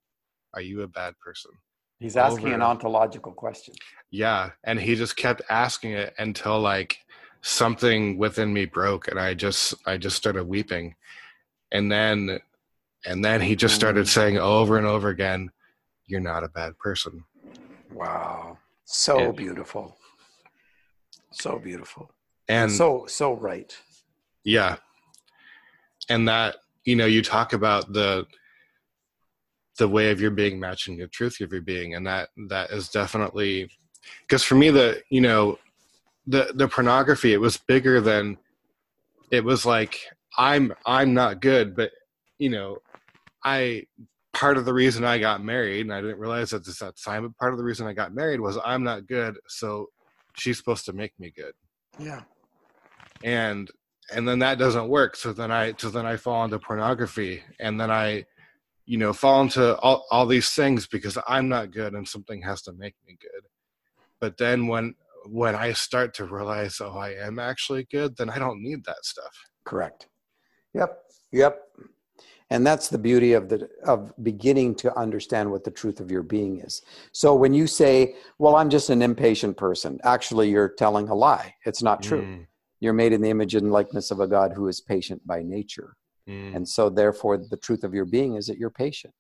Are 0.54 0.60
you 0.60 0.82
a 0.82 0.88
bad 0.88 1.14
person? 1.18 1.50
He's 1.98 2.16
asking 2.16 2.46
over. 2.46 2.54
an 2.54 2.62
ontological 2.62 3.32
question. 3.32 3.74
Yeah, 4.10 4.50
and 4.64 4.80
he 4.80 4.94
just 4.94 5.16
kept 5.16 5.42
asking 5.50 5.92
it 5.92 6.14
until 6.18 6.60
like 6.60 6.96
something 7.42 8.18
within 8.18 8.52
me 8.52 8.66
broke 8.66 9.08
and 9.08 9.18
I 9.18 9.34
just 9.34 9.74
I 9.86 9.96
just 9.96 10.16
started 10.16 10.44
weeping. 10.44 10.94
And 11.72 11.90
then 11.90 12.40
and 13.06 13.24
then 13.24 13.40
he 13.40 13.56
just 13.56 13.74
started 13.74 14.06
mm. 14.06 14.08
saying 14.08 14.38
over 14.38 14.76
and 14.76 14.86
over 14.86 15.08
again, 15.08 15.50
you're 16.06 16.20
not 16.20 16.44
a 16.44 16.48
bad 16.48 16.76
person. 16.78 17.24
Wow. 17.92 18.58
So 18.84 19.18
and, 19.18 19.36
beautiful. 19.36 19.96
So 21.32 21.58
beautiful. 21.58 22.10
And 22.48 22.70
so 22.70 23.04
so 23.06 23.34
right. 23.34 23.76
Yeah. 24.44 24.76
And 26.08 26.28
that, 26.28 26.56
you 26.84 26.96
know, 26.96 27.06
you 27.06 27.22
talk 27.22 27.52
about 27.52 27.92
the 27.92 28.26
the 29.78 29.88
way 29.88 30.10
of 30.10 30.20
your 30.20 30.30
being 30.30 30.60
matching 30.60 30.98
the 30.98 31.08
truth 31.08 31.40
of 31.40 31.52
your 31.52 31.62
being 31.62 31.94
and 31.94 32.06
that 32.06 32.28
that 32.48 32.70
is 32.70 32.90
definitely 32.90 33.70
because 34.20 34.42
for 34.42 34.54
me 34.54 34.68
the 34.68 35.02
you 35.08 35.22
know 35.22 35.58
the 36.26 36.52
the 36.54 36.68
pornography 36.68 37.32
it 37.32 37.40
was 37.40 37.56
bigger 37.56 37.98
than 37.98 38.36
it 39.30 39.42
was 39.42 39.64
like 39.64 39.98
i'm 40.36 40.70
i'm 40.84 41.14
not 41.14 41.40
good 41.40 41.74
but 41.74 41.90
you 42.38 42.50
know 42.50 42.76
i 43.44 43.84
part 44.32 44.56
of 44.56 44.64
the 44.64 44.72
reason 44.72 45.04
i 45.04 45.18
got 45.18 45.44
married 45.44 45.82
and 45.82 45.92
i 45.92 46.00
didn't 46.00 46.18
realize 46.18 46.50
that 46.50 46.64
this 46.64 46.82
at 46.82 46.94
the 46.94 47.02
time 47.02 47.22
but 47.22 47.36
part 47.36 47.52
of 47.52 47.58
the 47.58 47.64
reason 47.64 47.86
i 47.86 47.92
got 47.92 48.14
married 48.14 48.40
was 48.40 48.58
i'm 48.64 48.84
not 48.84 49.06
good 49.06 49.36
so 49.48 49.88
she's 50.34 50.58
supposed 50.58 50.84
to 50.86 50.92
make 50.92 51.18
me 51.18 51.32
good. 51.34 51.52
Yeah. 51.98 52.22
And 53.22 53.70
and 54.12 54.26
then 54.26 54.40
that 54.40 54.58
doesn't 54.58 54.88
work. 54.88 55.16
So 55.16 55.32
then 55.32 55.50
i 55.50 55.74
so 55.76 55.90
then 55.90 56.06
i 56.06 56.16
fall 56.16 56.44
into 56.44 56.58
pornography 56.58 57.42
and 57.58 57.80
then 57.80 57.90
i 57.90 58.24
you 58.86 58.98
know 58.98 59.12
fall 59.12 59.42
into 59.42 59.76
all, 59.78 60.04
all 60.10 60.26
these 60.26 60.50
things 60.50 60.86
because 60.86 61.16
i'm 61.28 61.48
not 61.48 61.70
good 61.70 61.92
and 61.92 62.08
something 62.08 62.42
has 62.42 62.62
to 62.62 62.72
make 62.72 62.94
me 63.06 63.16
good. 63.20 63.42
But 64.20 64.36
then 64.38 64.66
when 64.66 64.94
when 65.26 65.54
i 65.54 65.72
start 65.72 66.14
to 66.14 66.24
realize 66.24 66.80
oh 66.80 66.96
i 66.96 67.10
am 67.10 67.38
actually 67.38 67.86
good 67.90 68.16
then 68.16 68.30
i 68.30 68.38
don't 68.38 68.62
need 68.62 68.84
that 68.84 69.04
stuff. 69.04 69.44
Correct. 69.64 70.08
Yep. 70.74 70.98
Yep 71.32 71.60
and 72.50 72.66
that's 72.66 72.88
the 72.88 72.98
beauty 72.98 73.32
of 73.32 73.48
the 73.48 73.68
of 73.84 74.12
beginning 74.22 74.74
to 74.74 74.96
understand 74.98 75.50
what 75.50 75.64
the 75.64 75.70
truth 75.70 76.00
of 76.00 76.10
your 76.10 76.22
being 76.22 76.60
is 76.60 76.82
so 77.12 77.34
when 77.34 77.54
you 77.54 77.66
say 77.66 78.14
well 78.38 78.56
i'm 78.56 78.70
just 78.70 78.90
an 78.90 79.02
impatient 79.02 79.56
person 79.56 79.98
actually 80.04 80.50
you're 80.50 80.68
telling 80.68 81.08
a 81.08 81.14
lie 81.14 81.54
it's 81.64 81.82
not 81.82 82.02
true 82.02 82.22
mm. 82.22 82.46
you're 82.80 82.92
made 82.92 83.12
in 83.12 83.20
the 83.20 83.30
image 83.30 83.54
and 83.54 83.70
likeness 83.70 84.10
of 84.10 84.20
a 84.20 84.26
god 84.26 84.52
who 84.52 84.68
is 84.68 84.80
patient 84.80 85.24
by 85.26 85.42
nature 85.42 85.96
Mm. 86.30 86.56
And 86.56 86.68
so, 86.68 86.88
therefore, 86.88 87.38
the 87.38 87.56
truth 87.56 87.84
of 87.84 87.94
your 87.94 88.04
being 88.04 88.36
is 88.36 88.46
that 88.46 88.58
you're 88.58 88.70
patient. 88.70 89.14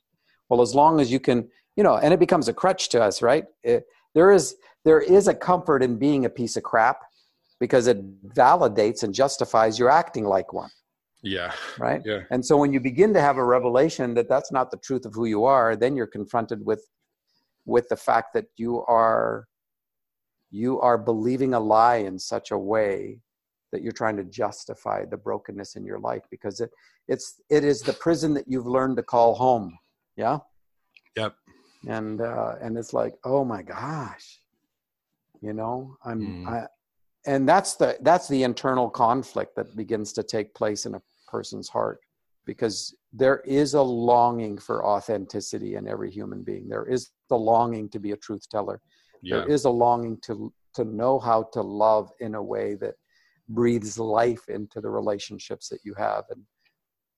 Well, 0.48 0.62
as 0.62 0.74
long 0.74 1.00
as 1.00 1.10
you 1.10 1.20
can, 1.20 1.48
you 1.76 1.82
know, 1.82 1.96
and 1.96 2.12
it 2.14 2.20
becomes 2.20 2.48
a 2.48 2.52
crutch 2.52 2.88
to 2.90 3.02
us, 3.02 3.22
right? 3.22 3.44
It, 3.62 3.84
there 4.14 4.30
is 4.30 4.56
there 4.84 5.00
is 5.00 5.28
a 5.28 5.34
comfort 5.34 5.82
in 5.82 5.98
being 5.98 6.24
a 6.24 6.30
piece 6.30 6.56
of 6.56 6.62
crap 6.62 6.98
because 7.58 7.86
it 7.86 7.98
validates 8.28 9.02
and 9.02 9.12
justifies 9.12 9.78
your 9.78 9.90
acting 9.90 10.24
like 10.24 10.52
one. 10.52 10.70
Yeah. 11.22 11.52
Right. 11.78 12.00
Yeah. 12.04 12.20
And 12.30 12.44
so 12.44 12.56
when 12.56 12.72
you 12.72 12.80
begin 12.80 13.12
to 13.14 13.20
have 13.20 13.36
a 13.36 13.44
revelation 13.44 14.14
that 14.14 14.28
that's 14.28 14.50
not 14.50 14.70
the 14.70 14.78
truth 14.78 15.04
of 15.04 15.14
who 15.14 15.26
you 15.26 15.44
are, 15.44 15.76
then 15.76 15.96
you're 15.96 16.06
confronted 16.06 16.64
with 16.64 16.86
with 17.66 17.88
the 17.88 17.96
fact 17.96 18.32
that 18.34 18.46
you 18.56 18.82
are 18.86 19.46
you 20.50 20.80
are 20.80 20.98
believing 20.98 21.54
a 21.54 21.60
lie 21.60 21.96
in 21.96 22.18
such 22.18 22.50
a 22.50 22.58
way 22.58 23.20
that 23.72 23.82
you're 23.82 23.92
trying 23.92 24.16
to 24.16 24.24
justify 24.24 25.04
the 25.04 25.16
brokenness 25.16 25.76
in 25.76 25.84
your 25.84 25.98
life 25.98 26.22
because 26.30 26.60
it 26.60 26.70
it's 27.06 27.40
it 27.50 27.64
is 27.64 27.82
the 27.82 27.92
prison 27.92 28.34
that 28.34 28.44
you've 28.48 28.66
learned 28.66 28.96
to 28.96 29.02
call 29.02 29.34
home 29.34 29.78
yeah 30.16 30.38
yep 31.16 31.34
and 31.88 32.20
uh 32.20 32.54
and 32.60 32.76
it's 32.76 32.92
like 32.92 33.14
oh 33.24 33.44
my 33.44 33.62
gosh 33.62 34.40
you 35.40 35.52
know 35.52 35.96
i'm 36.04 36.20
mm. 36.20 36.48
i 36.48 36.66
and 37.26 37.48
that's 37.48 37.74
the 37.74 37.96
that's 38.00 38.28
the 38.28 38.42
internal 38.42 38.88
conflict 38.88 39.54
that 39.54 39.76
begins 39.76 40.12
to 40.12 40.22
take 40.22 40.54
place 40.54 40.86
in 40.86 40.94
a 40.94 41.02
person's 41.30 41.68
heart 41.68 42.00
because 42.46 42.94
there 43.12 43.40
is 43.44 43.74
a 43.74 43.82
longing 43.82 44.58
for 44.58 44.84
authenticity 44.84 45.76
in 45.76 45.86
every 45.86 46.10
human 46.10 46.42
being. 46.42 46.68
There 46.68 46.86
is 46.86 47.10
the 47.28 47.36
longing 47.36 47.88
to 47.90 47.98
be 47.98 48.12
a 48.12 48.16
truth 48.16 48.48
teller. 48.48 48.80
Yeah. 49.22 49.36
there 49.36 49.48
is 49.48 49.64
a 49.66 49.70
longing 49.70 50.18
to 50.22 50.52
to 50.74 50.84
know 50.84 51.18
how 51.18 51.44
to 51.52 51.60
love 51.62 52.10
in 52.20 52.34
a 52.34 52.42
way 52.42 52.74
that 52.76 52.94
breathes 53.48 53.98
life 53.98 54.48
into 54.48 54.80
the 54.80 54.88
relationships 54.88 55.68
that 55.68 55.80
you 55.84 55.94
have. 55.94 56.24
And 56.30 56.42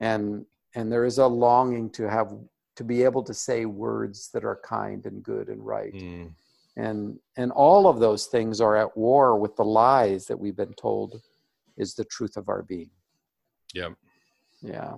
and 0.01 0.47
and 0.75 0.91
there 0.91 1.05
is 1.05 1.19
a 1.19 1.27
longing 1.27 1.91
to 1.91 2.09
have 2.09 2.33
to 2.77 2.85
be 2.85 3.03
able 3.05 3.23
to 3.23 3.35
say 3.35 3.67
words 3.67 4.31
that 4.33 4.45
are 4.45 4.61
kind 4.65 5.05
and 5.07 5.23
good 5.23 5.49
and 5.49 5.65
right. 5.65 5.93
Mm. 5.93 6.33
and 6.77 7.19
and 7.37 7.53
all 7.53 7.87
of 7.87 8.01
those 8.01 8.27
things 8.27 8.61
are 8.61 8.77
at 8.77 8.97
war 8.97 9.39
with 9.39 9.55
the 9.57 9.65
lies 9.65 10.27
that 10.27 10.39
we've 10.39 10.57
been 10.57 10.75
told 10.75 11.21
is 11.77 11.95
the 11.95 12.05
truth 12.05 12.37
of 12.37 12.49
our 12.49 12.63
being 12.63 12.91
yeah. 13.73 13.91
Yeah. 14.63 14.95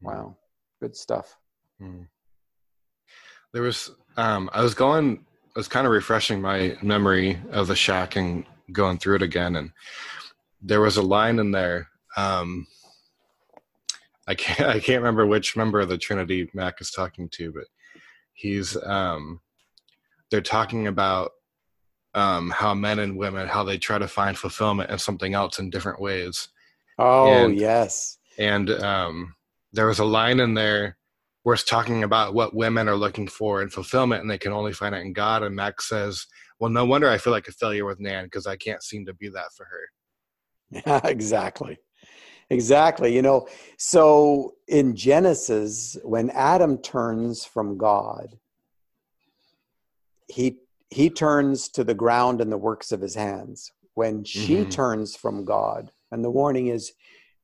Wow. 0.00 0.36
Good 0.80 0.96
stuff. 0.96 1.36
Mm. 1.80 2.08
there 3.52 3.60
was 3.60 3.90
um 4.16 4.48
i 4.54 4.62
was 4.62 4.72
going 4.72 5.22
i 5.54 5.58
was 5.58 5.68
kind 5.68 5.86
of 5.86 5.92
refreshing 5.92 6.40
my 6.40 6.74
memory 6.80 7.38
of 7.50 7.66
the 7.66 7.76
shack 7.76 8.16
and 8.16 8.46
going 8.72 8.96
through 8.96 9.16
it 9.16 9.22
again 9.22 9.56
and 9.56 9.70
there 10.62 10.80
was 10.80 10.96
a 10.96 11.02
line 11.02 11.38
in 11.38 11.50
there 11.50 11.88
um 12.16 12.66
i 14.26 14.34
can't 14.34 14.70
i 14.76 14.80
can't 14.80 15.02
remember 15.02 15.26
which 15.26 15.54
member 15.54 15.80
of 15.80 15.90
the 15.90 15.98
trinity 15.98 16.48
mac 16.54 16.80
is 16.80 16.90
talking 16.90 17.28
to 17.28 17.52
but 17.52 17.64
he's 18.32 18.74
um 18.84 19.38
they're 20.30 20.40
talking 20.40 20.86
about 20.86 21.32
um, 22.14 22.50
how 22.50 22.74
men 22.74 22.98
and 22.98 23.16
women 23.16 23.46
how 23.46 23.62
they 23.62 23.78
try 23.78 23.98
to 23.98 24.08
find 24.08 24.36
fulfillment 24.36 24.90
in 24.90 24.98
something 24.98 25.34
else 25.34 25.58
in 25.58 25.70
different 25.70 26.00
ways. 26.00 26.48
Oh 26.98 27.28
and, 27.28 27.58
yes. 27.58 28.18
And 28.38 28.70
um, 28.70 29.34
there 29.72 29.86
was 29.86 29.98
a 29.98 30.04
line 30.04 30.40
in 30.40 30.54
there 30.54 30.96
where 31.42 31.54
it's 31.54 31.64
talking 31.64 32.02
about 32.02 32.34
what 32.34 32.54
women 32.54 32.88
are 32.88 32.96
looking 32.96 33.28
for 33.28 33.62
in 33.62 33.70
fulfillment, 33.70 34.22
and 34.22 34.30
they 34.30 34.38
can 34.38 34.52
only 34.52 34.72
find 34.72 34.94
it 34.94 35.02
in 35.02 35.12
God. 35.12 35.42
And 35.42 35.54
Mac 35.54 35.80
says, 35.80 36.26
"Well, 36.58 36.70
no 36.70 36.84
wonder 36.84 37.08
I 37.08 37.18
feel 37.18 37.32
like 37.32 37.48
a 37.48 37.52
failure 37.52 37.84
with 37.84 38.00
Nan 38.00 38.24
because 38.24 38.46
I 38.46 38.56
can't 38.56 38.82
seem 38.82 39.06
to 39.06 39.14
be 39.14 39.28
that 39.28 39.52
for 39.56 39.66
her." 39.66 40.82
Yeah, 40.86 41.00
exactly. 41.04 41.78
Exactly. 42.48 43.14
You 43.14 43.22
know, 43.22 43.48
so 43.76 44.54
in 44.68 44.94
Genesis, 44.94 45.96
when 46.04 46.30
Adam 46.30 46.78
turns 46.78 47.44
from 47.44 47.76
God, 47.76 48.38
he 50.28 50.58
he 50.90 51.10
turns 51.10 51.68
to 51.68 51.84
the 51.84 51.94
ground 51.94 52.40
and 52.40 52.50
the 52.50 52.58
works 52.58 52.92
of 52.92 53.00
his 53.00 53.14
hands 53.14 53.72
when 53.94 54.24
she 54.24 54.56
mm-hmm. 54.56 54.70
turns 54.70 55.16
from 55.16 55.44
god 55.44 55.90
and 56.12 56.24
the 56.24 56.30
warning 56.30 56.68
is 56.68 56.92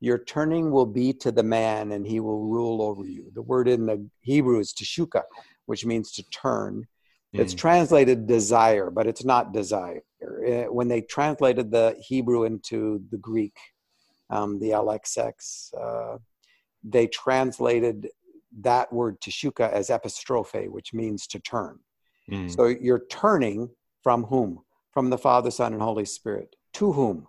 your 0.00 0.18
turning 0.18 0.70
will 0.72 0.86
be 0.86 1.12
to 1.12 1.30
the 1.30 1.42
man 1.42 1.92
and 1.92 2.06
he 2.06 2.20
will 2.20 2.44
rule 2.44 2.82
over 2.82 3.04
you 3.04 3.30
the 3.34 3.42
word 3.42 3.68
in 3.68 3.86
the 3.86 4.04
hebrew 4.20 4.58
is 4.58 4.72
teshuka 4.72 5.22
which 5.66 5.86
means 5.86 6.12
to 6.12 6.22
turn 6.30 6.86
mm. 7.34 7.40
it's 7.40 7.54
translated 7.54 8.26
desire 8.26 8.90
but 8.90 9.06
it's 9.06 9.24
not 9.24 9.52
desire 9.52 10.02
eh, 10.46 10.64
when 10.64 10.88
they 10.88 11.00
translated 11.00 11.70
the 11.70 11.96
hebrew 12.06 12.44
into 12.44 13.02
the 13.10 13.18
greek 13.18 13.56
um, 14.30 14.58
the 14.58 14.70
lxx 14.70 15.72
uh, 15.80 16.18
they 16.84 17.06
translated 17.06 18.08
that 18.60 18.92
word 18.92 19.20
teshuka 19.20 19.70
as 19.72 19.88
epistrophe 19.88 20.68
which 20.68 20.92
means 20.92 21.26
to 21.26 21.38
turn 21.40 21.78
Mm. 22.30 22.54
So 22.54 22.66
you're 22.66 23.06
turning 23.10 23.70
from 24.02 24.24
whom? 24.24 24.60
From 24.92 25.10
the 25.10 25.18
Father, 25.18 25.50
Son, 25.50 25.72
and 25.72 25.82
Holy 25.82 26.04
Spirit. 26.04 26.56
To 26.74 26.92
whom? 26.92 27.26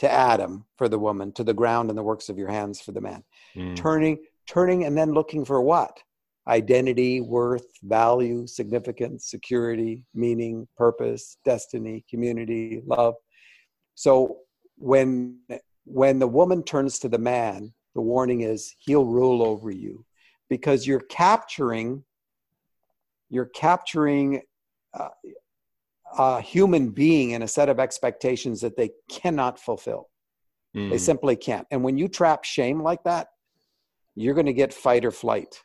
To 0.00 0.10
Adam 0.10 0.64
for 0.76 0.88
the 0.88 0.98
woman, 0.98 1.32
to 1.32 1.44
the 1.44 1.54
ground 1.54 1.90
and 1.90 1.98
the 1.98 2.02
works 2.02 2.28
of 2.28 2.38
your 2.38 2.48
hands 2.48 2.80
for 2.80 2.92
the 2.92 3.00
man. 3.00 3.24
Mm. 3.56 3.74
Turning, 3.74 4.18
turning, 4.46 4.84
and 4.84 4.96
then 4.96 5.12
looking 5.12 5.44
for 5.44 5.60
what? 5.60 5.98
Identity, 6.46 7.20
worth, 7.20 7.66
value, 7.82 8.46
significance, 8.46 9.26
security, 9.28 10.04
meaning, 10.14 10.68
purpose, 10.76 11.36
destiny, 11.44 12.04
community, 12.08 12.80
love. 12.86 13.14
So 13.94 14.38
when 14.76 15.40
when 15.84 16.18
the 16.18 16.28
woman 16.28 16.62
turns 16.62 16.98
to 17.00 17.08
the 17.08 17.18
man, 17.18 17.72
the 17.94 18.00
warning 18.00 18.42
is 18.42 18.74
he'll 18.78 19.04
rule 19.04 19.42
over 19.42 19.70
you 19.70 20.04
because 20.48 20.86
you're 20.86 21.00
capturing 21.00 22.04
you're 23.30 23.46
capturing 23.46 24.40
uh, 24.94 25.08
a 26.16 26.40
human 26.40 26.90
being 26.90 27.32
in 27.32 27.42
a 27.42 27.48
set 27.48 27.68
of 27.68 27.78
expectations 27.78 28.60
that 28.60 28.76
they 28.76 28.90
cannot 29.08 29.58
fulfill. 29.58 30.08
Mm. 30.76 30.90
They 30.90 30.98
simply 30.98 31.36
can't. 31.36 31.66
And 31.70 31.82
when 31.82 31.98
you 31.98 32.08
trap 32.08 32.44
shame 32.44 32.82
like 32.82 33.02
that, 33.04 33.28
you're 34.14 34.34
going 34.34 34.46
to 34.46 34.52
get 34.52 34.72
fight 34.74 35.04
or 35.04 35.10
flight. 35.10 35.62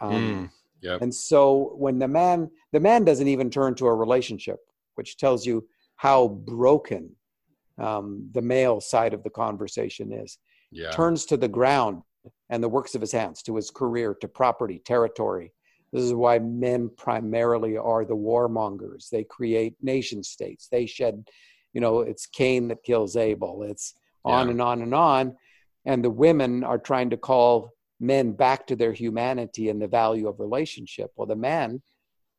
Um, 0.00 0.12
mm. 0.12 0.50
yep. 0.82 1.02
And 1.02 1.14
so 1.14 1.74
when 1.76 1.98
the 1.98 2.08
man, 2.08 2.50
the 2.72 2.80
man 2.80 3.04
doesn't 3.04 3.28
even 3.28 3.50
turn 3.50 3.74
to 3.76 3.86
a 3.86 3.94
relationship, 3.94 4.58
which 4.94 5.16
tells 5.16 5.46
you 5.46 5.66
how 5.96 6.28
broken 6.28 7.14
um, 7.78 8.28
the 8.32 8.42
male 8.42 8.80
side 8.80 9.14
of 9.14 9.22
the 9.22 9.30
conversation 9.30 10.12
is. 10.12 10.38
Yeah. 10.70 10.90
Turns 10.90 11.24
to 11.26 11.36
the 11.36 11.48
ground 11.48 12.02
and 12.50 12.62
the 12.62 12.68
works 12.68 12.94
of 12.94 13.00
his 13.00 13.12
hands, 13.12 13.42
to 13.42 13.56
his 13.56 13.70
career, 13.70 14.14
to 14.20 14.28
property, 14.28 14.80
territory, 14.84 15.52
this 15.94 16.02
is 16.02 16.12
why 16.12 16.40
men 16.40 16.90
primarily 16.96 17.76
are 17.76 18.04
the 18.04 18.16
warmongers. 18.16 19.08
They 19.10 19.22
create 19.22 19.76
nation 19.80 20.24
states. 20.24 20.66
They 20.66 20.86
shed, 20.86 21.28
you 21.72 21.80
know, 21.80 22.00
it's 22.00 22.26
Cain 22.26 22.66
that 22.68 22.82
kills 22.82 23.16
Abel. 23.16 23.62
It's 23.62 23.94
on 24.24 24.48
yeah. 24.48 24.50
and 24.50 24.60
on 24.60 24.82
and 24.82 24.92
on. 24.92 25.36
And 25.84 26.02
the 26.02 26.10
women 26.10 26.64
are 26.64 26.78
trying 26.78 27.10
to 27.10 27.16
call 27.16 27.70
men 28.00 28.32
back 28.32 28.66
to 28.66 28.74
their 28.74 28.92
humanity 28.92 29.68
and 29.68 29.80
the 29.80 29.86
value 29.86 30.26
of 30.26 30.40
relationship. 30.40 31.12
Well, 31.14 31.28
the 31.28 31.36
man 31.36 31.80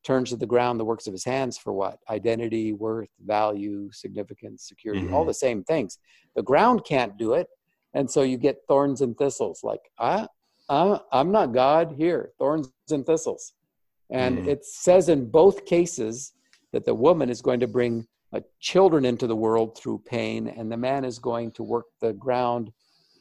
turns 0.04 0.32
to 0.32 0.36
the 0.36 0.46
ground 0.46 0.78
the 0.78 0.86
works 0.86 1.08
of 1.08 1.14
his 1.14 1.24
hands 1.24 1.58
for 1.58 1.72
what? 1.72 2.00
Identity, 2.10 2.74
worth, 2.74 3.08
value, 3.26 3.90
significance, 3.94 4.68
security, 4.68 5.04
mm-hmm. 5.04 5.14
all 5.14 5.24
the 5.24 5.34
same 5.34 5.64
things. 5.64 5.98
The 6.36 6.44
ground 6.44 6.84
can't 6.86 7.18
do 7.18 7.36
it. 7.36 7.48
And 7.94 8.12
so 8.12 8.22
you 8.22 8.38
get 8.38 8.58
thorns 8.68 9.00
and 9.00 9.18
thistles 9.18 9.62
like, 9.64 9.80
ah, 9.98 10.28
I'm, 10.70 11.00
I'm 11.12 11.32
not 11.32 11.54
God 11.54 11.94
here, 11.98 12.32
thorns 12.40 12.72
and 12.90 13.06
thistles. 13.06 13.54
And 14.10 14.40
mm. 14.40 14.48
it 14.48 14.66
says 14.66 15.10
in 15.10 15.30
both 15.30 15.66
cases 15.66 16.34
that 16.74 16.86
the 16.86 16.94
woman 16.94 17.30
is 17.30 17.42
going 17.42 17.60
to 17.62 17.68
bring 17.68 18.06
uh, 18.34 18.42
children 18.60 19.06
into 19.06 19.28
the 19.28 19.36
world 19.36 19.78
through 19.78 20.04
pain, 20.06 20.48
and 20.48 20.72
the 20.72 20.78
man 20.78 21.06
is 21.06 21.20
going 21.20 21.52
to 21.54 21.64
work 21.64 21.86
the 22.02 22.14
ground 22.14 22.72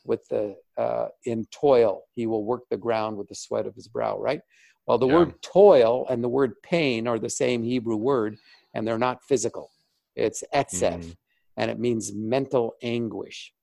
with 0.04 0.26
the 0.28 0.56
uh, 0.76 1.06
in 1.24 1.46
toil. 1.50 2.02
He 2.14 2.26
will 2.26 2.44
work 2.44 2.62
the 2.70 2.76
ground 2.76 3.16
with 3.16 3.28
the 3.28 3.34
sweat 3.34 3.66
of 3.66 3.74
his 3.74 3.88
brow. 3.88 4.18
Right. 4.18 4.40
Well, 4.86 4.98
the 4.98 5.06
yeah. 5.06 5.14
word 5.14 5.40
toil 5.40 6.06
and 6.10 6.22
the 6.22 6.28
word 6.28 6.54
pain 6.62 7.06
are 7.06 7.18
the 7.18 7.30
same 7.30 7.62
Hebrew 7.62 7.96
word, 7.96 8.36
and 8.74 8.86
they're 8.86 8.98
not 8.98 9.22
physical. 9.22 9.70
It's 10.16 10.44
etzef, 10.54 10.98
mm. 10.98 11.16
and 11.56 11.70
it 11.70 11.78
means 11.78 12.12
mental 12.12 12.74
anguish. 12.82 13.53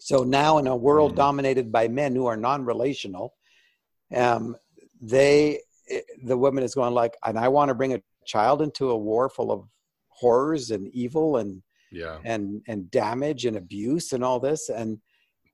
So 0.00 0.24
now, 0.24 0.58
in 0.58 0.66
a 0.66 0.74
world 0.74 1.12
mm. 1.12 1.16
dominated 1.16 1.70
by 1.70 1.86
men 1.88 2.14
who 2.14 2.26
are 2.26 2.36
non-relational, 2.36 3.34
um, 4.14 4.56
they 5.00 5.60
the 6.24 6.36
woman 6.36 6.64
is 6.64 6.74
going 6.74 6.94
like, 6.94 7.16
and 7.24 7.38
I 7.38 7.48
want 7.48 7.68
to 7.68 7.74
bring 7.74 7.94
a 7.94 8.02
child 8.24 8.62
into 8.62 8.90
a 8.90 8.96
war 8.96 9.28
full 9.28 9.52
of 9.52 9.68
horrors 10.08 10.70
and 10.70 10.88
evil 10.88 11.36
and 11.36 11.62
yeah 11.90 12.18
and 12.24 12.62
and 12.68 12.90
damage 12.90 13.46
and 13.46 13.56
abuse 13.56 14.12
and 14.12 14.22
all 14.22 14.38
this 14.38 14.68
and 14.68 14.98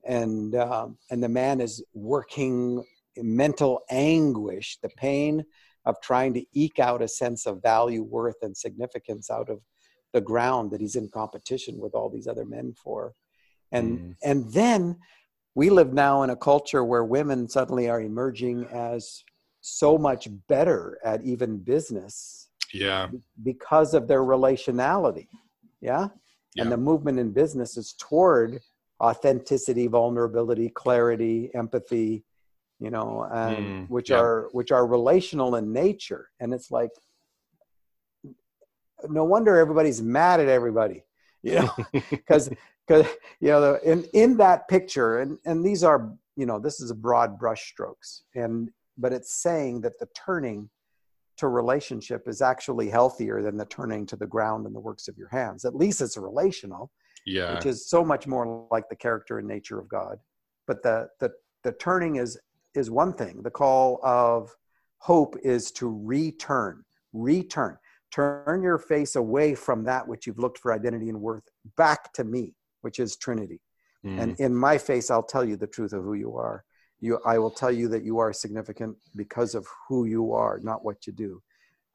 and 0.05 0.55
um, 0.55 0.97
and 1.11 1.21
the 1.23 1.29
man 1.29 1.59
is 1.59 1.83
working 1.93 2.83
mental 3.17 3.81
anguish, 3.89 4.77
the 4.81 4.89
pain 4.89 5.43
of 5.85 5.99
trying 6.01 6.33
to 6.33 6.45
eke 6.53 6.79
out 6.79 7.01
a 7.01 7.07
sense 7.07 7.45
of 7.45 7.61
value, 7.61 8.03
worth, 8.03 8.37
and 8.41 8.55
significance 8.55 9.29
out 9.29 9.49
of 9.49 9.61
the 10.13 10.21
ground 10.21 10.71
that 10.71 10.81
he's 10.81 10.95
in 10.95 11.09
competition 11.09 11.79
with 11.79 11.93
all 11.93 12.09
these 12.09 12.27
other 12.27 12.45
men 12.45 12.73
for 12.81 13.13
and 13.71 13.99
mm. 13.99 14.15
and 14.23 14.51
then 14.51 14.97
we 15.55 15.69
live 15.69 15.93
now 15.93 16.23
in 16.23 16.29
a 16.29 16.35
culture 16.35 16.83
where 16.83 17.03
women 17.03 17.47
suddenly 17.47 17.89
are 17.89 18.01
emerging 18.01 18.65
as 18.71 19.23
so 19.61 19.97
much 19.97 20.27
better 20.47 20.99
at 21.03 21.23
even 21.23 21.57
business 21.57 22.49
yeah 22.73 23.07
because 23.43 23.93
of 23.93 24.07
their 24.07 24.21
relationality 24.21 25.27
yeah? 25.81 26.07
yeah 26.55 26.63
and 26.63 26.71
the 26.71 26.77
movement 26.77 27.19
in 27.19 27.31
business 27.31 27.77
is 27.77 27.95
toward 27.97 28.59
authenticity 29.01 29.87
vulnerability 29.87 30.69
clarity 30.69 31.49
empathy 31.53 32.23
you 32.79 32.89
know 32.89 33.27
and 33.31 33.57
mm, 33.57 33.89
which 33.89 34.09
yeah. 34.09 34.19
are 34.19 34.49
which 34.51 34.71
are 34.71 34.85
relational 34.85 35.55
in 35.55 35.73
nature 35.73 36.29
and 36.39 36.53
it's 36.53 36.71
like 36.71 36.91
no 39.09 39.23
wonder 39.23 39.57
everybody's 39.57 40.01
mad 40.01 40.39
at 40.39 40.47
everybody 40.47 41.03
you 41.43 41.55
know 41.55 41.69
because 42.09 42.49
because 42.87 43.05
you 43.39 43.49
know 43.49 43.77
in 43.83 44.03
in 44.13 44.37
that 44.37 44.67
picture 44.67 45.19
and 45.19 45.37
and 45.45 45.65
these 45.65 45.83
are 45.83 46.13
you 46.35 46.45
know 46.45 46.59
this 46.59 46.79
is 46.79 46.91
a 46.91 46.95
broad 46.95 47.37
brush 47.37 47.69
strokes 47.69 48.23
and 48.35 48.69
but 48.97 49.13
it's 49.13 49.41
saying 49.41 49.81
that 49.81 49.99
the 49.99 50.07
turning 50.15 50.69
to 51.37 51.47
relationship 51.47 52.27
is 52.27 52.41
actually 52.41 52.89
healthier 52.89 53.43
than 53.43 53.57
the 53.57 53.65
turning 53.65 54.05
to 54.07 54.15
the 54.15 54.25
ground 54.25 54.65
and 54.65 54.75
the 54.75 54.79
works 54.79 55.07
of 55.07 55.15
your 55.17 55.29
hands. 55.29 55.65
At 55.65 55.75
least 55.75 56.01
it's 56.01 56.17
relational 56.17 56.91
yeah. 57.27 57.55
which 57.55 57.65
is 57.65 57.87
so 57.87 58.03
much 58.03 58.25
more 58.25 58.67
like 58.71 58.89
the 58.89 58.95
character 58.95 59.37
and 59.37 59.47
nature 59.47 59.79
of 59.79 59.87
god. 59.87 60.17
But 60.65 60.81
the 60.81 61.09
the 61.19 61.31
the 61.63 61.73
turning 61.73 62.15
is 62.15 62.39
is 62.73 62.89
one 62.89 63.13
thing. 63.13 63.43
The 63.43 63.51
call 63.51 63.99
of 64.03 64.49
hope 64.99 65.35
is 65.43 65.71
to 65.73 65.87
return 66.03 66.83
return. 67.13 67.77
Turn 68.11 68.63
your 68.63 68.77
face 68.77 69.15
away 69.15 69.53
from 69.53 69.83
that 69.83 70.07
which 70.07 70.25
you've 70.25 70.39
looked 70.39 70.59
for 70.59 70.73
identity 70.73 71.09
and 71.09 71.21
worth 71.21 71.43
back 71.75 72.13
to 72.13 72.23
me 72.23 72.53
which 72.87 72.99
is 73.05 73.17
Trinity. 73.17 73.59
Mm. 74.05 74.21
And 74.21 74.39
in 74.39 74.55
my 74.55 74.77
face, 74.77 75.11
I'll 75.11 75.29
tell 75.33 75.43
you 75.43 75.57
the 75.57 75.67
truth 75.67 75.91
of 75.91 76.01
who 76.05 76.13
you 76.13 76.37
are. 76.37 76.63
You, 77.01 77.19
I 77.25 77.37
will 77.37 77.51
tell 77.61 77.73
you 77.79 77.89
that 77.89 78.05
you 78.05 78.15
are 78.19 78.31
significant 78.31 78.95
because 79.13 79.55
of 79.55 79.67
who 79.87 80.05
you 80.05 80.31
are, 80.31 80.61
not 80.63 80.85
what 80.85 81.05
you 81.05 81.11
do. 81.11 81.41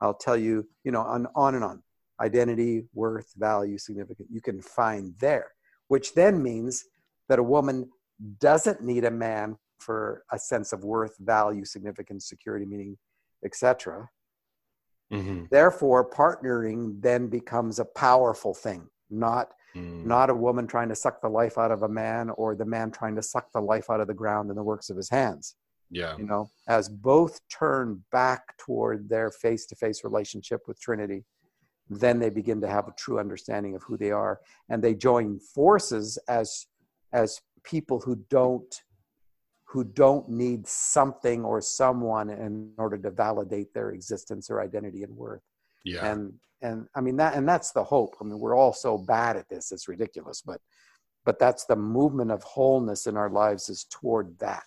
I'll 0.03 0.20
tell 0.26 0.36
you, 0.36 0.55
you 0.84 0.93
know, 0.93 1.01
on, 1.01 1.26
on 1.34 1.55
and 1.55 1.64
on. 1.64 1.82
identity, 2.20 2.84
worth, 2.95 3.32
value, 3.36 3.78
significant, 3.78 4.28
you 4.30 4.43
can 4.43 4.61
find 4.61 5.14
there, 5.18 5.49
which 5.88 6.14
then 6.14 6.43
means 6.43 6.84
that 7.28 7.38
a 7.38 7.43
woman 7.43 7.88
doesn't 8.38 8.82
need 8.82 9.05
a 9.05 9.11
man 9.11 9.57
for 9.80 10.24
a 10.30 10.38
sense 10.38 10.72
of 10.74 10.84
worth, 10.84 11.16
value, 11.18 11.64
significance, 11.64 12.28
security, 12.28 12.66
meaning, 12.66 12.97
etc. 13.45 14.09
Mm-hmm. 15.12 15.45
Therefore, 15.51 16.09
partnering 16.09 17.01
then 17.01 17.28
becomes 17.28 17.78
a 17.78 17.84
powerful 17.84 18.55
thing, 18.55 18.88
not 19.11 19.49
mm. 19.74 20.04
not 20.04 20.30
a 20.30 20.34
woman 20.34 20.66
trying 20.66 20.88
to 20.88 20.94
suck 20.94 21.20
the 21.20 21.28
life 21.28 21.58
out 21.58 21.70
of 21.70 21.82
a 21.82 21.88
man 21.88 22.30
or 22.30 22.54
the 22.54 22.64
man 22.64 22.90
trying 22.90 23.16
to 23.16 23.22
suck 23.22 23.50
the 23.52 23.60
life 23.60 23.90
out 23.90 24.00
of 24.00 24.06
the 24.06 24.14
ground 24.14 24.48
and 24.48 24.58
the 24.58 24.62
works 24.62 24.90
of 24.90 24.96
his 24.96 25.10
hands. 25.10 25.56
Yeah. 25.90 26.16
You 26.16 26.24
know, 26.24 26.50
as 26.68 26.88
both 26.88 27.40
turn 27.48 28.02
back 28.10 28.56
toward 28.58 29.08
their 29.08 29.30
face-to-face 29.30 30.04
relationship 30.04 30.62
with 30.66 30.80
Trinity, 30.80 31.24
then 31.90 32.18
they 32.18 32.30
begin 32.30 32.60
to 32.62 32.68
have 32.68 32.88
a 32.88 32.94
true 32.96 33.18
understanding 33.18 33.74
of 33.74 33.82
who 33.82 33.98
they 33.98 34.10
are 34.10 34.40
and 34.70 34.82
they 34.82 34.94
join 34.94 35.38
forces 35.38 36.18
as 36.28 36.66
as 37.12 37.40
people 37.64 38.00
who 38.00 38.16
don't 38.30 38.82
who 39.66 39.84
don't 39.84 40.28
need 40.28 40.66
something 40.66 41.44
or 41.44 41.60
someone 41.60 42.28
in 42.28 42.72
order 42.76 42.98
to 42.98 43.10
validate 43.10 43.72
their 43.72 43.90
existence 43.90 44.50
or 44.50 44.60
identity 44.60 45.02
and 45.02 45.16
worth. 45.16 45.40
Yeah. 45.84 46.10
And 46.10 46.34
and 46.60 46.86
I 46.94 47.00
mean 47.00 47.16
that 47.16 47.34
and 47.34 47.48
that's 47.48 47.72
the 47.72 47.84
hope. 47.84 48.16
I 48.20 48.24
mean 48.24 48.38
we're 48.38 48.56
all 48.56 48.72
so 48.72 48.98
bad 48.98 49.36
at 49.36 49.48
this 49.48 49.72
it's 49.72 49.88
ridiculous, 49.88 50.42
but 50.42 50.60
but 51.24 51.38
that's 51.38 51.64
the 51.64 51.76
movement 51.76 52.30
of 52.30 52.42
wholeness 52.42 53.06
in 53.06 53.16
our 53.16 53.30
lives 53.30 53.68
is 53.68 53.86
toward 53.90 54.38
that. 54.38 54.64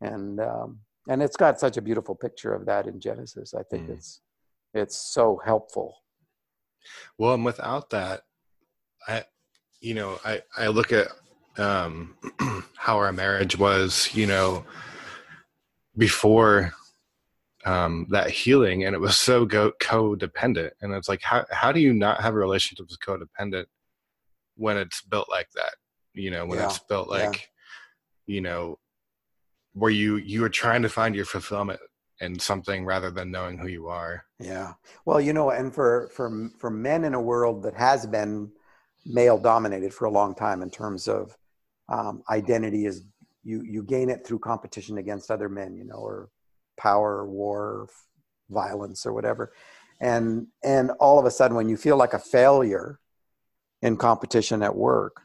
And 0.00 0.40
um 0.40 0.80
and 1.08 1.22
it's 1.22 1.36
got 1.36 1.58
such 1.58 1.76
a 1.76 1.82
beautiful 1.82 2.14
picture 2.14 2.54
of 2.54 2.66
that 2.66 2.86
in 2.86 3.00
Genesis. 3.00 3.54
I 3.54 3.62
think 3.64 3.88
mm. 3.88 3.94
it's 3.94 4.20
it's 4.74 4.96
so 4.96 5.40
helpful. 5.44 5.96
Well, 7.16 7.34
and 7.34 7.44
without 7.44 7.90
that, 7.90 8.22
I 9.06 9.24
you 9.80 9.94
know, 9.94 10.18
I 10.24 10.42
I 10.56 10.68
look 10.68 10.92
at 10.92 11.08
um, 11.58 12.14
how 12.76 12.96
our 12.98 13.12
marriage 13.12 13.58
was, 13.58 14.08
you 14.14 14.26
know, 14.26 14.64
before 15.96 16.72
um, 17.68 18.06
that 18.08 18.30
healing, 18.30 18.84
and 18.84 18.94
it 18.94 18.98
was 18.98 19.18
so 19.18 19.44
go- 19.44 19.72
codependent. 19.80 20.70
And 20.80 20.94
it's 20.94 21.08
like, 21.08 21.20
how 21.22 21.44
how 21.50 21.70
do 21.70 21.80
you 21.80 21.92
not 21.92 22.22
have 22.22 22.34
a 22.34 22.38
relationship 22.38 22.86
with 22.88 22.98
codependent 23.00 23.66
when 24.56 24.78
it's 24.78 25.02
built 25.02 25.28
like 25.28 25.50
that? 25.54 25.74
You 26.14 26.30
know, 26.30 26.46
when 26.46 26.58
yeah. 26.58 26.66
it's 26.66 26.78
built 26.78 27.08
like, 27.08 27.50
yeah. 28.26 28.34
you 28.34 28.40
know, 28.40 28.78
where 29.74 29.90
you 29.90 30.16
you 30.16 30.42
are 30.44 30.48
trying 30.48 30.80
to 30.82 30.88
find 30.88 31.14
your 31.14 31.26
fulfillment 31.26 31.80
in 32.20 32.38
something 32.38 32.86
rather 32.86 33.10
than 33.10 33.30
knowing 33.30 33.58
who 33.58 33.68
you 33.68 33.88
are. 33.88 34.24
Yeah. 34.40 34.72
Well, 35.04 35.20
you 35.20 35.34
know, 35.34 35.50
and 35.50 35.74
for 35.74 36.08
for 36.14 36.48
for 36.58 36.70
men 36.70 37.04
in 37.04 37.12
a 37.12 37.20
world 37.20 37.62
that 37.64 37.74
has 37.74 38.06
been 38.06 38.50
male 39.04 39.38
dominated 39.38 39.92
for 39.92 40.06
a 40.06 40.10
long 40.10 40.34
time 40.34 40.62
in 40.62 40.70
terms 40.70 41.06
of 41.06 41.36
um, 41.90 42.22
identity 42.30 42.86
is 42.86 43.04
you 43.44 43.62
you 43.62 43.82
gain 43.82 44.08
it 44.08 44.26
through 44.26 44.38
competition 44.38 44.98
against 44.98 45.30
other 45.30 45.48
men 45.48 45.74
you 45.74 45.84
know 45.84 45.94
or 45.94 46.28
power 46.78 47.26
war 47.26 47.88
violence 48.50 49.04
or 49.04 49.12
whatever 49.12 49.52
and 50.00 50.46
and 50.62 50.90
all 51.00 51.18
of 51.18 51.24
a 51.24 51.30
sudden 51.30 51.56
when 51.56 51.68
you 51.68 51.76
feel 51.76 51.96
like 51.96 52.14
a 52.14 52.18
failure 52.18 52.98
in 53.82 53.96
competition 53.96 54.62
at 54.62 54.74
work 54.74 55.22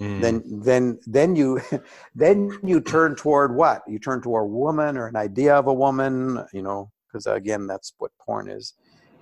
mm. 0.00 0.20
then 0.20 0.42
then 0.46 0.98
then 1.06 1.36
you 1.36 1.60
then 2.14 2.50
you 2.62 2.80
turn 2.80 3.14
toward 3.14 3.54
what 3.54 3.82
you 3.88 3.98
turn 3.98 4.20
toward 4.20 4.44
a 4.44 4.46
woman 4.46 4.96
or 4.96 5.06
an 5.06 5.16
idea 5.16 5.54
of 5.54 5.66
a 5.66 5.72
woman 5.72 6.44
you 6.52 6.62
know 6.62 6.90
because 7.06 7.26
again 7.26 7.66
that's 7.66 7.94
what 7.98 8.10
porn 8.18 8.48
is 8.48 8.74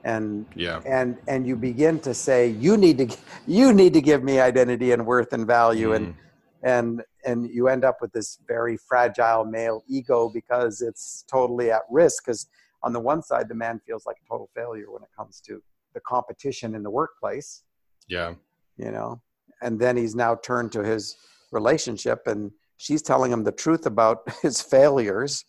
and 0.04 0.46
yeah 0.54 0.80
and 0.86 1.16
and 1.28 1.46
you 1.46 1.56
begin 1.56 1.98
to 1.98 2.12
say 2.12 2.48
you 2.48 2.76
need 2.76 2.98
to 2.98 3.16
you 3.46 3.72
need 3.72 3.92
to 3.92 4.00
give 4.00 4.22
me 4.22 4.40
identity 4.40 4.92
and 4.92 5.04
worth 5.04 5.32
and 5.32 5.46
value 5.46 5.90
mm. 5.90 5.96
and 5.96 6.14
and 6.62 7.02
and 7.24 7.48
you 7.48 7.68
end 7.68 7.84
up 7.84 7.98
with 8.00 8.12
this 8.12 8.38
very 8.46 8.76
fragile 8.76 9.44
male 9.44 9.82
ego 9.88 10.28
because 10.28 10.80
it's 10.80 11.24
totally 11.30 11.70
at 11.70 11.82
risk 11.90 12.24
because 12.24 12.46
on 12.82 12.92
the 12.92 13.00
one 13.00 13.22
side 13.22 13.48
the 13.48 13.54
man 13.54 13.80
feels 13.86 14.06
like 14.06 14.16
a 14.24 14.28
total 14.28 14.48
failure 14.54 14.90
when 14.90 15.02
it 15.02 15.08
comes 15.16 15.40
to 15.40 15.62
the 15.94 16.00
competition 16.00 16.74
in 16.74 16.82
the 16.82 16.90
workplace. 16.90 17.62
Yeah. 18.08 18.34
You 18.76 18.90
know? 18.90 19.22
And 19.62 19.78
then 19.78 19.96
he's 19.96 20.14
now 20.14 20.34
turned 20.34 20.72
to 20.72 20.82
his 20.82 21.16
relationship 21.52 22.26
and 22.26 22.50
she's 22.76 23.02
telling 23.02 23.32
him 23.32 23.44
the 23.44 23.52
truth 23.52 23.86
about 23.86 24.28
his 24.42 24.60
failures. 24.60 25.44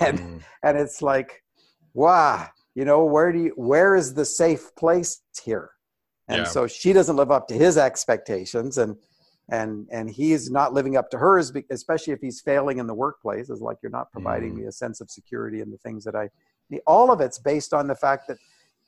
And 0.00 0.18
mm. 0.18 0.40
and 0.62 0.76
it's 0.76 1.02
like 1.02 1.42
wow 1.94 2.48
you 2.74 2.84
know 2.84 3.04
where 3.04 3.32
do 3.32 3.40
you 3.40 3.52
where 3.56 3.96
is 3.96 4.14
the 4.14 4.24
safe 4.24 4.74
place 4.76 5.20
here? 5.42 5.70
And 6.28 6.38
yeah. 6.38 6.44
so 6.44 6.66
she 6.66 6.92
doesn't 6.92 7.16
live 7.16 7.30
up 7.30 7.48
to 7.48 7.54
his 7.54 7.78
expectations 7.78 8.78
and 8.78 8.96
and 9.50 9.86
and 9.90 10.10
he's 10.10 10.50
not 10.50 10.72
living 10.72 10.96
up 10.96 11.10
to 11.10 11.18
hers 11.18 11.52
especially 11.70 12.12
if 12.12 12.20
he's 12.20 12.40
failing 12.40 12.78
in 12.78 12.86
the 12.86 12.94
workplace. 12.94 13.50
Is 13.50 13.60
like 13.60 13.78
you're 13.82 13.90
not 13.90 14.12
providing 14.12 14.52
mm. 14.52 14.58
me 14.58 14.64
a 14.64 14.72
sense 14.72 15.00
of 15.00 15.10
security 15.10 15.60
and 15.60 15.72
the 15.72 15.78
things 15.78 16.04
that 16.04 16.14
i 16.14 16.28
need 16.70 16.82
all 16.86 17.10
of 17.10 17.20
it's 17.20 17.38
based 17.38 17.72
on 17.72 17.86
the 17.86 17.94
fact 17.94 18.28
that 18.28 18.36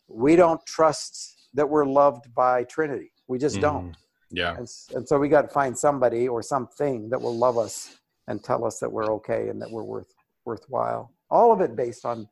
we 0.09 0.37
don't 0.37 0.65
trust 0.67 1.49
that 1.55 1.69
we're 1.69 1.87
loved 1.87 2.33
by 2.35 2.65
trinity. 2.65 3.13
We 3.29 3.39
just 3.39 3.57
mm. 3.57 3.63
don't. 3.63 3.97
Yeah. 4.31 4.57
And, 4.57 4.69
and 4.95 5.09
so 5.09 5.19
we 5.19 5.29
got 5.29 5.43
to 5.43 5.49
find 5.49 5.77
somebody 5.77 6.29
or 6.29 6.43
something 6.43 7.09
that 7.11 7.21
will 7.21 7.37
love 7.37 7.59
us 7.59 7.97
and 8.29 8.43
tell 8.43 8.65
us 8.65 8.79
that 8.79 8.91
we're 8.91 9.13
okay 9.15 9.49
and 9.49 9.61
that 9.61 9.71
we're 9.71 9.83
worth 9.83 10.13
worthwhile. 10.45 11.13
All 11.31 11.53
of 11.53 11.61
it 11.61 11.77
based 11.77 12.05
on 12.05 12.29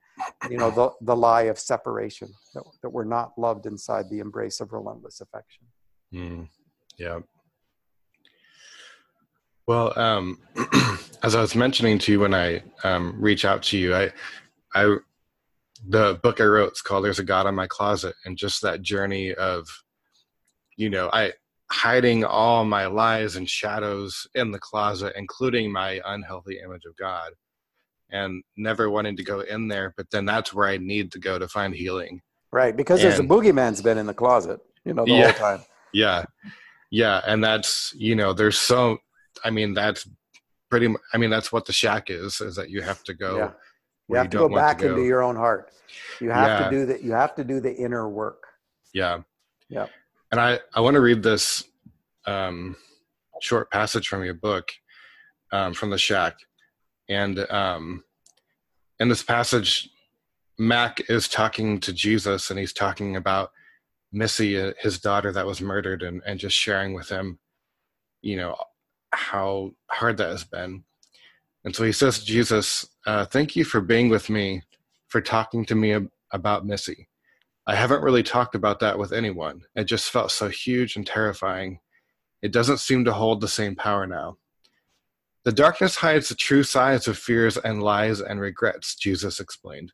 you 0.51 0.59
know 0.59 0.70
the, 0.70 0.91
the 1.03 1.16
lie 1.16 1.43
of 1.43 1.59
separation 1.59 2.29
that, 2.55 2.64
that 2.83 2.91
we're 2.91 3.05
not 3.05 3.33
loved 3.39 3.66
inside 3.66 4.09
the 4.11 4.18
embrace 4.18 4.61
of 4.61 4.72
relentless 4.72 5.20
affection. 5.20 5.64
Mm. 6.12 6.49
yeah 6.99 7.18
well, 9.68 9.96
um, 9.98 10.38
as 11.22 11.34
I 11.34 11.42
was 11.42 11.54
mentioning 11.54 11.98
to 11.98 12.12
you 12.12 12.20
when 12.20 12.32
I 12.32 12.62
um, 12.84 13.14
reach 13.20 13.44
out 13.44 13.62
to 13.64 13.78
you, 13.78 13.94
I, 13.94 14.10
I, 14.74 14.96
the 15.86 16.18
book 16.22 16.40
I 16.40 16.44
wrote 16.44 16.72
is 16.72 16.80
called 16.80 17.04
"There's 17.04 17.18
a 17.18 17.24
God 17.24 17.46
in 17.46 17.54
My 17.54 17.66
Closet," 17.66 18.14
and 18.24 18.36
just 18.36 18.62
that 18.62 18.80
journey 18.80 19.34
of, 19.34 19.68
you 20.76 20.88
know, 20.88 21.10
I 21.12 21.34
hiding 21.70 22.24
all 22.24 22.64
my 22.64 22.86
lies 22.86 23.36
and 23.36 23.48
shadows 23.48 24.26
in 24.34 24.52
the 24.52 24.58
closet, 24.58 25.12
including 25.16 25.70
my 25.70 26.00
unhealthy 26.06 26.58
image 26.64 26.86
of 26.86 26.96
God, 26.96 27.32
and 28.10 28.42
never 28.56 28.88
wanting 28.88 29.18
to 29.18 29.22
go 29.22 29.40
in 29.40 29.68
there. 29.68 29.92
But 29.98 30.10
then 30.10 30.24
that's 30.24 30.54
where 30.54 30.66
I 30.66 30.78
need 30.78 31.12
to 31.12 31.18
go 31.18 31.38
to 31.38 31.46
find 31.46 31.74
healing. 31.74 32.22
Right, 32.50 32.74
because 32.74 33.04
and, 33.04 33.10
there's 33.10 33.20
a 33.20 33.22
boogeyman's 33.22 33.82
been 33.82 33.98
in 33.98 34.06
the 34.06 34.14
closet, 34.14 34.60
you 34.86 34.94
know, 34.94 35.04
the 35.04 35.12
yeah, 35.12 35.24
whole 35.24 35.32
time. 35.34 35.66
Yeah, 35.92 36.24
yeah, 36.90 37.20
and 37.26 37.44
that's 37.44 37.92
you 37.94 38.16
know, 38.16 38.32
there's 38.32 38.56
so 38.56 38.98
I 39.45 39.51
mean, 39.51 39.74
that's 39.74 40.09
pretty. 40.70 40.89
Much, 40.89 41.01
I 41.12 41.18
mean, 41.18 41.30
that's 41.30 41.53
what 41.53 41.66
the 41.66 41.72
shack 41.72 42.11
is. 42.11 42.41
Is 42.41 42.57
that 42.57 42.70
you 42.70 42.82
have 42.82 43.03
to 43.05 43.14
go. 43.14 43.36
Yeah. 43.36 43.51
You 44.09 44.16
have 44.16 44.26
you 44.26 44.30
to 44.30 44.39
go 44.39 44.49
back 44.49 44.78
to 44.78 44.84
go. 44.84 44.91
into 44.91 45.05
your 45.05 45.22
own 45.22 45.36
heart. 45.36 45.70
You 46.20 46.30
have 46.30 46.61
yeah. 46.61 46.70
to 46.70 46.70
do 46.70 46.86
that. 46.86 47.03
You 47.03 47.12
have 47.12 47.34
to 47.36 47.45
do 47.45 47.61
the 47.61 47.74
inner 47.74 48.09
work. 48.09 48.43
Yeah. 48.95 49.20
Yeah. 49.68 49.86
And 50.30 50.41
I 50.41 50.61
I 50.74 50.80
want 50.80 50.95
to 50.95 51.01
read 51.01 51.22
this 51.22 51.64
um, 52.26 52.76
short 53.41 53.70
passage 53.70 54.09
from 54.09 54.24
your 54.24 54.34
book 54.34 54.70
um, 55.53 55.74
from 55.74 55.91
the 55.91 55.99
shack, 55.99 56.36
and 57.09 57.39
um, 57.51 58.05
in 59.01 59.09
this 59.09 59.22
passage, 59.22 59.89
Mac 60.59 61.09
is 61.09 61.28
talking 61.28 61.80
to 61.80 61.93
Jesus, 61.93 62.51
and 62.51 62.59
he's 62.59 62.72
talking 62.72 63.16
about 63.16 63.51
Missy, 64.12 64.72
his 64.80 64.99
daughter 64.99 65.32
that 65.32 65.47
was 65.47 65.61
murdered, 65.61 66.03
and 66.03 66.22
and 66.26 66.39
just 66.39 66.57
sharing 66.57 66.95
with 66.95 67.09
him, 67.09 67.39
you 68.22 68.36
know, 68.36 68.57
how 69.12 69.72
hard 69.90 70.16
that 70.18 70.30
has 70.30 70.44
been. 70.44 70.84
And 71.64 71.74
so 71.74 71.84
he 71.84 71.92
says 71.92 72.18
to 72.18 72.24
Jesus, 72.26 72.86
uh, 73.06 73.24
Thank 73.26 73.56
you 73.56 73.64
for 73.64 73.80
being 73.80 74.09
with 74.09 74.30
me, 74.30 74.62
for 75.09 75.20
talking 75.20 75.64
to 75.66 75.74
me 75.74 75.94
ab- 75.94 76.11
about 76.32 76.66
Missy. 76.66 77.09
I 77.66 77.74
haven't 77.74 78.02
really 78.02 78.22
talked 78.22 78.54
about 78.54 78.80
that 78.80 78.98
with 78.98 79.12
anyone. 79.12 79.62
It 79.74 79.84
just 79.84 80.11
felt 80.11 80.30
so 80.30 80.48
huge 80.48 80.96
and 80.96 81.06
terrifying. 81.06 81.80
It 82.40 82.52
doesn't 82.52 82.78
seem 82.78 83.04
to 83.04 83.12
hold 83.12 83.40
the 83.40 83.48
same 83.48 83.76
power 83.76 84.06
now. 84.06 84.38
The 85.44 85.52
darkness 85.52 85.96
hides 85.96 86.28
the 86.28 86.34
true 86.34 86.62
sides 86.62 87.09
of 87.09 87.18
fears 87.18 87.56
and 87.56 87.82
lies 87.82 88.20
and 88.20 88.40
regrets, 88.40 88.94
Jesus 88.94 89.40
explained. 89.40 89.92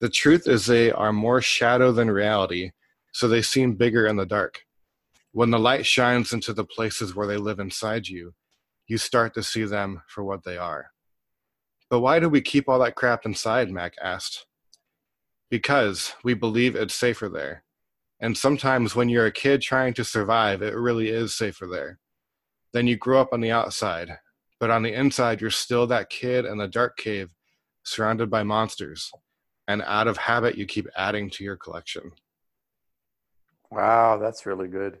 The 0.00 0.08
truth 0.08 0.48
is 0.48 0.66
they 0.66 0.90
are 0.90 1.12
more 1.12 1.40
shadow 1.40 1.92
than 1.92 2.10
reality, 2.10 2.72
so 3.12 3.28
they 3.28 3.42
seem 3.42 3.74
bigger 3.74 4.06
in 4.06 4.16
the 4.16 4.26
dark. 4.26 4.62
When 5.32 5.50
the 5.50 5.58
light 5.58 5.86
shines 5.86 6.32
into 6.32 6.52
the 6.52 6.64
places 6.64 7.14
where 7.14 7.26
they 7.26 7.36
live 7.36 7.60
inside 7.60 8.08
you, 8.08 8.34
you 8.92 8.98
start 8.98 9.32
to 9.32 9.42
see 9.42 9.64
them 9.64 10.02
for 10.06 10.22
what 10.22 10.44
they 10.44 10.58
are. 10.58 10.90
But 11.88 12.00
why 12.00 12.20
do 12.20 12.28
we 12.28 12.42
keep 12.42 12.68
all 12.68 12.78
that 12.80 12.94
crap 12.94 13.24
inside? 13.24 13.70
Mac 13.70 13.94
asked. 14.02 14.44
Because 15.48 16.12
we 16.22 16.34
believe 16.34 16.76
it's 16.76 16.94
safer 16.94 17.30
there. 17.30 17.64
And 18.20 18.36
sometimes 18.36 18.94
when 18.94 19.08
you're 19.08 19.24
a 19.24 19.32
kid 19.32 19.62
trying 19.62 19.94
to 19.94 20.04
survive, 20.04 20.60
it 20.60 20.74
really 20.74 21.08
is 21.08 21.34
safer 21.34 21.66
there. 21.66 22.00
Then 22.74 22.86
you 22.86 22.96
grow 22.98 23.18
up 23.18 23.30
on 23.32 23.40
the 23.40 23.50
outside, 23.50 24.18
but 24.60 24.70
on 24.70 24.82
the 24.82 24.92
inside, 24.92 25.40
you're 25.40 25.50
still 25.50 25.86
that 25.86 26.10
kid 26.10 26.44
in 26.44 26.58
the 26.58 26.68
dark 26.68 26.98
cave 26.98 27.30
surrounded 27.84 28.28
by 28.28 28.42
monsters. 28.42 29.10
And 29.66 29.80
out 29.86 30.06
of 30.06 30.18
habit, 30.18 30.58
you 30.58 30.66
keep 30.66 30.86
adding 30.98 31.30
to 31.30 31.44
your 31.44 31.56
collection. 31.56 32.12
Wow, 33.70 34.18
that's 34.18 34.44
really 34.44 34.68
good. 34.68 34.98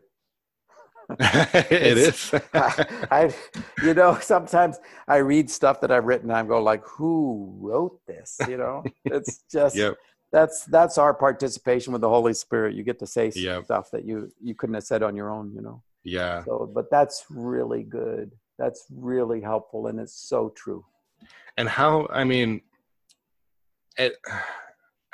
it 1.20 1.98
is. 1.98 2.34
I, 2.54 2.86
I, 3.10 3.34
you 3.82 3.94
know, 3.94 4.18
sometimes 4.20 4.78
I 5.08 5.16
read 5.16 5.50
stuff 5.50 5.80
that 5.80 5.90
I've 5.90 6.04
written. 6.04 6.30
I 6.30 6.42
go 6.42 6.62
like, 6.62 6.84
"Who 6.86 7.54
wrote 7.60 8.00
this?" 8.06 8.38
You 8.48 8.56
know, 8.56 8.84
it's 9.04 9.44
just 9.50 9.76
yep. 9.76 9.96
that's 10.30 10.64
that's 10.66 10.98
our 10.98 11.14
participation 11.14 11.92
with 11.92 12.02
the 12.02 12.08
Holy 12.08 12.34
Spirit. 12.34 12.74
You 12.74 12.82
get 12.82 12.98
to 13.00 13.06
say 13.06 13.30
yep. 13.34 13.64
stuff 13.64 13.90
that 13.92 14.04
you 14.04 14.32
you 14.40 14.54
couldn't 14.54 14.74
have 14.74 14.84
said 14.84 15.02
on 15.02 15.16
your 15.16 15.30
own. 15.30 15.52
You 15.54 15.62
know. 15.62 15.82
Yeah. 16.04 16.44
So, 16.44 16.70
but 16.72 16.90
that's 16.90 17.24
really 17.30 17.84
good. 17.84 18.32
That's 18.58 18.86
really 18.90 19.40
helpful, 19.40 19.86
and 19.86 19.98
it's 20.00 20.14
so 20.14 20.52
true. 20.56 20.84
And 21.56 21.68
how? 21.68 22.08
I 22.12 22.24
mean, 22.24 22.62
it. 23.96 24.16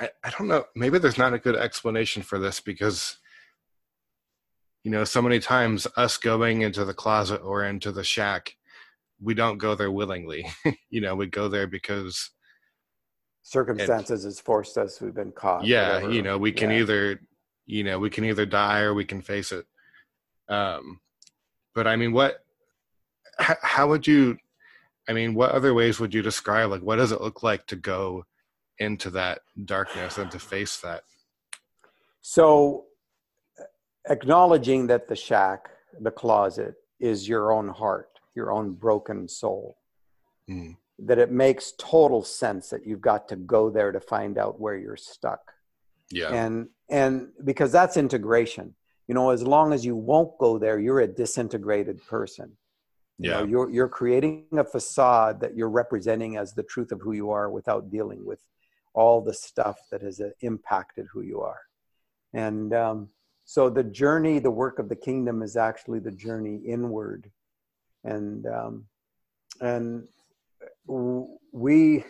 I, 0.00 0.10
I 0.22 0.30
don't 0.30 0.46
know. 0.46 0.64
Maybe 0.76 1.00
there's 1.00 1.18
not 1.18 1.34
a 1.34 1.40
good 1.40 1.56
explanation 1.56 2.22
for 2.22 2.38
this 2.38 2.60
because 2.60 3.18
you 4.88 4.92
know 4.92 5.04
so 5.04 5.20
many 5.20 5.38
times 5.38 5.86
us 5.98 6.16
going 6.16 6.62
into 6.62 6.82
the 6.82 6.94
closet 6.94 7.42
or 7.42 7.62
into 7.62 7.92
the 7.92 8.02
shack 8.02 8.56
we 9.20 9.34
don't 9.34 9.58
go 9.58 9.74
there 9.74 9.90
willingly 9.90 10.46
you 10.88 11.02
know 11.02 11.14
we 11.14 11.26
go 11.26 11.46
there 11.46 11.66
because 11.66 12.30
circumstances 13.42 14.24
has 14.24 14.40
forced 14.40 14.78
us 14.78 14.98
we've 15.02 15.14
been 15.14 15.30
caught 15.30 15.62
yeah 15.66 15.96
whatever. 15.96 16.12
you 16.14 16.22
know 16.22 16.38
we 16.38 16.50
can 16.50 16.70
yeah. 16.70 16.78
either 16.78 17.20
you 17.66 17.84
know 17.84 17.98
we 17.98 18.08
can 18.08 18.24
either 18.24 18.46
die 18.46 18.80
or 18.80 18.94
we 18.94 19.04
can 19.04 19.20
face 19.20 19.52
it 19.52 19.66
um 20.48 20.98
but 21.74 21.86
i 21.86 21.94
mean 21.94 22.14
what 22.14 22.42
how, 23.38 23.56
how 23.60 23.88
would 23.88 24.06
you 24.06 24.38
i 25.06 25.12
mean 25.12 25.34
what 25.34 25.50
other 25.50 25.74
ways 25.74 26.00
would 26.00 26.14
you 26.14 26.22
describe 26.22 26.70
like 26.70 26.80
what 26.80 26.96
does 26.96 27.12
it 27.12 27.20
look 27.20 27.42
like 27.42 27.66
to 27.66 27.76
go 27.76 28.24
into 28.78 29.10
that 29.10 29.40
darkness 29.66 30.16
and 30.16 30.30
to 30.30 30.38
face 30.38 30.78
that 30.78 31.02
so 32.22 32.86
acknowledging 34.08 34.86
that 34.88 35.08
the 35.08 35.16
shack, 35.16 35.68
the 36.00 36.10
closet, 36.10 36.74
is 37.00 37.28
your 37.28 37.52
own 37.52 37.68
heart, 37.68 38.10
your 38.34 38.52
own 38.52 38.72
broken 38.72 39.28
soul. 39.28 39.78
Mm. 40.48 40.76
That 41.00 41.18
it 41.18 41.30
makes 41.30 41.74
total 41.78 42.22
sense 42.24 42.70
that 42.70 42.86
you've 42.86 43.00
got 43.00 43.28
to 43.28 43.36
go 43.36 43.70
there 43.70 43.92
to 43.92 44.00
find 44.00 44.36
out 44.36 44.60
where 44.60 44.76
you're 44.76 44.96
stuck. 44.96 45.52
Yeah. 46.10 46.32
And 46.32 46.68
and 46.90 47.28
because 47.44 47.70
that's 47.70 47.96
integration. 47.96 48.74
You 49.06 49.14
know, 49.14 49.30
as 49.30 49.42
long 49.42 49.72
as 49.72 49.86
you 49.86 49.96
won't 49.96 50.36
go 50.38 50.58
there, 50.58 50.78
you're 50.78 51.00
a 51.00 51.06
disintegrated 51.06 52.04
person. 52.06 52.56
You 53.18 53.30
yeah. 53.30 53.40
Know, 53.40 53.44
you're 53.44 53.70
you're 53.70 53.88
creating 53.88 54.46
a 54.56 54.64
facade 54.64 55.40
that 55.40 55.56
you're 55.56 55.70
representing 55.70 56.36
as 56.36 56.52
the 56.52 56.62
truth 56.62 56.92
of 56.92 57.00
who 57.00 57.12
you 57.12 57.30
are 57.30 57.50
without 57.50 57.90
dealing 57.90 58.24
with 58.24 58.40
all 58.94 59.20
the 59.20 59.34
stuff 59.34 59.78
that 59.90 60.02
has 60.02 60.20
uh, 60.20 60.30
impacted 60.40 61.06
who 61.12 61.20
you 61.20 61.40
are. 61.40 61.60
And 62.32 62.74
um, 62.74 63.08
so 63.50 63.70
the 63.70 63.82
journey 63.82 64.40
the 64.40 64.50
work 64.50 64.78
of 64.78 64.90
the 64.90 64.94
kingdom 64.94 65.40
is 65.40 65.56
actually 65.56 66.00
the 66.00 66.10
journey 66.10 66.56
inward. 66.66 67.30
And 68.04 68.44
um, 68.46 68.84
and 69.62 70.06
we 70.86 72.04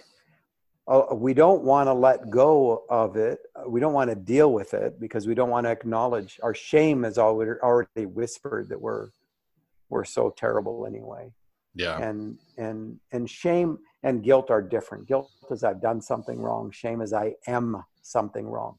uh, 0.89 1.15
we 1.15 1.35
don't 1.35 1.63
want 1.63 1.87
to 1.87 1.93
let 1.93 2.29
go 2.29 2.83
of 2.91 3.15
it. 3.15 3.39
We 3.69 3.79
don't 3.79 3.93
want 3.93 4.11
to 4.11 4.17
deal 4.17 4.53
with 4.53 4.75
it 4.75 4.99
because 4.99 5.29
we 5.29 5.37
don't 5.37 5.49
want 5.49 5.67
to 5.67 5.71
acknowledge. 5.71 6.41
Our 6.43 6.57
shame 6.57 7.05
already 7.05 7.61
already 7.63 8.07
whispered 8.07 8.69
that 8.71 8.81
we're 8.81 9.11
we're 9.91 10.05
so 10.05 10.31
terrible 10.31 10.87
anyway. 10.87 11.33
Yeah. 11.77 12.01
And 12.01 12.37
and 12.57 12.99
and 13.13 13.31
shame 13.31 13.79
and 14.03 14.25
guilt 14.25 14.51
are 14.51 14.61
different. 14.61 15.07
Guilt 15.07 15.31
is 15.53 15.63
i've 15.63 15.81
done 15.81 16.01
something 16.01 16.41
wrong. 16.41 16.73
Shame 16.73 17.01
is 17.01 17.13
i 17.13 17.35
am 17.47 17.85
something 18.03 18.49
wrong. 18.49 18.77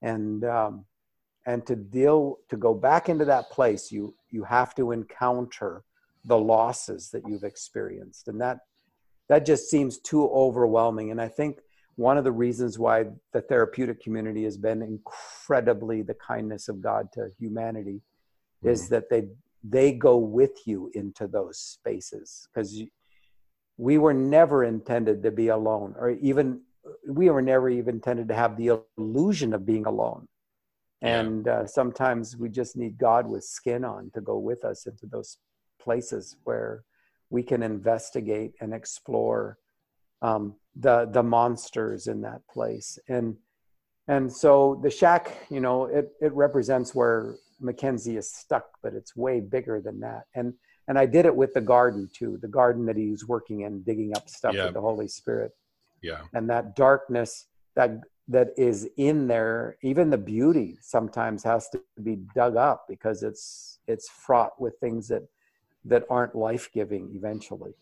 And 0.00 0.42
um, 0.46 0.86
and 1.46 1.66
to 1.66 1.76
deal 1.76 2.38
to 2.48 2.56
go 2.56 2.74
back 2.74 3.08
into 3.08 3.24
that 3.24 3.50
place 3.50 3.90
you 3.90 4.14
you 4.30 4.44
have 4.44 4.74
to 4.74 4.92
encounter 4.92 5.84
the 6.24 6.38
losses 6.38 7.10
that 7.10 7.22
you've 7.26 7.44
experienced. 7.44 8.28
And 8.28 8.40
that 8.40 8.58
that 9.28 9.46
just 9.46 9.70
seems 9.70 9.98
too 9.98 10.28
overwhelming. 10.28 11.10
And 11.10 11.20
i 11.20 11.28
think 11.28 11.58
one 11.96 12.16
of 12.16 12.24
the 12.24 12.32
reasons 12.32 12.78
why 12.78 13.04
the 13.32 13.42
therapeutic 13.42 14.02
community 14.02 14.44
has 14.44 14.56
been 14.56 14.80
incredibly 14.82 16.00
the 16.00 16.14
kindness 16.14 16.68
of 16.68 16.80
god 16.80 17.12
to 17.12 17.28
humanity 17.38 18.00
mm-hmm. 18.00 18.68
is 18.70 18.88
that 18.88 19.10
they 19.10 19.28
they 19.62 19.92
go 19.92 20.16
with 20.16 20.66
you 20.66 20.90
into 20.94 21.28
those 21.28 21.58
spaces. 21.58 22.48
Because 22.52 22.82
we 23.76 23.98
were 23.98 24.14
never 24.14 24.64
intended 24.64 25.22
to 25.22 25.30
be 25.30 25.48
alone 25.48 25.94
or 25.98 26.10
even 26.10 26.60
we 27.08 27.30
were 27.30 27.42
never 27.42 27.68
even 27.68 27.96
intended 27.96 28.28
to 28.28 28.34
have 28.34 28.56
the 28.56 28.80
illusion 28.98 29.54
of 29.54 29.64
being 29.64 29.86
alone 29.86 30.26
and 31.02 31.48
uh, 31.48 31.66
sometimes 31.66 32.36
we 32.36 32.48
just 32.48 32.76
need 32.76 32.96
god 32.98 33.26
with 33.28 33.44
skin 33.44 33.84
on 33.84 34.10
to 34.14 34.20
go 34.20 34.38
with 34.38 34.64
us 34.64 34.86
into 34.86 35.06
those 35.06 35.38
places 35.80 36.36
where 36.44 36.84
we 37.30 37.42
can 37.42 37.62
investigate 37.62 38.52
and 38.60 38.72
explore 38.72 39.58
um, 40.20 40.54
the 40.76 41.08
the 41.10 41.22
monsters 41.22 42.06
in 42.06 42.20
that 42.22 42.46
place. 42.48 42.98
And 43.08 43.36
and 44.08 44.32
so 44.32 44.80
the 44.82 44.90
shack 44.90 45.46
you 45.50 45.60
know 45.60 45.86
it 45.86 46.12
it 46.20 46.32
represents 46.32 46.94
where 46.94 47.34
mackenzie 47.60 48.16
is 48.16 48.32
stuck 48.32 48.66
but 48.82 48.92
it's 48.92 49.16
way 49.16 49.40
bigger 49.40 49.80
than 49.80 50.00
that. 50.00 50.24
And 50.34 50.54
and 50.88 50.98
i 50.98 51.06
did 51.06 51.26
it 51.26 51.34
with 51.34 51.54
the 51.54 51.60
garden 51.60 52.08
too 52.12 52.38
the 52.42 52.48
garden 52.48 52.84
that 52.86 52.96
he's 52.96 53.26
working 53.26 53.60
in 53.60 53.82
digging 53.82 54.16
up 54.16 54.28
stuff 54.28 54.54
yeah. 54.54 54.66
with 54.66 54.74
the 54.74 54.80
holy 54.80 55.08
spirit. 55.08 55.52
Yeah. 56.02 56.22
And 56.34 56.48
that 56.50 56.76
darkness 56.76 57.46
that 57.76 58.00
that 58.32 58.48
is 58.56 58.88
in 58.96 59.26
there 59.26 59.76
even 59.82 60.08
the 60.10 60.18
beauty 60.18 60.78
sometimes 60.80 61.42
has 61.44 61.68
to 61.68 61.80
be 62.02 62.16
dug 62.34 62.56
up 62.56 62.86
because 62.88 63.22
it's 63.22 63.78
it's 63.86 64.08
fraught 64.08 64.58
with 64.60 64.74
things 64.80 65.06
that 65.08 65.22
that 65.84 66.04
aren't 66.08 66.34
life-giving 66.34 67.10
eventually 67.14 67.74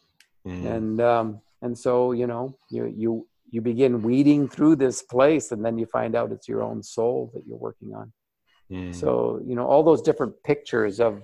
mm. 0.47 0.67
and 0.67 1.01
um 1.01 1.41
and 1.63 1.79
so 1.79 2.13
you 2.13 2.27
know 2.27 2.55
you 2.71 2.93
you 2.97 3.27
you 3.51 3.61
begin 3.61 4.03
weeding 4.03 4.49
through 4.49 4.77
this 4.77 5.03
place 5.03 5.53
and 5.53 5.65
then 5.65 5.79
you 5.79 5.87
find 5.87 6.15
out 6.15 6.33
it's 6.33 6.49
your 6.49 6.63
own 6.63 6.83
soul 6.83 7.31
that 7.35 7.47
you're 7.47 7.57
working 7.57 7.95
on 7.95 8.13
mm. 8.71 8.95
so 8.95 9.41
you 9.47 9.55
know 9.55 9.67
all 9.67 9.83
those 9.83 10.03
different 10.03 10.35
pictures 10.43 11.01
of 11.01 11.23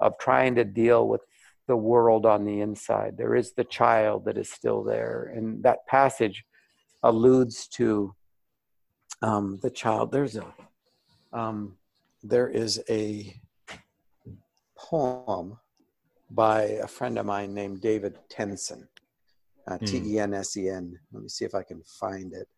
of 0.00 0.18
trying 0.18 0.54
to 0.54 0.64
deal 0.64 1.08
with 1.08 1.22
the 1.66 1.76
world 1.76 2.26
on 2.26 2.44
the 2.44 2.60
inside 2.60 3.16
there 3.16 3.36
is 3.36 3.52
the 3.52 3.64
child 3.64 4.24
that 4.24 4.36
is 4.36 4.50
still 4.50 4.82
there 4.82 5.32
and 5.34 5.62
that 5.62 5.86
passage 5.86 6.44
alludes 7.02 7.66
to 7.68 8.14
um, 9.22 9.58
the 9.62 9.70
child. 9.70 10.12
There's 10.12 10.36
a 10.36 10.46
um, 11.32 11.76
there 12.22 12.48
is 12.48 12.82
a 12.88 13.34
poem 14.76 15.58
by 16.30 16.62
a 16.62 16.86
friend 16.86 17.18
of 17.18 17.26
mine 17.26 17.54
named 17.54 17.80
David 17.80 18.18
Tensen, 18.28 18.86
uh, 19.68 19.78
mm. 19.78 19.86
T 19.86 20.14
E 20.14 20.18
N 20.18 20.34
S 20.34 20.56
E 20.56 20.68
N. 20.68 20.98
Let 21.12 21.22
me 21.22 21.28
see 21.28 21.44
if 21.44 21.54
I 21.54 21.62
can 21.62 21.82
find 21.82 22.32
it. 22.32 22.48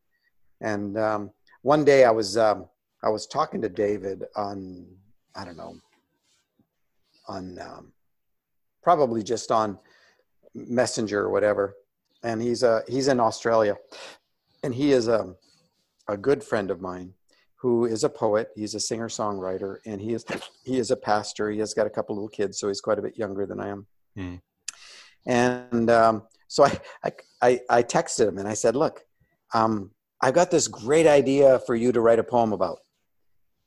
And 0.60 0.96
um, 0.98 1.30
one 1.62 1.84
day 1.84 2.04
I 2.04 2.10
was 2.10 2.36
um, 2.36 2.66
I 3.02 3.08
was 3.08 3.26
talking 3.26 3.60
to 3.62 3.68
David 3.68 4.24
on 4.36 4.86
I 5.34 5.44
don't 5.44 5.56
know 5.56 5.76
on 7.28 7.58
um, 7.58 7.92
probably 8.82 9.22
just 9.22 9.50
on 9.50 9.78
Messenger 10.54 11.20
or 11.20 11.30
whatever, 11.30 11.74
and 12.22 12.42
he's 12.42 12.62
uh, 12.62 12.82
he's 12.88 13.08
in 13.08 13.20
Australia, 13.20 13.76
and 14.62 14.74
he 14.74 14.92
is 14.92 15.08
a 15.08 15.20
um, 15.20 15.36
a 16.12 16.16
good 16.16 16.44
friend 16.44 16.70
of 16.70 16.80
mine 16.80 17.14
who 17.56 17.86
is 17.86 18.04
a 18.04 18.08
poet. 18.08 18.50
He's 18.54 18.74
a 18.74 18.80
singer 18.80 19.08
songwriter, 19.08 19.76
and 19.86 20.00
he 20.00 20.12
is 20.12 20.24
he 20.64 20.78
is 20.78 20.90
a 20.90 20.96
pastor. 20.96 21.50
He 21.50 21.58
has 21.60 21.74
got 21.74 21.86
a 21.86 21.90
couple 21.90 22.14
little 22.14 22.28
kids, 22.28 22.58
so 22.58 22.68
he's 22.68 22.80
quite 22.80 22.98
a 22.98 23.02
bit 23.02 23.16
younger 23.16 23.46
than 23.46 23.60
I 23.60 23.68
am. 23.68 23.86
Mm. 24.18 24.40
And 25.26 25.90
um, 25.90 26.22
so 26.48 26.64
I, 26.64 27.12
I 27.40 27.60
I 27.70 27.82
texted 27.82 28.28
him 28.28 28.38
and 28.38 28.46
I 28.46 28.54
said, 28.54 28.76
"Look, 28.76 29.06
um, 29.54 29.92
I've 30.20 30.34
got 30.34 30.50
this 30.50 30.68
great 30.68 31.06
idea 31.06 31.60
for 31.60 31.74
you 31.74 31.92
to 31.92 32.00
write 32.00 32.18
a 32.18 32.24
poem 32.24 32.52
about." 32.52 32.80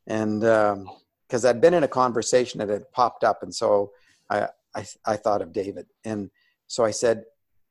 And 0.07 0.41
because 0.41 1.45
um, 1.45 1.49
I'd 1.49 1.61
been 1.61 1.73
in 1.73 1.83
a 1.83 1.87
conversation 2.03 2.59
that 2.59 2.69
had 2.69 2.91
popped 2.91 3.23
up, 3.23 3.41
and 3.41 3.53
so 3.53 3.91
I, 4.29 4.49
I 4.75 4.85
I 5.05 5.15
thought 5.15 5.41
of 5.41 5.51
David, 5.51 5.87
and 6.03 6.29
so 6.67 6.85
I 6.85 6.91
said, 6.91 7.23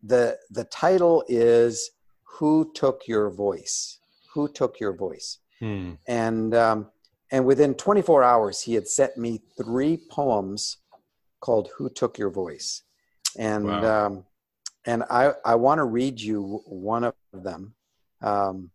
"the 0.03 0.37
The 0.51 0.65
title 0.65 1.25
is." 1.29 1.91
Who 2.39 2.73
took 2.75 3.07
your 3.07 3.31
voice? 3.31 4.01
Who 4.35 4.49
took 4.49 4.81
your 4.81 4.93
voice. 4.93 5.39
Hmm. 5.61 5.93
and 6.09 6.53
um, 6.55 6.91
and 7.31 7.47
within 7.47 7.75
24 7.75 8.25
hours 8.25 8.61
he 8.61 8.75
had 8.75 8.89
sent 8.89 9.17
me 9.17 9.41
three 9.57 9.97
poems 10.11 10.79
called 11.41 11.71
who 11.77 11.89
took 11.89 12.19
your 12.19 12.31
voice. 12.31 12.83
And 13.39 13.67
wow. 13.67 14.07
um, 14.07 14.25
and 14.85 15.05
i 15.11 15.33
i 15.45 15.55
want 15.55 15.79
to 15.79 15.85
read 15.85 16.21
you 16.21 16.61
one 16.67 17.05
of 17.05 17.15
them. 17.33 17.75
Um, 18.21 18.71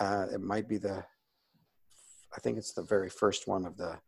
uh, 0.00 0.26
it 0.32 0.40
might 0.40 0.66
be 0.66 0.78
the 0.78 1.04
i 2.34 2.40
think 2.40 2.56
it's 2.56 2.72
the 2.72 2.82
very 2.82 3.10
first 3.10 3.46
one 3.46 3.66
of 3.66 3.76
the 3.76 3.98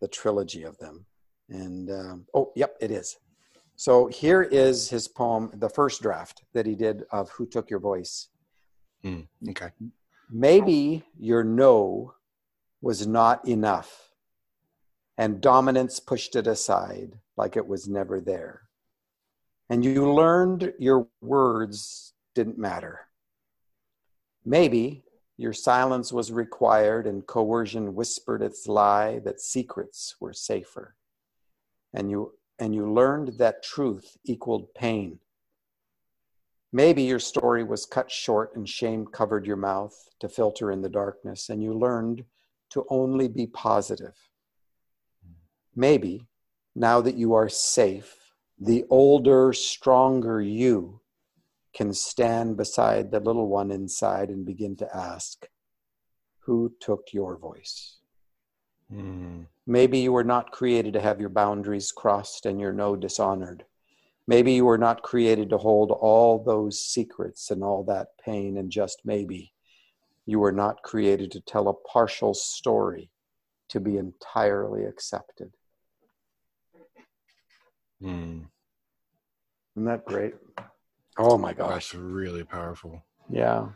the 0.00 0.08
trilogy 0.08 0.64
of 0.64 0.76
them. 0.78 1.06
And 1.48 1.90
um, 1.90 2.26
oh 2.34 2.52
yep 2.54 2.76
it 2.80 2.90
is. 2.90 3.16
So 3.76 4.08
here 4.08 4.42
is 4.42 4.90
his 4.90 5.08
poem 5.08 5.50
the 5.54 5.70
first 5.70 6.02
draft 6.02 6.42
that 6.52 6.66
he 6.66 6.74
did 6.74 7.04
of 7.10 7.30
who 7.30 7.46
took 7.46 7.70
your 7.70 7.80
voice 7.80 8.28
Mm, 9.04 9.26
okay. 9.50 9.70
Maybe 10.30 11.04
your 11.18 11.42
no 11.42 12.14
was 12.80 13.06
not 13.06 13.46
enough, 13.46 14.12
and 15.18 15.40
dominance 15.40 16.00
pushed 16.00 16.36
it 16.36 16.46
aside 16.46 17.18
like 17.36 17.56
it 17.56 17.66
was 17.66 17.88
never 17.88 18.20
there. 18.20 18.62
And 19.68 19.84
you 19.84 20.12
learned 20.12 20.74
your 20.78 21.08
words 21.20 22.12
didn't 22.34 22.58
matter. 22.58 23.06
Maybe 24.44 25.04
your 25.36 25.52
silence 25.52 26.12
was 26.12 26.32
required 26.32 27.06
and 27.06 27.26
coercion 27.26 27.94
whispered 27.94 28.42
its 28.42 28.66
lie 28.66 29.20
that 29.20 29.40
secrets 29.40 30.16
were 30.20 30.32
safer. 30.32 30.96
And 31.94 32.10
you, 32.10 32.34
and 32.58 32.74
you 32.74 32.92
learned 32.92 33.38
that 33.38 33.62
truth 33.62 34.16
equaled 34.24 34.74
pain. 34.74 35.18
Maybe 36.72 37.02
your 37.02 37.18
story 37.18 37.64
was 37.64 37.84
cut 37.84 38.10
short 38.10 38.54
and 38.54 38.68
shame 38.68 39.06
covered 39.06 39.46
your 39.46 39.56
mouth 39.56 39.94
to 40.20 40.28
filter 40.28 40.70
in 40.70 40.82
the 40.82 40.88
darkness, 40.88 41.48
and 41.48 41.62
you 41.62 41.74
learned 41.74 42.24
to 42.70 42.86
only 42.88 43.26
be 43.26 43.46
positive. 43.46 44.16
Maybe 45.74 46.26
now 46.74 47.00
that 47.00 47.16
you 47.16 47.34
are 47.34 47.48
safe, 47.48 48.16
the 48.58 48.84
older, 48.90 49.52
stronger 49.52 50.40
you 50.40 51.00
can 51.74 51.92
stand 51.92 52.56
beside 52.56 53.10
the 53.10 53.20
little 53.20 53.48
one 53.48 53.70
inside 53.70 54.28
and 54.28 54.44
begin 54.44 54.76
to 54.76 54.96
ask, 54.96 55.48
Who 56.40 56.74
took 56.80 57.12
your 57.12 57.36
voice? 57.36 57.98
Mm. 58.92 59.46
Maybe 59.66 59.98
you 59.98 60.12
were 60.12 60.24
not 60.24 60.50
created 60.50 60.92
to 60.94 61.00
have 61.00 61.20
your 61.20 61.28
boundaries 61.28 61.92
crossed 61.92 62.46
and 62.46 62.60
your 62.60 62.72
no 62.72 62.96
dishonored. 62.96 63.64
Maybe 64.30 64.52
you 64.52 64.64
were 64.64 64.78
not 64.78 65.02
created 65.02 65.50
to 65.50 65.58
hold 65.58 65.90
all 65.90 66.38
those 66.38 66.78
secrets 66.78 67.50
and 67.50 67.64
all 67.64 67.82
that 67.86 68.10
pain, 68.24 68.58
and 68.58 68.70
just 68.70 69.00
maybe 69.04 69.52
you 70.24 70.38
were 70.38 70.52
not 70.52 70.84
created 70.84 71.32
to 71.32 71.40
tell 71.40 71.66
a 71.66 71.74
partial 71.74 72.32
story 72.32 73.10
to 73.70 73.80
be 73.80 73.96
entirely 73.96 74.84
accepted. 74.84 75.50
Mm. 78.00 78.44
Isn't 79.74 79.86
that 79.86 80.04
great? 80.04 80.34
Oh 81.18 81.36
my 81.36 81.52
gosh. 81.52 81.90
That's 81.90 81.94
really 81.96 82.44
powerful. 82.44 83.04
Yeah. 83.28 83.70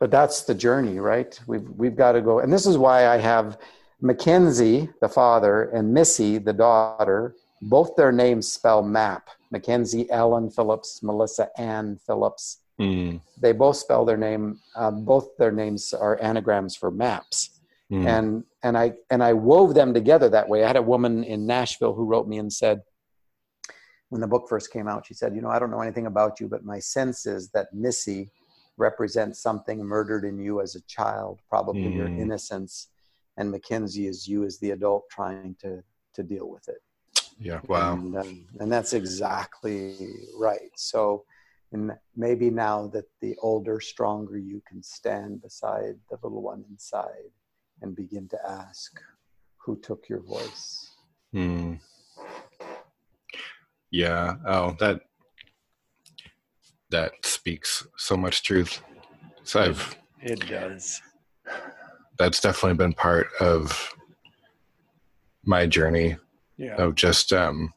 But 0.00 0.10
that's 0.10 0.42
the 0.42 0.56
journey, 0.56 0.98
right? 0.98 1.38
We've 1.46 1.68
we've 1.70 1.96
got 1.96 2.12
to 2.12 2.20
go. 2.20 2.40
And 2.40 2.52
this 2.52 2.66
is 2.66 2.76
why 2.76 3.06
I 3.06 3.18
have 3.18 3.58
Mackenzie, 4.00 4.88
the 5.00 5.08
father, 5.08 5.70
and 5.70 5.94
Missy, 5.94 6.38
the 6.38 6.52
daughter, 6.52 7.36
both 7.62 7.94
their 7.94 8.10
names 8.10 8.48
spell 8.48 8.82
map. 8.82 9.30
Mackenzie 9.50 10.10
Allen 10.10 10.50
Phillips, 10.50 11.02
Melissa 11.02 11.48
Ann 11.58 11.98
Phillips. 12.06 12.58
Mm. 12.80 13.20
They 13.40 13.52
both 13.52 13.76
spell 13.76 14.04
their 14.04 14.16
name. 14.16 14.60
Uh, 14.74 14.90
both 14.90 15.36
their 15.38 15.52
names 15.52 15.94
are 15.94 16.20
anagrams 16.20 16.76
for 16.76 16.90
maps. 16.90 17.60
Mm. 17.90 18.06
And 18.06 18.44
and 18.62 18.76
I 18.76 18.94
and 19.10 19.22
I 19.22 19.32
wove 19.32 19.74
them 19.74 19.94
together 19.94 20.28
that 20.30 20.48
way. 20.48 20.64
I 20.64 20.66
had 20.66 20.76
a 20.76 20.82
woman 20.82 21.24
in 21.24 21.46
Nashville 21.46 21.94
who 21.94 22.04
wrote 22.04 22.26
me 22.26 22.38
and 22.38 22.52
said, 22.52 22.82
when 24.08 24.20
the 24.20 24.26
book 24.26 24.48
first 24.48 24.72
came 24.72 24.88
out, 24.88 25.06
she 25.06 25.14
said, 25.14 25.34
You 25.34 25.42
know, 25.42 25.50
I 25.50 25.58
don't 25.58 25.70
know 25.70 25.80
anything 25.80 26.06
about 26.06 26.40
you, 26.40 26.48
but 26.48 26.64
my 26.64 26.78
sense 26.78 27.26
is 27.26 27.50
that 27.50 27.72
Missy 27.72 28.30
represents 28.76 29.40
something 29.40 29.82
murdered 29.82 30.24
in 30.24 30.38
you 30.38 30.60
as 30.60 30.74
a 30.74 30.82
child, 30.82 31.40
probably 31.48 31.82
mm. 31.82 31.96
your 31.96 32.06
innocence. 32.06 32.88
And 33.36 33.50
Mackenzie 33.50 34.06
is 34.06 34.26
you 34.26 34.44
as 34.44 34.58
the 34.58 34.70
adult 34.70 35.04
trying 35.10 35.56
to, 35.60 35.82
to 36.14 36.22
deal 36.22 36.48
with 36.48 36.68
it. 36.68 36.78
Yeah, 37.38 37.60
wow. 37.68 37.94
And, 37.94 38.16
um, 38.16 38.46
and 38.60 38.72
that's 38.72 38.92
exactly 38.92 40.08
right. 40.36 40.70
So, 40.76 41.24
and 41.72 41.92
maybe 42.16 42.50
now 42.50 42.86
that 42.88 43.04
the 43.20 43.36
older, 43.42 43.80
stronger 43.80 44.38
you 44.38 44.62
can 44.66 44.82
stand 44.82 45.42
beside 45.42 45.96
the 46.10 46.18
little 46.22 46.42
one 46.42 46.64
inside 46.70 47.30
and 47.82 47.94
begin 47.94 48.28
to 48.28 48.38
ask, 48.48 48.98
Who 49.58 49.78
took 49.80 50.08
your 50.08 50.20
voice? 50.20 50.92
Mm. 51.34 51.80
Yeah. 53.90 54.36
Oh, 54.46 54.76
that 54.80 55.00
that 56.90 57.12
speaks 57.24 57.86
so 57.96 58.16
much 58.16 58.42
truth. 58.42 58.82
So 59.42 59.60
I've 59.60 59.96
it 60.22 60.46
does. 60.48 61.02
That's 62.18 62.40
definitely 62.40 62.78
been 62.78 62.94
part 62.94 63.28
of 63.40 63.94
my 65.44 65.66
journey 65.66 66.16
yeah. 66.56 66.76
of 66.76 66.94
just 66.94 67.32
um 67.32 67.72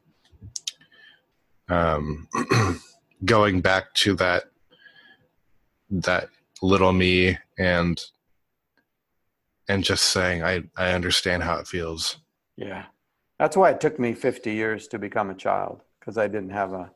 um 1.70 2.28
going 3.26 3.62
back 3.62 3.94
to 3.94 4.16
that 4.16 4.46
that 5.90 6.30
little 6.62 6.94
me 6.94 7.38
and 7.58 8.02
and 9.68 9.84
just 9.84 10.08
saying 10.08 10.44
I 10.44 10.64
I 10.76 10.94
understand 10.94 11.44
how 11.44 11.58
it 11.58 11.68
feels. 11.68 12.18
Yeah. 12.58 12.86
That's 13.38 13.56
why 13.56 13.70
it 13.70 13.80
took 13.80 13.98
me 14.00 14.14
50 14.14 14.54
years 14.54 14.88
to 14.90 15.00
become 15.00 15.30
a 15.30 15.36
child 15.36 15.82
because 16.00 16.18
I 16.18 16.28
didn't 16.28 16.50
have 16.50 16.74
a 16.74 16.92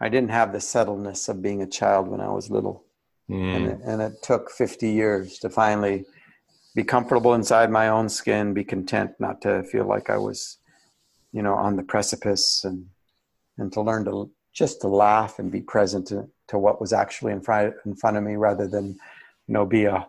I 0.00 0.08
didn't 0.08 0.30
have 0.30 0.52
the 0.52 0.58
settledness 0.58 1.28
of 1.28 1.42
being 1.42 1.62
a 1.62 1.66
child 1.66 2.08
when 2.08 2.20
I 2.20 2.28
was 2.28 2.50
little, 2.50 2.84
mm. 3.28 3.56
and, 3.56 3.66
it, 3.66 3.80
and 3.84 4.00
it 4.00 4.22
took 4.22 4.50
50 4.50 4.88
years 4.88 5.38
to 5.38 5.50
finally 5.50 6.04
be 6.76 6.84
comfortable 6.84 7.34
inside 7.34 7.70
my 7.70 7.88
own 7.88 8.08
skin, 8.08 8.54
be 8.54 8.62
content, 8.62 9.10
not 9.18 9.40
to 9.42 9.64
feel 9.64 9.86
like 9.86 10.10
I 10.10 10.16
was, 10.16 10.58
you 11.32 11.42
know, 11.42 11.54
on 11.54 11.76
the 11.76 11.82
precipice, 11.82 12.64
and 12.64 12.86
and 13.58 13.72
to 13.72 13.80
learn 13.80 14.04
to 14.04 14.30
just 14.52 14.80
to 14.80 14.88
laugh 14.88 15.38
and 15.38 15.52
be 15.52 15.60
present 15.60 16.06
to, 16.08 16.28
to 16.48 16.58
what 16.58 16.80
was 16.80 16.92
actually 16.92 17.32
in 17.32 17.40
front 17.40 17.74
in 17.86 17.94
front 17.94 18.16
of 18.16 18.22
me, 18.22 18.36
rather 18.36 18.66
than, 18.66 18.86
you 19.46 19.54
know, 19.54 19.66
be 19.66 19.84
a 19.84 20.06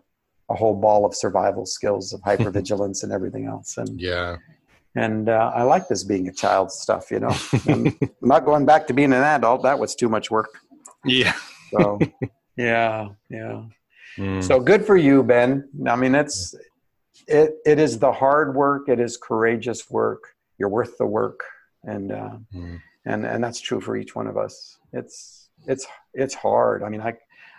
a 0.49 0.55
whole 0.55 0.75
ball 0.75 1.05
of 1.05 1.13
survival 1.13 1.65
skills 1.65 2.11
of 2.11 2.21
hypervigilance 2.21 3.03
and 3.03 3.11
everything 3.11 3.45
else. 3.45 3.77
And 3.77 4.01
yeah, 4.01 4.37
and 4.95 5.29
uh, 5.29 5.51
I 5.53 5.63
like 5.63 5.87
this 5.87 6.03
being 6.03 6.27
a 6.27 6.33
child 6.33 6.71
stuff, 6.71 7.11
you 7.11 7.19
know. 7.19 7.35
I'm 7.67 7.97
not 8.21 8.45
going 8.45 8.65
back 8.65 8.87
to 8.87 8.93
being 8.93 9.13
an 9.13 9.23
adult. 9.23 9.63
That 9.63 9.77
was 9.77 9.93
too 9.95 10.09
much 10.09 10.31
work. 10.31 10.49
Yeah. 11.05 11.33
so, 11.71 11.99
yeah, 12.57 13.09
yeah. 13.29 13.63
Mm. 14.17 14.43
So 14.43 14.59
good 14.59 14.85
for 14.85 14.97
you, 14.97 15.21
Ben. 15.21 15.69
I 15.87 15.95
mean, 15.95 16.15
it's 16.15 16.55
it. 17.27 17.57
It 17.65 17.79
is 17.79 17.99
the 17.99 18.11
hard 18.11 18.55
work. 18.55 18.89
It 18.89 18.99
is 18.99 19.17
courageous 19.17 19.89
work. 19.89 20.35
You're 20.59 20.69
worth 20.69 20.97
the 20.97 21.05
work, 21.05 21.41
and 21.83 22.11
uh, 22.11 22.37
mm. 22.53 22.79
and 23.05 23.25
and 23.25 23.43
that's 23.43 23.61
true 23.61 23.81
for 23.81 23.95
each 23.95 24.15
one 24.15 24.27
of 24.27 24.37
us. 24.37 24.77
It's 24.93 25.49
it's 25.67 25.87
it's 26.13 26.33
hard. 26.33 26.83
I 26.83 26.89
mean, 26.89 27.01
I 27.01 27.13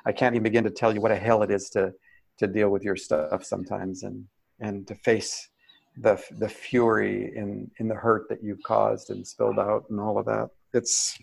I 0.06 0.12
can't 0.12 0.34
even 0.34 0.42
begin 0.42 0.64
to 0.64 0.70
tell 0.70 0.94
you 0.94 1.00
what 1.00 1.12
a 1.12 1.16
hell 1.16 1.42
it 1.42 1.50
is 1.50 1.70
to 1.70 1.92
to 2.38 2.46
deal 2.46 2.70
with 2.70 2.82
your 2.82 2.96
stuff 2.96 3.44
sometimes, 3.44 4.02
and 4.02 4.24
and 4.60 4.86
to 4.86 4.94
face 4.94 5.48
the 5.96 6.22
the 6.38 6.48
fury 6.48 7.32
in 7.36 7.70
in 7.78 7.88
the 7.88 7.94
hurt 7.94 8.28
that 8.28 8.42
you've 8.42 8.62
caused 8.62 9.10
and 9.10 9.26
spilled 9.26 9.58
out 9.58 9.84
and 9.90 10.00
all 10.00 10.18
of 10.18 10.26
that. 10.26 10.50
It's 10.72 11.18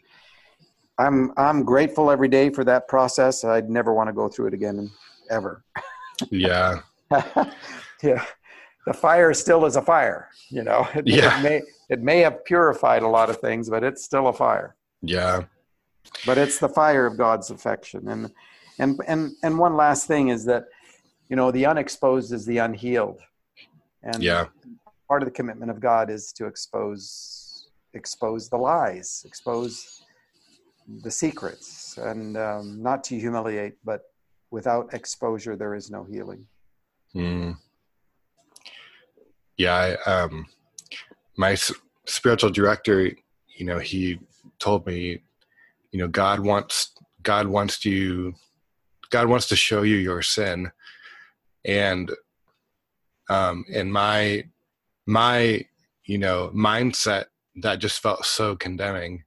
I'm 0.98 1.32
I'm 1.38 1.64
grateful 1.64 2.10
every 2.10 2.28
day 2.28 2.50
for 2.50 2.64
that 2.66 2.88
process. 2.88 3.44
I'd 3.44 3.70
never 3.70 3.94
want 3.94 4.08
to 4.10 4.14
go 4.14 4.28
through 4.28 4.48
it 4.48 4.54
again 4.54 4.90
ever. 5.30 5.64
Yeah. 6.32 6.82
yeah. 8.04 8.26
The 8.88 8.94
fire 8.94 9.34
still 9.34 9.66
is 9.66 9.76
a 9.76 9.82
fire, 9.82 10.30
you 10.50 10.64
know. 10.64 10.88
It, 10.96 11.08
yeah. 11.08 11.40
it 11.40 11.44
may 11.44 11.62
it 11.90 12.02
may 12.02 12.20
have 12.20 12.44
purified 12.46 13.04
a 13.04 13.08
lot 13.08 13.30
of 13.30 13.40
things, 13.40 13.70
but 13.70 13.84
it's 13.84 14.04
still 14.04 14.28
a 14.28 14.34
fire. 14.34 14.76
Yeah. 15.02 15.44
But 16.26 16.38
it's 16.38 16.58
the 16.58 16.70
fire 16.70 17.06
of 17.06 17.18
God's 17.18 17.52
affection. 17.52 18.08
And 18.08 18.32
and 18.80 19.00
and 19.08 19.32
and 19.44 19.60
one 19.60 19.76
last 19.76 20.08
thing 20.08 20.30
is 20.30 20.46
that 20.46 20.66
you 21.30 21.36
know 21.36 21.52
the 21.52 21.66
unexposed 21.66 22.32
is 22.32 22.46
the 22.46 22.58
unhealed 22.58 23.20
and 24.04 24.24
yeah 24.24 24.46
part 25.08 25.22
of 25.22 25.28
the 25.28 25.32
commitment 25.32 25.72
of 25.72 25.80
god 25.80 26.10
is 26.10 26.32
to 26.32 26.46
expose 26.46 27.70
expose 27.94 28.50
the 28.50 28.58
lies 28.58 29.24
expose 29.26 30.04
the 31.04 31.12
secrets 31.12 31.98
and 31.98 32.38
um, 32.38 32.82
not 32.82 33.04
to 33.04 33.20
humiliate 33.20 33.74
but 33.84 34.04
without 34.52 34.94
exposure 34.94 35.56
there 35.56 35.76
is 35.76 35.92
no 35.92 36.04
healing 36.04 36.46
mm. 37.16 37.56
Yeah 39.58 39.98
I, 40.06 40.10
um, 40.12 40.46
my 41.38 41.54
s- 41.54 41.74
spiritual 42.06 42.50
director 42.50 43.12
you 43.58 43.66
know 43.66 43.80
he 43.80 44.20
told 44.60 44.86
me 44.86 45.22
you 45.92 46.00
know 46.00 46.08
god 46.08 46.40
wants 46.40 46.92
god 47.24 47.48
wants 47.48 47.84
you 47.86 48.34
god 49.10 49.28
wants 49.28 49.48
to 49.48 49.56
show 49.56 49.82
you 49.82 49.96
your 49.96 50.22
sin. 50.22 50.72
And 51.66 52.12
um, 53.30 53.66
and 53.74 53.92
my 53.92 54.46
my 55.06 55.66
you 56.06 56.18
know 56.18 56.52
mindset 56.56 57.26
that 57.62 57.80
just 57.80 58.02
felt 58.02 58.26
so 58.26 58.56
condemning. 58.56 59.24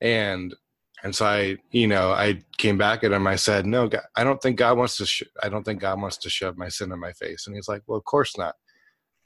And 0.00 0.54
and 1.02 1.14
so 1.14 1.26
i 1.26 1.56
you 1.70 1.86
know 1.86 2.12
i 2.12 2.42
came 2.58 2.78
back 2.78 3.04
at 3.04 3.12
him. 3.12 3.26
I 3.26 3.36
said 3.36 3.66
no 3.66 3.88
God, 3.88 4.02
i 4.16 4.24
don't 4.24 4.40
think 4.40 4.58
god 4.58 4.78
wants 4.78 4.96
to 4.98 5.06
sh- 5.06 5.22
i 5.42 5.48
don't 5.48 5.64
think 5.64 5.80
god 5.80 6.00
wants 6.00 6.16
to 6.18 6.30
shove 6.30 6.56
my 6.56 6.68
sin 6.68 6.92
in 6.92 7.00
my 7.00 7.12
face. 7.12 7.46
And 7.46 7.54
he's 7.56 7.68
like 7.68 7.82
well 7.86 7.98
of 7.98 8.04
course 8.04 8.36
not 8.38 8.54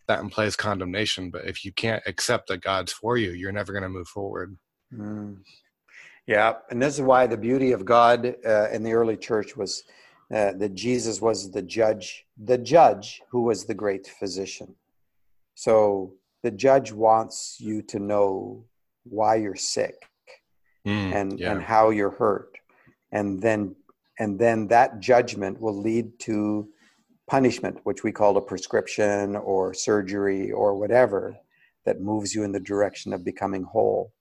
that 0.08 0.20
implies 0.20 0.56
condemnation 0.56 1.30
but 1.30 1.44
if 1.44 1.64
you 1.64 1.72
can't 1.72 2.02
accept 2.06 2.48
that 2.48 2.60
god's 2.60 2.92
for 2.92 3.16
you 3.16 3.30
you're 3.30 3.52
never 3.52 3.72
going 3.72 3.82
to 3.82 3.88
move 3.88 4.08
forward 4.08 4.56
mm. 4.92 5.36
yeah 6.26 6.54
and 6.70 6.82
this 6.82 6.94
is 6.94 7.02
why 7.02 7.26
the 7.26 7.36
beauty 7.36 7.72
of 7.72 7.84
god 7.84 8.34
uh, 8.44 8.68
in 8.70 8.82
the 8.82 8.92
early 8.92 9.16
church 9.16 9.56
was 9.56 9.84
uh, 10.34 10.52
that 10.52 10.74
Jesus 10.74 11.22
was 11.22 11.50
the 11.50 11.62
judge, 11.62 12.26
the 12.36 12.58
judge 12.58 13.22
who 13.30 13.44
was 13.44 13.64
the 13.64 13.72
great 13.72 14.06
physician. 14.06 14.74
So 15.54 16.12
the 16.42 16.50
judge 16.50 16.92
wants 16.92 17.56
you 17.58 17.80
to 17.82 17.98
know 17.98 18.66
why 19.04 19.36
you're 19.36 19.56
sick 19.56 19.94
mm, 20.86 21.14
and 21.14 21.40
yeah. 21.40 21.52
and 21.52 21.62
how 21.62 21.88
you're 21.88 22.10
hurt, 22.10 22.58
and 23.10 23.40
then 23.40 23.74
and 24.18 24.38
then 24.38 24.68
that 24.68 25.00
judgment 25.00 25.62
will 25.62 25.80
lead 25.80 26.18
to 26.20 26.68
punishment, 27.28 27.78
which 27.84 28.02
we 28.02 28.12
call 28.12 28.36
a 28.36 28.40
prescription 28.40 29.36
or 29.36 29.74
surgery 29.74 30.50
or 30.50 30.76
whatever 30.76 31.36
that 31.84 32.00
moves 32.00 32.34
you 32.34 32.42
in 32.42 32.52
the 32.52 32.60
direction 32.60 33.12
of 33.12 33.24
becoming 33.24 33.62
whole, 33.62 34.12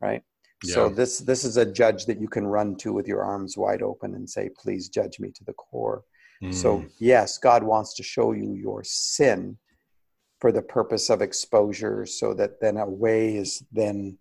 right? 0.00 0.22
Yeah. 0.64 0.74
So 0.74 0.88
this 0.88 1.18
this 1.18 1.44
is 1.44 1.56
a 1.56 1.64
judge 1.64 2.06
that 2.06 2.20
you 2.20 2.28
can 2.28 2.46
run 2.46 2.76
to 2.76 2.92
with 2.92 3.06
your 3.06 3.22
arms 3.22 3.56
wide 3.56 3.82
open 3.82 4.14
and 4.14 4.28
say, 4.28 4.50
"Please 4.62 4.88
judge 4.88 5.20
me 5.20 5.30
to 5.30 5.44
the 5.44 5.52
core." 5.52 6.02
Mm. 6.42 6.52
So 6.52 6.84
yes, 6.98 7.38
God 7.38 7.62
wants 7.62 7.94
to 7.94 8.02
show 8.02 8.32
you 8.32 8.54
your 8.54 8.82
sin 8.84 9.58
for 10.40 10.50
the 10.52 10.62
purpose 10.62 11.10
of 11.10 11.22
exposure, 11.22 12.06
so 12.06 12.34
that 12.34 12.60
then 12.60 12.76
a 12.76 12.88
way 12.88 13.36
is 13.36 13.62
then 13.72 14.18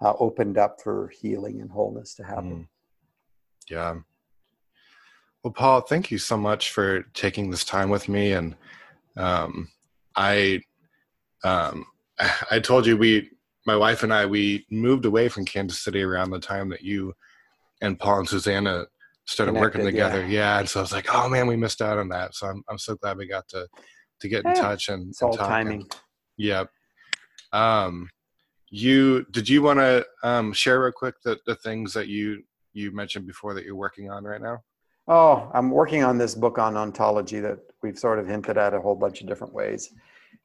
uh, 0.00 0.14
opened 0.18 0.58
up 0.58 0.80
for 0.80 1.08
healing 1.08 1.60
and 1.60 1.70
wholeness 1.70 2.14
to 2.14 2.24
happen. 2.24 2.56
Mm. 2.56 2.68
Yeah. 3.68 3.94
Well, 5.42 5.52
Paul, 5.52 5.80
thank 5.80 6.10
you 6.10 6.18
so 6.18 6.36
much 6.36 6.70
for 6.70 7.02
taking 7.14 7.50
this 7.50 7.64
time 7.64 7.88
with 7.88 8.08
me, 8.08 8.32
and 8.32 8.54
um, 9.16 9.68
I, 10.14 10.60
um, 11.44 11.86
I 12.50 12.58
told 12.60 12.86
you 12.86 12.96
we 12.96 13.30
my 13.66 13.76
wife 13.76 14.02
and 14.02 14.12
I 14.12 14.26
we 14.26 14.66
moved 14.70 15.04
away 15.04 15.28
from 15.28 15.44
Kansas 15.44 15.80
City 15.80 16.02
around 16.02 16.30
the 16.30 16.40
time 16.40 16.68
that 16.70 16.82
you 16.82 17.14
and 17.80 17.98
Paul 17.98 18.20
and 18.20 18.28
Susanna 18.28 18.86
started 19.26 19.52
Connected, 19.52 19.78
working 19.78 19.84
together. 19.84 20.20
Yeah. 20.22 20.54
yeah. 20.54 20.58
and 20.60 20.68
so 20.68 20.80
I 20.80 20.82
was 20.82 20.92
like, 20.92 21.14
oh 21.14 21.28
man, 21.28 21.46
we 21.46 21.56
missed 21.56 21.82
out 21.82 21.98
on 21.98 22.08
that. 22.08 22.34
So 22.34 22.46
I'm 22.46 22.62
I'm 22.68 22.78
so 22.78 22.96
glad 22.96 23.16
we 23.16 23.26
got 23.26 23.48
to 23.48 23.66
to 24.20 24.28
get 24.28 24.44
in 24.44 24.54
touch 24.54 24.88
and 24.88 25.08
it's 25.08 25.22
all 25.22 25.32
talk. 25.32 25.48
timing. 25.48 25.82
And, 25.82 25.96
yep. 26.36 26.68
Um, 27.52 28.10
you 28.68 29.24
did 29.30 29.48
you 29.48 29.62
want 29.62 29.78
to 29.78 30.06
um, 30.22 30.52
share 30.52 30.82
real 30.82 30.92
quick 30.92 31.16
the 31.24 31.38
the 31.46 31.56
things 31.56 31.92
that 31.94 32.08
you 32.08 32.42
you 32.72 32.92
mentioned 32.92 33.26
before 33.26 33.54
that 33.54 33.64
you're 33.64 33.76
working 33.76 34.10
on 34.10 34.24
right 34.24 34.40
now? 34.40 34.62
Oh, 35.08 35.50
I'm 35.54 35.70
working 35.70 36.04
on 36.04 36.18
this 36.18 36.34
book 36.34 36.58
on 36.58 36.76
ontology 36.76 37.40
that 37.40 37.58
we've 37.82 37.98
sort 37.98 38.18
of 38.18 38.28
hinted 38.28 38.58
at 38.58 38.74
a 38.74 38.80
whole 38.80 38.94
bunch 38.94 39.20
of 39.20 39.26
different 39.26 39.52
ways. 39.52 39.92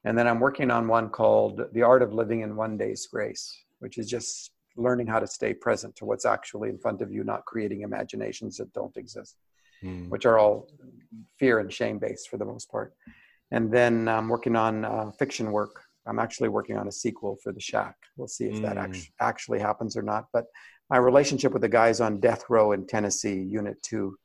And 0.04 0.16
then 0.16 0.26
I'm 0.26 0.40
working 0.40 0.70
on 0.70 0.88
one 0.88 1.10
called 1.10 1.60
The 1.72 1.82
Art 1.82 2.02
of 2.02 2.12
Living 2.12 2.40
in 2.40 2.56
One 2.56 2.76
Day's 2.76 3.06
Grace, 3.06 3.64
which 3.80 3.98
is 3.98 4.08
just 4.08 4.52
learning 4.76 5.06
how 5.06 5.18
to 5.18 5.26
stay 5.26 5.54
present 5.54 5.96
to 5.96 6.04
what's 6.04 6.24
actually 6.24 6.68
in 6.68 6.78
front 6.78 7.02
of 7.02 7.12
you, 7.12 7.24
not 7.24 7.44
creating 7.44 7.82
imaginations 7.82 8.56
that 8.58 8.72
don't 8.72 8.96
exist, 8.96 9.36
mm. 9.82 10.08
which 10.08 10.26
are 10.26 10.38
all 10.38 10.68
fear 11.38 11.60
and 11.60 11.72
shame 11.72 11.98
based 11.98 12.28
for 12.28 12.36
the 12.36 12.44
most 12.44 12.70
part. 12.70 12.94
And 13.50 13.72
then 13.72 14.08
I'm 14.08 14.28
working 14.28 14.56
on 14.56 14.84
uh, 14.84 15.10
fiction 15.12 15.52
work. 15.52 15.82
I'm 16.06 16.18
actually 16.18 16.48
working 16.48 16.76
on 16.76 16.88
a 16.88 16.92
sequel 16.92 17.38
for 17.42 17.52
The 17.52 17.60
Shack. 17.60 17.96
We'll 18.16 18.28
see 18.28 18.46
if 18.46 18.56
mm. 18.56 18.62
that 18.62 18.76
act- 18.76 19.10
actually 19.20 19.60
happens 19.60 19.96
or 19.96 20.02
not. 20.02 20.26
But 20.32 20.46
my 20.90 20.98
relationship 20.98 21.52
with 21.52 21.62
the 21.62 21.68
guys 21.68 22.00
on 22.00 22.20
death 22.20 22.44
row 22.48 22.72
in 22.72 22.86
Tennessee, 22.86 23.40
Unit 23.42 23.82
2 23.82 24.16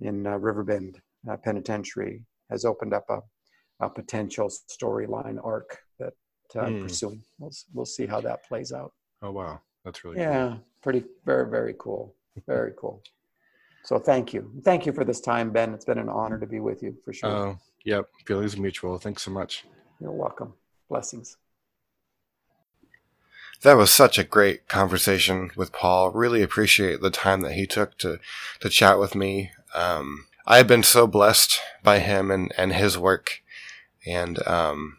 in 0.00 0.26
uh, 0.26 0.36
Riverbend 0.36 1.00
uh, 1.30 1.36
Penitentiary, 1.36 2.22
has 2.50 2.64
opened 2.64 2.94
up 2.94 3.04
a 3.08 3.20
a 3.80 3.90
potential 3.90 4.48
storyline 4.48 5.38
arc 5.44 5.82
that 5.98 6.14
uh, 6.54 6.60
I'm 6.60 6.74
mm. 6.74 6.82
pursuing. 6.82 7.22
We'll 7.38 7.52
we'll 7.74 7.86
see 7.86 8.06
how 8.06 8.20
that 8.22 8.44
plays 8.44 8.72
out. 8.72 8.92
Oh 9.22 9.32
wow, 9.32 9.60
that's 9.84 10.04
really 10.04 10.18
yeah, 10.18 10.48
cool. 10.48 10.60
pretty 10.82 11.04
very 11.24 11.48
very 11.48 11.74
cool, 11.78 12.14
very 12.46 12.72
cool. 12.78 13.02
So 13.84 13.98
thank 13.98 14.32
you, 14.32 14.50
thank 14.64 14.84
you 14.86 14.92
for 14.92 15.04
this 15.04 15.20
time, 15.20 15.52
Ben. 15.52 15.72
It's 15.72 15.84
been 15.84 15.98
an 15.98 16.08
honor 16.08 16.40
to 16.40 16.46
be 16.46 16.60
with 16.60 16.82
you 16.82 16.96
for 17.04 17.12
sure. 17.12 17.30
Oh, 17.30 17.58
yep, 17.84 18.06
feelings 18.26 18.56
mutual. 18.56 18.98
Thanks 18.98 19.22
so 19.22 19.30
much. 19.30 19.64
You're 20.00 20.12
welcome. 20.12 20.54
Blessings. 20.88 21.36
That 23.62 23.76
was 23.76 23.90
such 23.90 24.18
a 24.18 24.24
great 24.24 24.68
conversation 24.68 25.50
with 25.56 25.72
Paul. 25.72 26.10
Really 26.10 26.42
appreciate 26.42 27.00
the 27.00 27.10
time 27.10 27.40
that 27.40 27.54
he 27.54 27.66
took 27.66 27.96
to 27.98 28.18
to 28.60 28.68
chat 28.68 28.98
with 28.98 29.14
me. 29.14 29.50
Um, 29.76 30.24
I 30.46 30.56
have 30.56 30.66
been 30.66 30.82
so 30.82 31.06
blessed 31.06 31.60
by 31.82 31.98
him 31.98 32.30
and, 32.30 32.52
and 32.56 32.72
his 32.72 32.96
work 32.96 33.42
and 34.06 34.44
um, 34.46 34.98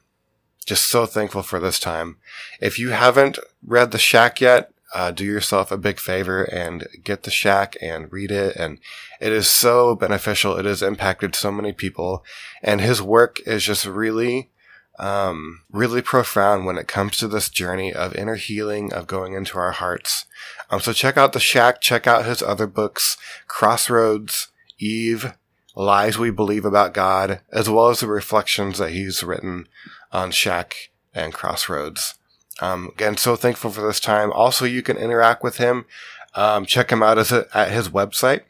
just 0.65 0.85
so 0.85 1.05
thankful 1.05 1.41
for 1.41 1.59
this 1.59 1.79
time. 1.79 2.17
If 2.61 2.77
you 2.77 2.89
haven't 2.89 3.39
read 3.65 3.91
The 3.91 3.97
Shack 3.97 4.39
yet, 4.39 4.71
uh, 4.93 5.11
do 5.11 5.25
yourself 5.25 5.71
a 5.71 5.77
big 5.77 5.99
favor 5.99 6.43
and 6.43 6.87
get 7.03 7.23
The 7.23 7.31
Shack 7.31 7.75
and 7.81 8.11
read 8.11 8.31
it. 8.31 8.55
And 8.55 8.79
it 9.19 9.31
is 9.31 9.47
so 9.47 9.95
beneficial. 9.95 10.57
It 10.57 10.65
has 10.65 10.81
impacted 10.83 11.33
so 11.33 11.51
many 11.51 11.73
people. 11.73 12.23
And 12.61 12.79
his 12.79 13.01
work 13.01 13.39
is 13.45 13.63
just 13.63 13.85
really, 13.85 14.51
um, 14.99 15.61
really 15.71 16.01
profound 16.01 16.65
when 16.65 16.77
it 16.77 16.87
comes 16.87 17.17
to 17.17 17.27
this 17.27 17.49
journey 17.49 17.93
of 17.93 18.15
inner 18.15 18.35
healing, 18.35 18.93
of 18.93 19.07
going 19.07 19.33
into 19.33 19.57
our 19.57 19.71
hearts. 19.71 20.25
Um, 20.69 20.81
so 20.81 20.93
check 20.93 21.17
out 21.17 21.33
The 21.33 21.39
Shack, 21.39 21.81
check 21.81 22.05
out 22.05 22.25
his 22.25 22.41
other 22.41 22.67
books, 22.67 23.17
Crossroads, 23.47 24.49
Eve, 24.79 25.33
lies 25.75 26.17
we 26.17 26.31
believe 26.31 26.65
about 26.65 26.93
God, 26.93 27.41
as 27.51 27.69
well 27.69 27.89
as 27.89 27.99
the 27.99 28.07
reflections 28.07 28.79
that 28.79 28.91
he's 28.91 29.23
written 29.23 29.67
on 30.11 30.31
Shack 30.31 30.89
and 31.13 31.33
Crossroads. 31.33 32.15
Um, 32.59 32.89
again, 32.93 33.17
so 33.17 33.35
thankful 33.35 33.71
for 33.71 33.81
this 33.81 33.99
time. 33.99 34.31
Also, 34.31 34.65
you 34.65 34.81
can 34.81 34.97
interact 34.97 35.43
with 35.43 35.57
him. 35.57 35.85
Um, 36.33 36.65
check 36.65 36.91
him 36.91 37.03
out 37.03 37.17
a, 37.17 37.47
at 37.53 37.71
his 37.71 37.89
website, 37.89 38.43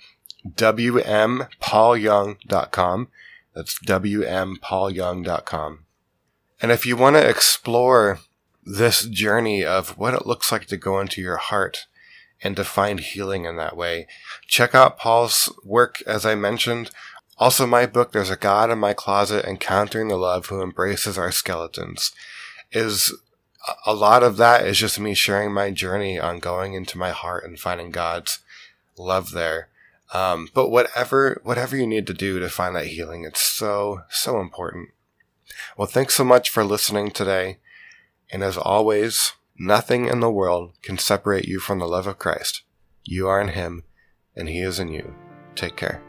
wmpaulyoung.com. 0.55 3.07
That's 3.53 3.79
wmpaulyoung.com. 3.79 5.79
And 6.61 6.71
if 6.71 6.85
you 6.85 6.95
want 6.97 7.15
to 7.15 7.27
explore 7.27 8.19
this 8.63 9.05
journey 9.05 9.65
of 9.65 9.97
what 9.97 10.13
it 10.13 10.25
looks 10.25 10.51
like 10.51 10.67
to 10.67 10.77
go 10.77 10.99
into 10.99 11.21
your 11.21 11.37
heart 11.37 11.87
and 12.43 12.55
to 12.55 12.63
find 12.63 12.99
healing 12.99 13.45
in 13.45 13.57
that 13.57 13.75
way, 13.75 14.07
check 14.47 14.75
out 14.75 14.97
Paul's 14.97 15.51
work, 15.63 16.01
as 16.05 16.25
I 16.25 16.35
mentioned, 16.35 16.91
also, 17.39 17.67
my 17.67 17.85
book, 17.85 18.11
There's 18.11 18.31
a 18.31 18.35
God 18.35 18.71
in 18.71 18.79
My 18.79 18.93
Closet 18.93 19.45
Encountering 19.45 20.07
the 20.07 20.17
Love 20.17 20.47
Who 20.47 20.63
Embraces 20.63 21.19
Our 21.19 21.31
Skeletons, 21.31 22.11
is 22.71 23.15
a 23.85 23.93
lot 23.93 24.23
of 24.23 24.37
that 24.37 24.65
is 24.65 24.79
just 24.79 24.99
me 24.99 25.13
sharing 25.13 25.53
my 25.53 25.69
journey 25.69 26.19
on 26.19 26.39
going 26.39 26.73
into 26.73 26.97
my 26.97 27.11
heart 27.11 27.43
and 27.43 27.59
finding 27.59 27.91
God's 27.91 28.39
love 28.97 29.31
there. 29.31 29.69
Um, 30.15 30.49
but 30.55 30.69
whatever, 30.69 31.39
whatever 31.43 31.77
you 31.77 31.85
need 31.85 32.07
to 32.07 32.13
do 32.13 32.39
to 32.39 32.49
find 32.49 32.75
that 32.75 32.87
healing, 32.87 33.23
it's 33.23 33.41
so, 33.41 34.01
so 34.09 34.39
important. 34.39 34.89
Well, 35.77 35.87
thanks 35.87 36.15
so 36.15 36.23
much 36.23 36.49
for 36.49 36.63
listening 36.63 37.11
today. 37.11 37.59
And 38.31 38.41
as 38.41 38.57
always, 38.57 39.33
nothing 39.59 40.07
in 40.07 40.19
the 40.19 40.31
world 40.31 40.73
can 40.81 40.97
separate 40.97 41.45
you 41.45 41.59
from 41.59 41.79
the 41.79 41.87
love 41.87 42.07
of 42.07 42.19
Christ. 42.19 42.63
You 43.03 43.27
are 43.27 43.41
in 43.41 43.49
Him, 43.49 43.83
and 44.35 44.49
He 44.49 44.59
is 44.59 44.79
in 44.79 44.89
you. 44.89 45.15
Take 45.55 45.75
care. 45.75 46.01